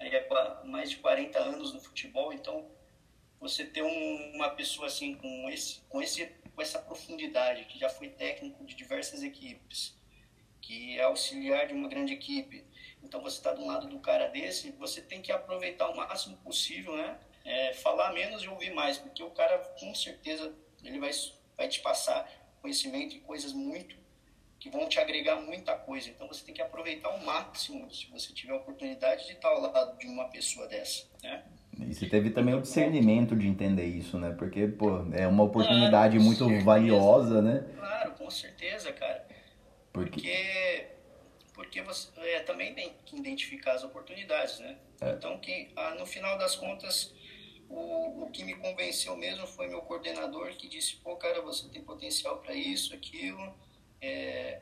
há 0.00 0.64
mais 0.64 0.90
de 0.90 0.96
40 0.96 1.38
anos 1.38 1.74
no 1.74 1.80
futebol. 1.80 2.32
Então, 2.32 2.70
você 3.38 3.66
ter 3.66 3.82
um, 3.82 4.32
uma 4.34 4.48
pessoa 4.50 4.86
assim 4.86 5.14
com 5.14 5.50
esse, 5.50 5.82
com 5.90 6.00
esse, 6.00 6.26
com 6.54 6.62
essa 6.62 6.78
profundidade, 6.78 7.66
que 7.66 7.78
já 7.78 7.90
foi 7.90 8.08
técnico 8.08 8.64
de 8.64 8.74
diversas 8.74 9.22
equipes, 9.22 9.94
que 10.62 10.98
é 10.98 11.02
auxiliar 11.02 11.66
de 11.66 11.74
uma 11.74 11.88
grande 11.88 12.14
equipe. 12.14 12.64
Então, 13.02 13.20
você 13.20 13.36
está 13.36 13.52
do 13.52 13.66
lado 13.66 13.88
do 13.88 14.00
cara 14.00 14.28
desse, 14.28 14.70
você 14.72 15.02
tem 15.02 15.20
que 15.20 15.30
aproveitar 15.30 15.90
o 15.90 15.96
máximo 15.96 16.38
possível, 16.38 16.96
né? 16.96 17.20
É, 17.44 17.74
falar 17.74 18.12
menos 18.12 18.42
e 18.42 18.48
ouvir 18.48 18.72
mais, 18.72 18.96
porque 18.96 19.22
o 19.22 19.30
cara 19.30 19.58
com 19.78 19.94
certeza 19.94 20.52
ele 20.88 21.00
vai, 21.00 21.10
vai 21.56 21.68
te 21.68 21.80
passar 21.80 22.30
conhecimento 22.60 23.14
e 23.16 23.20
coisas 23.20 23.52
muito 23.52 23.96
que 24.58 24.70
vão 24.70 24.88
te 24.88 24.98
agregar 24.98 25.36
muita 25.36 25.74
coisa. 25.74 26.08
Então 26.08 26.26
você 26.26 26.44
tem 26.44 26.54
que 26.54 26.62
aproveitar 26.62 27.08
ao 27.08 27.18
máximo 27.20 27.92
se 27.92 28.06
você 28.06 28.32
tiver 28.32 28.52
a 28.52 28.56
oportunidade 28.56 29.26
de 29.26 29.32
estar 29.32 29.48
ao 29.48 29.60
lado 29.60 29.98
de 29.98 30.06
uma 30.06 30.28
pessoa 30.28 30.66
dessa, 30.66 31.04
né? 31.22 31.44
E 31.78 31.94
você 31.94 32.08
teve 32.08 32.30
também 32.30 32.54
o 32.54 32.62
discernimento 32.62 33.36
de 33.36 33.46
entender 33.46 33.84
isso, 33.84 34.18
né? 34.18 34.34
Porque, 34.38 34.66
pô, 34.66 35.06
é 35.12 35.26
uma 35.26 35.44
oportunidade 35.44 36.16
claro, 36.16 36.24
muito 36.24 36.44
certeza. 36.44 36.64
valiosa, 36.64 37.42
né? 37.42 37.66
Claro, 37.76 38.12
com 38.12 38.30
certeza, 38.30 38.92
cara. 38.94 39.26
Porque, 39.92 40.10
porque, 40.10 40.86
porque 41.52 41.82
você 41.82 42.08
é, 42.20 42.40
também 42.40 42.74
tem 42.74 42.94
que 43.04 43.16
identificar 43.16 43.72
as 43.72 43.84
oportunidades, 43.84 44.58
né? 44.60 44.78
É. 45.02 45.10
Então, 45.10 45.38
que, 45.38 45.70
ah, 45.76 45.94
no 45.98 46.06
final 46.06 46.38
das 46.38 46.56
contas, 46.56 47.14
o, 47.68 48.24
o 48.24 48.30
que 48.30 48.44
me 48.44 48.54
convenceu 48.54 49.16
mesmo 49.16 49.46
foi 49.46 49.68
meu 49.68 49.80
coordenador 49.82 50.48
que 50.50 50.68
disse, 50.68 50.96
pô, 50.96 51.16
cara, 51.16 51.40
você 51.42 51.68
tem 51.68 51.82
potencial 51.82 52.38
para 52.38 52.54
isso, 52.54 52.94
aquilo, 52.94 53.54
é, 54.00 54.60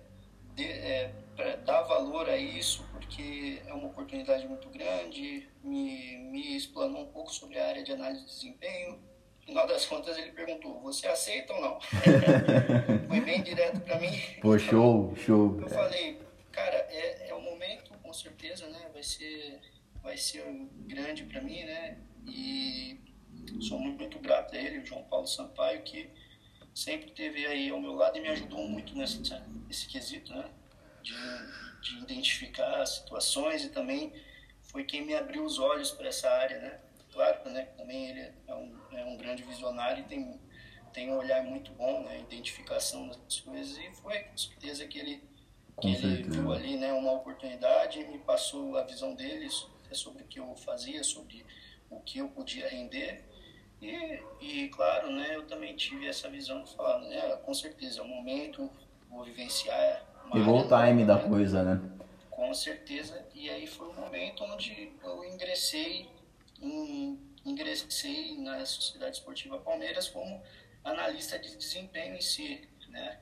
de, 0.55 0.65
é, 0.65 1.13
para 1.37 1.57
dar 1.57 1.83
valor 1.83 2.29
a 2.29 2.37
isso, 2.37 2.85
porque 2.93 3.61
é 3.67 3.73
uma 3.73 3.89
oportunidade 3.89 4.47
muito 4.47 4.69
grande, 4.71 5.49
me, 5.63 6.19
me 6.31 6.57
explanou 6.57 7.03
um 7.03 7.13
pouco 7.13 7.33
sobre 7.33 7.59
a 7.59 7.67
área 7.67 7.83
de 7.83 7.93
análise 7.93 8.25
de 8.25 8.31
desempenho. 8.31 8.99
No 9.41 9.47
final 9.47 9.67
das 9.67 9.85
contas, 9.85 10.17
ele 10.17 10.33
perguntou: 10.33 10.81
Você 10.81 11.07
aceita 11.07 11.53
ou 11.53 11.61
não? 11.61 11.81
Foi 13.09 13.21
bem 13.21 13.43
direto 13.43 13.79
para 13.81 13.99
mim. 13.99 14.19
Pô, 14.41 14.59
show, 14.59 15.15
show. 15.17 15.61
Eu 15.61 15.69
falei: 15.69 16.19
Cara, 16.51 16.77
é, 16.91 17.29
é 17.29 17.35
o 17.35 17.43
momento, 17.43 17.93
com 18.03 18.13
certeza, 18.13 18.67
né? 18.69 18.89
Vai 18.91 19.03
ser, 19.03 19.61
vai 20.03 20.17
ser 20.17 20.45
grande 20.87 21.25
para 21.25 21.43
mim, 21.43 21.63
né? 21.65 21.99
E 22.27 23.01
sou 23.61 23.79
muito 23.79 24.19
grato 24.19 24.55
a 24.55 24.59
ele, 24.59 24.79
o 24.79 24.87
João 24.87 25.03
Paulo 25.05 25.27
Sampaio, 25.27 25.83
que 25.83 26.09
sempre 26.75 27.09
esteve 27.09 27.47
aí 27.47 27.71
ao 27.71 27.81
meu 27.81 27.95
lado 27.95 28.19
e 28.19 28.21
me 28.21 28.29
ajudou 28.29 28.67
muito 28.69 28.95
nesse, 28.97 29.21
nesse 29.67 29.87
quesito, 29.87 30.33
né? 30.35 30.51
De, 31.03 31.15
de 31.83 32.03
identificar 32.03 32.85
situações 32.87 33.65
e 33.65 33.71
também 33.71 34.13
foi 34.63 34.85
quem 34.85 35.05
me 35.05 35.15
abriu 35.15 35.45
os 35.45 35.59
olhos 35.59 35.91
para 35.91 36.09
essa 36.09 36.29
área, 36.31 36.59
né? 36.59 36.81
Claro, 37.13 37.51
né? 37.51 37.67
Também 37.77 38.11
ele 38.11 38.33
é 38.47 38.55
um, 38.55 38.79
é 38.93 39.05
um 39.05 39.17
grande 39.17 39.43
visionário 39.43 40.03
e 40.03 40.09
tem, 40.09 40.41
tem 40.93 41.11
um 41.11 41.17
olhar 41.17 41.45
muito 41.45 41.71
bom, 41.73 42.03
né? 42.03 42.21
Identificação 42.21 43.09
das 43.09 43.41
coisas 43.41 43.77
e 43.79 43.93
foi 43.93 44.19
com 44.21 44.37
certeza 44.37 44.87
que 44.87 44.99
ele, 44.99 45.23
que 45.81 45.89
ele 45.89 46.23
viu 46.25 46.53
ali, 46.53 46.77
né? 46.77 46.93
Uma 46.93 47.13
oportunidade 47.13 48.01
e 48.01 48.09
me 48.09 48.19
passou 48.19 48.77
a 48.77 48.83
visão 48.83 49.15
dele 49.15 49.49
sobre 49.93 50.25
o 50.25 50.27
que 50.27 50.41
eu 50.41 50.57
fazia, 50.57 51.05
sobre 51.05 51.47
o 51.97 52.01
que 52.01 52.19
eu 52.19 52.29
podia 52.29 52.69
render 52.69 53.25
e, 53.85 54.23
e 54.41 54.69
claro, 54.71 55.11
né, 55.11 55.37
eu 55.37 55.47
também 55.47 55.77
tive 55.77 56.07
essa 56.07 56.29
visão 56.29 56.63
de 56.63 56.75
falar, 56.75 57.01
né, 57.01 57.37
com 57.45 57.53
certeza, 57.53 58.01
é 58.01 58.03
o 58.03 58.09
momento, 58.09 58.71
vou 59.11 59.25
vivenciar. 59.25 60.03
Pegou 60.33 60.61
o 60.61 60.69
time 60.69 61.05
da 61.05 61.19
coisa, 61.19 61.63
né? 61.63 61.81
Com 62.31 62.53
certeza, 62.55 63.27
e 63.35 63.51
aí 63.51 63.67
foi 63.67 63.89
o 63.89 63.93
momento 63.93 64.43
onde 64.45 64.91
eu 65.03 65.25
ingressei, 65.25 66.09
em, 66.63 67.21
ingressei 67.45 68.39
na 68.39 68.65
Sociedade 68.65 69.17
Esportiva 69.17 69.59
Palmeiras 69.59 70.09
como 70.09 70.43
analista 70.83 71.39
de 71.39 71.55
desempenho 71.55 72.17
em 72.17 72.21
si, 72.23 72.67
né? 72.89 73.19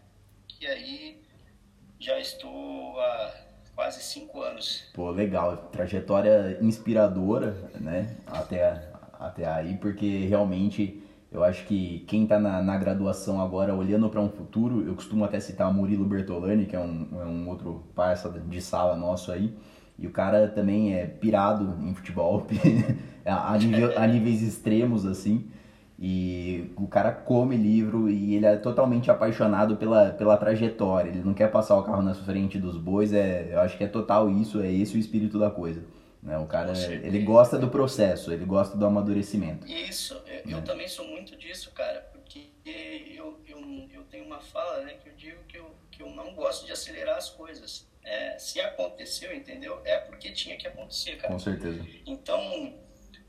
E 0.61 0.66
aí 0.66 1.23
já 1.99 2.20
estou 2.20 3.01
há 3.01 3.35
quase 3.75 4.03
cinco 4.03 4.41
anos. 4.41 4.89
Pô, 4.95 5.11
legal, 5.11 5.68
trajetória 5.73 6.59
inspiradora, 6.61 7.57
né? 7.81 8.16
Até 8.27 8.93
até 9.23 9.47
aí, 9.47 9.77
porque 9.77 10.27
realmente 10.27 11.03
eu 11.31 11.43
acho 11.43 11.64
que 11.64 12.05
quem 12.07 12.25
está 12.25 12.39
na, 12.39 12.61
na, 12.61 12.77
graduação 12.77 13.41
agora 13.41 13.75
olhando 13.75 14.09
para 14.11 14.20
um 14.20 14.29
futuro, 14.29 14.87
eu 14.87 14.95
costumo 14.95 15.25
até 15.25 15.41
citar 15.41 15.73
Murilo 15.73 16.05
Bertolani, 16.05 16.66
que 16.66 16.77
é 16.77 16.81
um, 16.81 17.09
é 17.12 17.25
um 17.25 17.49
outro 17.49 17.85
parça 17.95 18.29
de 18.29 18.61
sala 18.61 18.97
nosso 18.97 19.33
aí, 19.33 19.55
e 19.99 20.07
o 20.07 20.11
cara 20.11 20.49
também 20.49 20.95
é 20.95 21.07
pirado 21.07 21.79
em 21.83 21.95
futebol, 21.95 22.47
a, 23.25 23.57
nível, 23.57 23.99
a 23.99 24.07
níveis 24.07 24.43
extremos 24.43 25.07
assim. 25.07 25.49
E 26.05 26.72
o 26.76 26.88
cara 26.88 27.12
come 27.12 27.57
livro 27.57 28.11
e 28.11 28.34
ele 28.34 28.44
é 28.44 28.57
totalmente 28.57 29.09
apaixonado 29.09 29.76
pela, 29.76 30.11
pela 30.11 30.36
trajetória. 30.36 31.11
Ele 31.11 31.22
não 31.22 31.32
quer 31.32 31.48
passar 31.48 31.78
o 31.78 31.84
carro 31.84 32.03
na 32.03 32.12
frente 32.12 32.59
dos 32.59 32.76
bois. 32.76 33.12
É, 33.12 33.50
eu 33.53 33.61
acho 33.61 33.78
que 33.78 33.84
é 33.84 33.86
total 33.86 34.28
isso, 34.28 34.61
é 34.61 34.72
esse 34.72 34.96
o 34.96 34.98
espírito 34.98 35.38
da 35.38 35.48
coisa. 35.48 35.84
Né? 36.20 36.36
O 36.38 36.46
cara, 36.46 36.72
ele 36.76 37.20
gosta 37.20 37.57
do 37.57 37.68
processo, 37.68 38.32
ele 38.32 38.44
gosta 38.44 38.76
do 38.76 38.84
amadurecimento. 38.84 39.64
Isso, 39.64 40.20
eu, 40.26 40.50
eu 40.50 40.57
né? 40.57 40.62
também 40.62 40.88
sou 40.88 41.07
muito 41.07 41.36
disso, 41.36 41.70
cara, 41.70 42.00
porque 42.12 42.50
eu, 42.64 43.38
eu, 43.46 43.61
eu 43.94 44.03
tenho 44.11 44.24
uma 44.24 44.40
fala 44.40 44.80
né, 44.80 44.94
que 44.94 45.09
eu 45.09 45.14
digo 45.14 45.38
que 45.46 45.57
eu, 45.57 45.70
que 45.88 46.03
eu 46.03 46.11
não 46.11 46.34
gosto 46.34 46.66
de 46.66 46.72
acelerar 46.72 47.16
as 47.16 47.30
coisas. 47.30 47.86
É, 48.05 48.36
se 48.40 48.61
aconteceu, 48.61 49.32
entendeu? 49.32 49.80
É 49.84 49.98
porque 49.98 50.32
tinha 50.32 50.57
que 50.57 50.66
acontecer, 50.66 51.16
cara. 51.18 51.32
Com 51.32 51.38
certeza. 51.38 51.86
Então, 52.05 52.74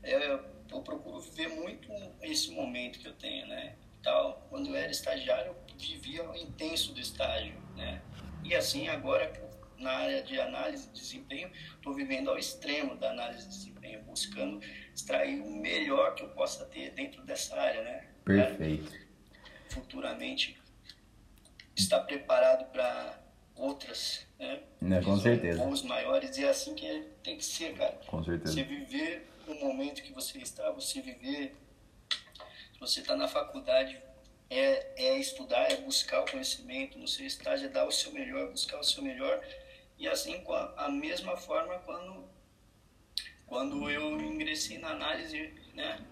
eu, 0.02 0.40
eu 0.70 0.80
procuro 0.82 1.20
viver 1.20 1.48
muito 1.48 1.88
esse 2.22 2.50
momento 2.50 2.98
que 2.98 3.08
eu 3.08 3.14
tenho, 3.14 3.46
né? 3.46 3.76
Tal, 4.02 4.46
quando 4.50 4.68
eu 4.68 4.74
era 4.74 4.90
estagiário, 4.90 5.56
eu 5.68 5.76
vivia 5.78 6.28
o 6.28 6.34
intenso 6.36 6.92
do 6.92 7.00
estágio, 7.00 7.54
né? 7.76 8.02
E 8.42 8.54
assim, 8.54 8.88
agora 8.88 9.32
na 9.78 9.92
área 9.92 10.22
de 10.22 10.40
análise 10.40 10.88
de 10.88 11.00
desempenho, 11.00 11.50
estou 11.74 11.94
vivendo 11.94 12.30
ao 12.30 12.38
extremo 12.38 12.96
da 12.96 13.10
análise 13.10 13.48
de 13.48 13.48
desempenho, 13.48 14.02
buscando 14.02 14.60
extrair 14.94 15.40
o 15.40 15.50
melhor 15.56 16.14
que 16.14 16.22
eu 16.22 16.28
possa 16.30 16.64
ter 16.66 16.90
dentro 16.90 17.22
dessa 17.24 17.54
área, 17.56 17.82
né? 17.82 18.06
Perfeito. 18.24 18.90
futuramente 19.68 20.56
estar 21.76 22.00
preparado 22.00 22.70
para 22.70 23.20
outras, 23.54 24.26
né? 24.38 24.62
né 24.80 25.02
com 25.02 25.16
certeza. 25.18 25.62
Voos 25.62 25.82
maiores 25.82 26.36
e 26.38 26.44
é 26.44 26.48
assim 26.48 26.74
que 26.74 27.06
tem 27.22 27.36
que 27.36 27.44
ser, 27.44 27.74
cara. 27.74 27.98
Com 28.06 28.24
certeza. 28.24 28.54
Você 28.54 28.62
viver 28.62 29.26
o 29.46 29.54
momento 29.54 30.02
que 30.02 30.12
você 30.12 30.38
está, 30.38 30.70
você 30.70 31.00
viver. 31.00 31.56
Se 32.72 32.80
você 32.80 33.00
está 33.00 33.16
na 33.16 33.28
faculdade, 33.28 34.00
é, 34.50 35.04
é 35.04 35.18
estudar, 35.18 35.70
é 35.70 35.76
buscar 35.76 36.20
o 36.20 36.30
conhecimento 36.30 36.98
no 36.98 37.08
seu 37.08 37.26
estágio, 37.26 37.66
é 37.66 37.68
dar 37.70 37.86
o 37.86 37.92
seu 37.92 38.12
melhor, 38.12 38.50
buscar 38.50 38.78
o 38.78 38.84
seu 38.84 39.02
melhor 39.02 39.42
e 39.98 40.08
assim, 40.08 40.40
com 40.40 40.52
a, 40.52 40.72
a 40.76 40.88
mesma 40.90 41.36
forma, 41.36 41.78
quando, 41.80 42.28
quando 43.46 43.90
eu 43.90 44.20
ingressei 44.20 44.78
na 44.78 44.90
análise, 44.90 45.52
né? 45.72 46.04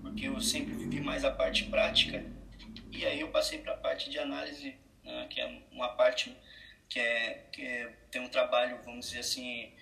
Porque 0.00 0.28
eu 0.28 0.40
sempre 0.40 0.74
vivi 0.74 1.00
mais 1.00 1.24
a 1.24 1.30
parte 1.30 1.64
prática. 1.64 2.24
E 2.92 3.04
aí 3.04 3.20
eu 3.20 3.28
passei 3.28 3.58
para 3.58 3.74
a 3.74 3.76
parte 3.76 4.08
de 4.08 4.18
análise, 4.18 4.76
né, 5.02 5.26
que 5.28 5.40
é 5.40 5.62
uma 5.72 5.88
parte 5.90 6.34
que, 6.88 7.00
é, 7.00 7.46
que 7.52 7.62
é, 7.62 7.92
tem 8.10 8.22
um 8.22 8.28
trabalho, 8.28 8.80
vamos 8.84 9.06
dizer 9.06 9.20
assim, 9.20 9.72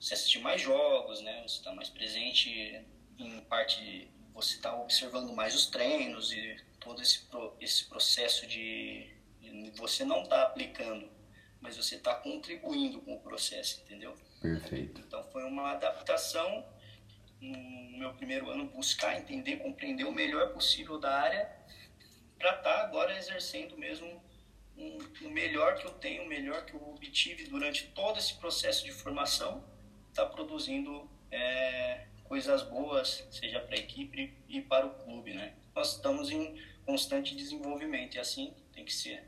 você 0.00 0.14
assistir 0.14 0.38
mais 0.40 0.60
jogos, 0.60 1.20
né? 1.20 1.42
Você 1.42 1.58
está 1.58 1.72
mais 1.72 1.88
presente 1.88 2.84
em 3.18 3.40
parte 3.42 4.10
você 4.32 4.54
está 4.54 4.80
observando 4.80 5.32
mais 5.32 5.52
os 5.52 5.66
treinos 5.66 6.32
e 6.32 6.56
todo 6.78 7.02
esse, 7.02 7.26
esse 7.60 7.86
processo 7.86 8.46
de, 8.46 9.12
de 9.40 9.72
você 9.74 10.04
não 10.04 10.22
está 10.22 10.44
aplicando 10.44 11.10
mas 11.60 11.76
você 11.76 11.96
está 11.96 12.14
contribuindo 12.14 13.00
com 13.00 13.14
o 13.14 13.20
processo, 13.20 13.80
entendeu? 13.82 14.14
Perfeito. 14.40 15.00
Então 15.00 15.22
foi 15.24 15.44
uma 15.44 15.72
adaptação 15.72 16.64
no 17.40 17.98
meu 17.98 18.14
primeiro 18.14 18.50
ano 18.50 18.66
buscar 18.66 19.16
entender, 19.16 19.56
compreender 19.56 20.04
o 20.04 20.12
melhor 20.12 20.52
possível 20.52 20.98
da 20.98 21.12
área 21.12 21.50
para 22.38 22.50
estar 22.50 22.62
tá 22.62 22.80
agora 22.82 23.16
exercendo 23.16 23.76
mesmo 23.76 24.22
um, 24.76 24.98
o 25.26 25.30
melhor 25.30 25.76
que 25.76 25.86
eu 25.86 25.90
tenho, 25.94 26.22
o 26.22 26.26
melhor 26.26 26.64
que 26.64 26.74
eu 26.74 26.88
obtive 26.90 27.44
durante 27.44 27.88
todo 27.88 28.18
esse 28.18 28.34
processo 28.34 28.84
de 28.84 28.92
formação, 28.92 29.64
está 30.18 30.26
produzindo 30.26 31.08
é, 31.30 32.06
coisas 32.24 32.62
boas, 32.64 33.24
seja 33.30 33.60
para 33.60 33.76
a 33.76 33.78
equipe 33.78 34.36
e 34.48 34.60
para 34.60 34.84
o 34.84 34.90
clube, 34.90 35.32
né? 35.32 35.54
Nós 35.74 35.94
estamos 35.94 36.30
em 36.30 36.60
constante 36.84 37.36
desenvolvimento 37.36 38.16
e 38.16 38.18
assim 38.18 38.52
tem 38.72 38.84
que 38.84 38.92
ser. 38.92 39.22